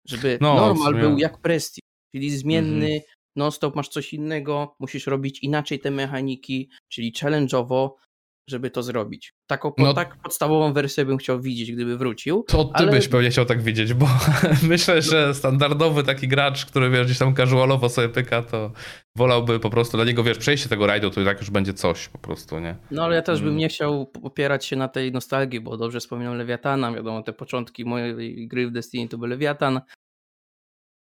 Żeby 0.06 0.38
no, 0.42 0.56
normal 0.56 0.96
był 0.96 1.18
jak 1.18 1.42
Prestige. 1.42 1.88
Czyli 2.16 2.30
zmienny, 2.30 2.86
mhm. 2.86 3.02
Non-stop 3.38 3.76
masz 3.76 3.90
coś 3.90 4.14
innego, 4.14 4.76
musisz 4.80 5.08
robić 5.08 5.40
inaczej 5.40 5.80
te 5.80 5.92
mechaniki, 5.92 6.70
czyli 6.90 7.14
challenge'owo, 7.14 7.90
żeby 8.50 8.70
to 8.70 8.84
zrobić. 8.84 9.34
Taką, 9.48 9.74
no, 9.78 9.94
tak 9.94 10.22
podstawową 10.22 10.74
wersję 10.74 11.06
bym 11.06 11.18
chciał 11.18 11.42
widzieć, 11.42 11.72
gdyby 11.72 11.98
wrócił. 11.98 12.44
To 12.48 12.66
ty 12.66 12.72
ale... 12.74 12.92
byś 12.92 13.08
pewnie 13.08 13.30
chciał 13.30 13.46
tak 13.46 13.62
widzieć, 13.62 13.94
bo 13.94 14.08
myślę, 14.64 15.02
że 15.02 15.34
standardowy 15.34 16.04
taki 16.04 16.28
gracz, 16.28 16.66
który 16.66 16.90
wiesz, 16.90 17.06
gdzieś 17.06 17.18
tam 17.18 17.36
casualowo 17.36 17.90
sobie 17.90 18.10
pyka, 18.10 18.42
to 18.42 18.72
wolałby 19.16 19.60
po 19.60 19.70
prostu 19.70 19.98
dla 19.98 20.06
niego, 20.06 20.24
wiesz, 20.24 20.38
przejście 20.38 20.70
tego 20.70 20.88
rajdu, 20.88 21.10
to 21.10 21.22
i 21.22 21.26
tak 21.26 21.40
już 21.40 21.50
będzie 21.50 21.74
coś 21.74 22.08
po 22.08 22.18
prostu, 22.18 22.60
nie? 22.60 22.76
No 22.92 23.04
ale 23.04 23.16
ja 23.16 23.22
też 23.22 23.40
bym 23.40 23.48
mm. 23.48 23.60
nie 23.60 23.70
chciał 23.70 24.12
opierać 24.24 24.66
się 24.66 24.76
na 24.76 24.88
tej 24.88 25.12
nostalgii, 25.12 25.60
bo 25.60 25.78
dobrze 25.78 26.00
wspominam 26.00 26.38
Lewiatana, 26.38 26.92
wiadomo, 26.92 27.24
te 27.24 27.34
początki 27.34 27.86
mojej 27.86 28.48
gry 28.48 28.68
w 28.68 28.72
Destiny 28.72 29.10
to 29.10 29.18
był 29.18 29.28
Lewiatan, 29.28 29.82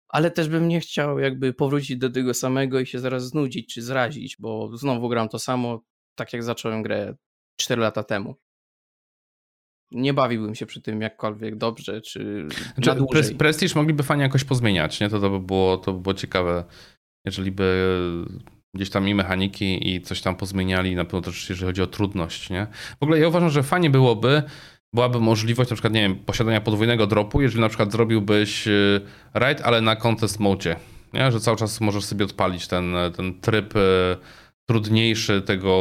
ale 0.10 0.32
też 0.32 0.50
bym 0.50 0.68
nie 0.68 0.80
chciał 0.80 1.20
jakby 1.20 1.54
powrócić 1.54 1.98
do 1.98 2.10
tego 2.10 2.34
samego 2.34 2.80
i 2.80 2.86
się 2.86 3.00
zaraz 3.00 3.28
znudzić 3.28 3.74
czy 3.74 3.82
zrazić, 3.82 4.36
bo 4.40 4.78
znowu 4.78 5.10
gram 5.10 5.30
to 5.30 5.40
samo, 5.40 5.84
tak 6.16 6.34
jak 6.34 6.44
zacząłem 6.44 6.84
grę 6.84 7.16
4 7.60 7.82
lata 7.82 8.04
temu. 8.04 8.36
Nie 9.92 10.14
bawiłbym 10.14 10.56
się 10.56 10.66
przy 10.66 10.82
tym 10.82 11.02
jakkolwiek 11.02 11.56
dobrze, 11.56 12.02
czy 12.02 12.48
znaczy, 12.78 13.02
pre 13.12 13.24
Prestige 13.24 13.76
mogliby 13.76 14.04
fajnie 14.04 14.24
jakoś 14.24 14.44
pozmieniać, 14.44 15.00
nie? 15.00 15.10
To, 15.10 15.20
to, 15.20 15.30
by 15.30 15.40
było, 15.40 15.78
to 15.78 15.94
by 15.94 16.00
było 16.00 16.14
ciekawe, 16.14 16.64
jeżeli 17.26 17.52
by 17.52 18.26
gdzieś 18.74 18.90
tam 18.90 19.08
i 19.08 19.16
mechaniki 19.16 19.96
i 19.96 20.02
coś 20.02 20.22
tam 20.22 20.36
pozmieniali, 20.36 20.96
na 20.96 21.06
pewno 21.06 21.22
też 21.22 21.50
jeżeli 21.50 21.68
chodzi 21.68 21.82
o 21.82 21.88
trudność, 21.88 22.50
nie? 22.50 22.68
W 23.00 23.04
ogóle 23.04 23.20
ja 23.20 23.28
uważam, 23.28 23.50
że 23.50 23.64
fajnie 23.64 23.90
byłoby, 23.90 24.44
byłaby 24.98 25.20
możliwość 25.20 25.70
na 25.70 25.76
przykład, 25.76 25.94
nie 25.94 26.02
wiem, 26.02 26.16
posiadania 26.16 26.62
podwójnego 26.62 27.08
dropu, 27.08 27.42
jeżeli 27.42 27.62
na 27.62 27.70
przykład 27.70 27.92
zrobiłbyś 27.92 28.68
y, 28.68 29.02
raid, 29.34 29.62
ale 29.62 29.82
na 29.82 29.96
contest 29.96 30.40
mode, 30.40 30.76
nie? 31.14 31.32
Że 31.32 31.40
cały 31.40 31.58
czas 31.58 31.82
możesz 31.82 32.06
sobie 32.06 32.26
odpalić 32.26 32.68
ten, 32.68 32.96
ten 33.16 33.40
tryb 33.42 33.76
y, 33.76 34.18
trudniejszy 34.70 35.42
tego 35.42 35.74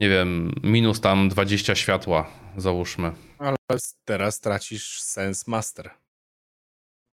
nie 0.00 0.08
wiem, 0.08 0.52
minus 0.62 1.00
tam 1.00 1.28
20 1.28 1.74
światła, 1.74 2.30
załóżmy. 2.56 3.12
Ale 3.38 3.56
teraz 4.04 4.40
tracisz 4.40 5.00
sens 5.02 5.46
master. 5.46 5.90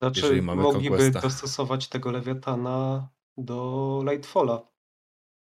Znaczy, 0.01 0.41
mogliby 0.41 0.97
Conquesta. 0.97 1.21
dostosować 1.21 1.87
tego 1.87 2.11
lewiatana 2.11 3.09
do 3.37 4.01
Lightfalla. 4.09 4.61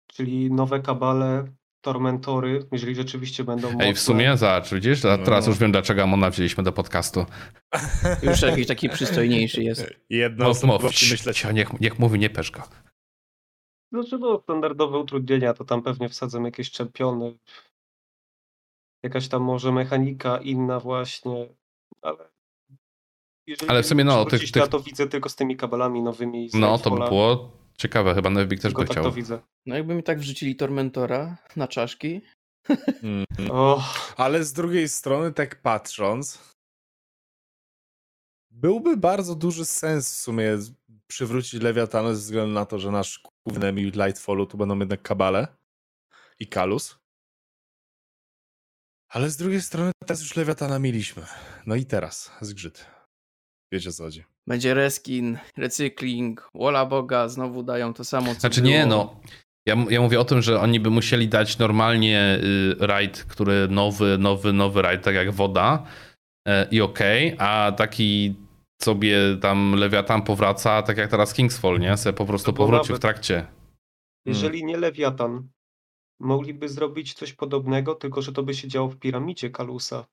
Czyli 0.08 0.52
nowe 0.52 0.80
kabale, 0.80 1.46
tormentory, 1.82 2.68
jeżeli 2.72 2.96
rzeczywiście 2.96 3.44
będą. 3.44 3.80
Ej, 3.80 3.94
w 3.94 4.00
sumie 4.00 4.38
zobacz, 4.38 4.74
widzisz? 4.74 5.06
A 5.06 5.18
teraz 5.18 5.46
no. 5.46 5.52
już 5.52 5.60
wiem, 5.60 5.72
dlaczego 5.72 6.04
Amona 6.04 6.30
wzięliśmy 6.30 6.64
do 6.64 6.72
podcastu. 6.72 7.26
Już 8.24 8.42
jakiś 8.42 8.68
taki 8.68 8.90
przystojniejszy 8.90 9.64
jest. 9.64 9.94
Jedno 10.10 10.54
no, 10.64 10.68
mów, 10.68 10.84
myśleć. 10.84 11.46
Niech, 11.54 11.80
niech 11.80 12.00
mówi, 12.00 12.20
nie 12.20 12.30
peszka. 12.30 12.68
Znaczy 13.92 14.18
no, 14.18 14.40
standardowe 14.44 14.98
utrudnienia, 14.98 15.54
to 15.54 15.66
tam 15.66 15.84
pewnie 15.84 16.10
wsadzą 16.10 16.44
jakieś 16.44 16.72
czempiony, 16.72 17.38
jakaś 19.04 19.28
tam 19.28 19.42
może 19.42 19.72
mechanika 19.72 20.38
inna 20.38 20.80
właśnie, 20.80 21.48
ale 22.02 22.30
jeżeli 23.48 23.70
Ale 23.70 23.84
w 23.84 23.86
sumie 23.86 24.04
no, 24.04 24.26
tych, 24.26 24.52
tych... 24.52 24.56
ja 24.56 24.68
to 24.68 24.80
widzę 24.80 25.08
tylko 25.08 25.30
z 25.30 25.36
tymi 25.36 25.58
kabelami 25.58 26.02
nowymi. 26.02 26.50
no, 26.54 26.78
to 26.78 26.92
by 26.92 26.98
było 26.98 27.52
ciekawe, 27.78 28.16
chyba 28.16 28.30
Nevbik 28.30 28.62
też 28.62 28.74
by 28.74 28.80
tak 28.80 28.92
chciał. 28.92 29.04
to 29.04 29.12
widzę. 29.12 29.40
No 29.66 29.76
jakby 29.76 29.96
mi 29.96 30.04
tak 30.04 30.20
wrzucili 30.20 30.56
Tormentora 30.56 31.38
na 31.56 31.68
czaszki. 31.68 32.22
Mm. 33.04 33.26
Oh. 33.52 34.14
Ale 34.18 34.44
z 34.44 34.54
drugiej 34.54 34.90
strony, 34.90 35.34
tak 35.34 35.62
patrząc, 35.62 36.56
byłby 38.52 38.98
bardzo 38.98 39.36
duży 39.36 39.66
sens 39.66 40.14
w 40.14 40.18
sumie 40.18 40.58
przywrócić 41.08 41.62
Lewiatana 41.62 42.14
ze 42.14 42.22
względu 42.22 42.54
na 42.54 42.66
to, 42.66 42.80
że 42.80 42.92
nasz 42.92 43.22
główny 43.46 43.68
enemy 43.68 43.82
Lightfallu 43.82 44.46
to 44.46 44.58
będą 44.58 44.80
jednak 44.80 45.02
Kabale 45.02 45.48
i 46.40 46.48
Kalus. 46.48 46.98
Ale 49.10 49.30
z 49.30 49.38
drugiej 49.38 49.62
strony 49.62 49.92
teraz 50.00 50.22
już 50.22 50.36
Lewiatana 50.36 50.80
mieliśmy. 50.80 51.26
No 51.66 51.76
i 51.76 51.86
teraz 51.86 52.32
zgrzyt. 52.42 52.86
Wiecie 53.72 53.92
co 53.92 54.04
chodzi. 54.04 54.24
Będzie 54.48 54.74
reskin, 54.74 55.38
recykling, 55.58 56.50
Wola 56.56 56.86
Boga, 56.86 57.28
znowu 57.28 57.64
dają 57.64 57.94
to 57.94 58.04
samo 58.04 58.34
co 58.34 58.40
Znaczy 58.40 58.62
było. 58.62 58.74
nie 58.74 58.86
no. 58.86 59.20
Ja, 59.66 59.76
ja 59.90 60.02
mówię 60.02 60.20
o 60.20 60.26
tym, 60.26 60.42
że 60.42 60.60
oni 60.60 60.80
by 60.80 60.90
musieli 60.90 61.28
dać 61.28 61.58
normalnie 61.58 62.40
y, 62.44 62.88
raid, 62.88 63.24
który 63.24 63.68
nowy, 63.70 64.18
nowy, 64.18 64.54
nowy 64.54 64.82
raid, 64.82 65.04
tak 65.04 65.16
jak 65.16 65.32
woda 65.32 65.84
y, 66.48 66.52
i 66.72 66.82
okej, 66.82 67.34
okay, 67.34 67.48
a 67.48 67.72
taki 67.72 68.36
sobie 68.82 69.18
tam 69.42 69.74
Lewiatan 69.76 70.22
powraca, 70.22 70.82
tak 70.82 70.98
jak 70.98 71.12
teraz 71.12 71.34
Kingsfall, 71.34 71.80
nie? 71.80 71.98
Se 71.98 72.14
po 72.14 72.26
prostu 72.26 72.52
no 72.52 72.58
powrócił 72.58 72.96
w 72.96 73.00
trakcie. 73.00 73.36
Hmm. 73.36 73.54
Jeżeli 74.26 74.66
nie 74.66 74.78
Lewiatan, 74.78 75.50
mogliby 76.20 76.70
zrobić 76.70 77.14
coś 77.14 77.34
podobnego, 77.34 77.96
tylko 77.96 78.22
że 78.22 78.32
to 78.32 78.44
by 78.44 78.54
się 78.54 78.68
działo 78.68 78.90
w 78.90 78.98
piramidzie 78.98 79.50
Kalusa. 79.50 80.06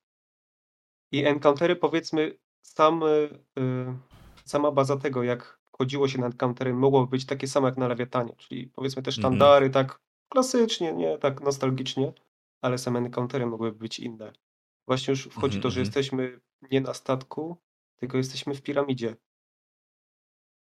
I 1.12 1.24
encountery, 1.24 1.76
powiedzmy, 1.76 2.38
sam, 2.62 3.00
yy, 3.56 3.98
sama 4.44 4.70
baza 4.70 4.96
tego, 4.96 5.22
jak 5.22 5.58
chodziło 5.72 6.08
się 6.08 6.20
na 6.20 6.26
encountery, 6.26 6.74
mogłoby 6.74 7.10
być 7.10 7.26
takie 7.26 7.48
same 7.48 7.68
jak 7.68 7.76
na 7.76 7.88
Lewiatanie, 7.88 8.36
czyli 8.36 8.66
powiedzmy 8.66 9.02
te 9.02 9.10
mhm. 9.10 9.22
sztandary, 9.22 9.66
mm 9.66 9.70
-hmm. 9.70 9.74
tak 9.74 10.00
klasycznie, 10.28 10.92
nie 10.92 11.18
tak 11.18 11.40
nostalgicznie, 11.40 12.12
ale 12.62 12.78
same 12.78 12.98
encountery 12.98 13.46
mogłyby 13.46 13.78
być 13.78 13.98
inne. 13.98 14.32
Właśnie 14.86 15.12
już 15.12 15.24
wchodzi 15.24 15.56
mm 15.56 15.60
-hmm. 15.60 15.62
to, 15.62 15.70
że 15.70 15.80
mhm. 15.80 15.86
jesteśmy 15.86 16.40
nie 16.70 16.80
na 16.80 16.94
statku, 16.94 17.56
tylko 17.96 18.16
jesteśmy 18.16 18.54
w 18.54 18.62
piramidzie. 18.62 19.16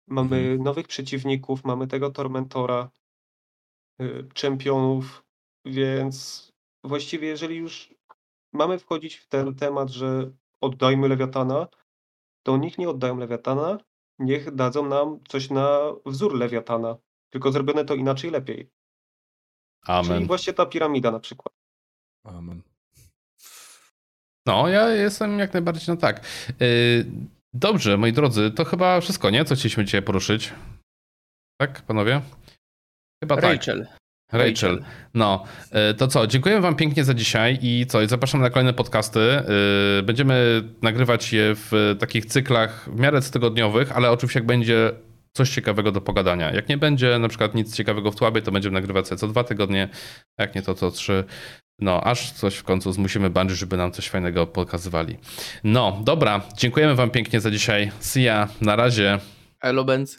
Mamy 0.08 0.38
mhm. 0.38 0.64
nowych 0.64 0.88
przeciwników, 0.88 1.64
mamy 1.64 1.88
tego 1.88 2.12
Tormentora, 2.12 2.92
y, 4.02 4.28
czempionów, 4.34 5.24
więc 5.66 6.48
właściwie 6.84 7.28
jeżeli 7.28 7.56
już 7.56 7.94
mamy 8.54 8.80
wchodzić 8.80 9.16
w 9.16 9.28
ten 9.28 9.56
temat, 9.56 9.90
że 9.90 10.32
oddajmy 10.62 11.08
Lewiatana, 11.08 11.68
to 12.44 12.58
niech 12.58 12.78
nie 12.78 12.90
oddają 12.90 13.18
Lewiatana, 13.18 13.78
niech 14.20 14.56
dadzą 14.56 14.88
nam 14.88 15.20
coś 15.28 15.50
na 15.50 15.80
wzór 16.06 16.36
Lewiatana, 16.36 16.98
tylko 17.30 17.52
zrobione 17.52 17.86
to 17.86 17.96
inaczej 17.96 18.32
lepiej. 18.32 18.70
Amen. 19.86 20.14
Czyli 20.14 20.28
właśnie 20.28 20.54
ta 20.54 20.66
piramida 20.66 21.12
na 21.12 21.20
przykład. 21.20 21.54
Amen. 22.26 22.62
No, 24.46 24.68
ja 24.68 24.90
jestem 24.90 25.40
jak 25.40 25.54
najbardziej 25.54 25.96
na 25.96 26.02
tak. 26.02 26.26
Y, 26.62 27.06
dobrze, 27.54 27.98
moi 27.98 28.14
drodzy, 28.14 28.52
to 28.52 28.66
chyba 28.66 29.02
wszystko, 29.02 29.30
nie? 29.30 29.46
Co 29.46 29.56
chcieliśmy 29.56 29.86
dzisiaj 29.86 30.02
poruszyć? 30.02 30.54
Tak, 31.62 31.82
panowie? 31.82 32.22
Chyba 33.24 33.36
Rachel. 33.36 33.88
tak. 33.88 34.01
Rachel. 34.32 34.84
No, 35.14 35.44
y, 35.92 35.94
to 35.94 36.08
co, 36.08 36.28
dziękuję 36.28 36.62
wam 36.62 36.76
pięknie 36.76 37.04
za 37.04 37.14
dzisiaj 37.14 37.60
i 37.62 37.86
co, 37.90 38.08
zapraszam 38.08 38.42
na 38.42 38.50
kolejne 38.50 38.74
podcasty. 38.74 39.20
Y, 40.00 40.04
będziemy 40.04 40.64
nagrywać 40.82 41.34
je 41.34 41.56
w 41.56 41.96
takich 42.00 42.26
cyklach 42.26 42.90
w 42.94 43.00
miarę 43.00 43.22
cotygodniowych, 43.22 43.92
ale 43.92 44.12
oczywiście 44.12 44.40
jak 44.40 44.48
będzie 44.48 44.92
coś 45.34 45.50
ciekawego 45.50 45.92
do 45.92 46.02
pogadania. 46.02 46.52
Jak 46.52 46.70
nie 46.70 46.78
będzie 46.78 47.20
na 47.20 47.28
przykład 47.28 47.56
nic 47.56 47.76
ciekawego 47.76 48.12
w 48.12 48.16
Tłabie, 48.16 48.42
to 48.42 48.52
będziemy 48.52 48.74
nagrywać 48.74 49.08
co 49.08 49.28
dwa 49.28 49.44
tygodnie, 49.44 49.90
jak 50.38 50.56
nie 50.56 50.62
to 50.62 50.74
co 50.74 50.92
trzy. 50.92 51.24
No, 51.80 52.04
aż 52.04 52.32
coś 52.32 52.56
w 52.56 52.64
końcu 52.64 52.92
zmusimy 52.92 53.30
Bungie, 53.30 53.56
żeby 53.56 53.78
nam 53.78 53.92
coś 53.92 54.08
fajnego 54.10 54.48
pokazywali. 54.48 55.18
No, 55.64 56.02
dobra, 56.04 56.42
dziękujemy 56.58 56.96
wam 56.96 57.10
pięknie 57.10 57.40
za 57.40 57.52
dzisiaj. 57.52 57.92
See 58.00 58.24
ya, 58.24 58.48
na 58.62 58.76
razie. 58.76 59.20
Hello, 59.62 59.84
Benz. 59.84 60.18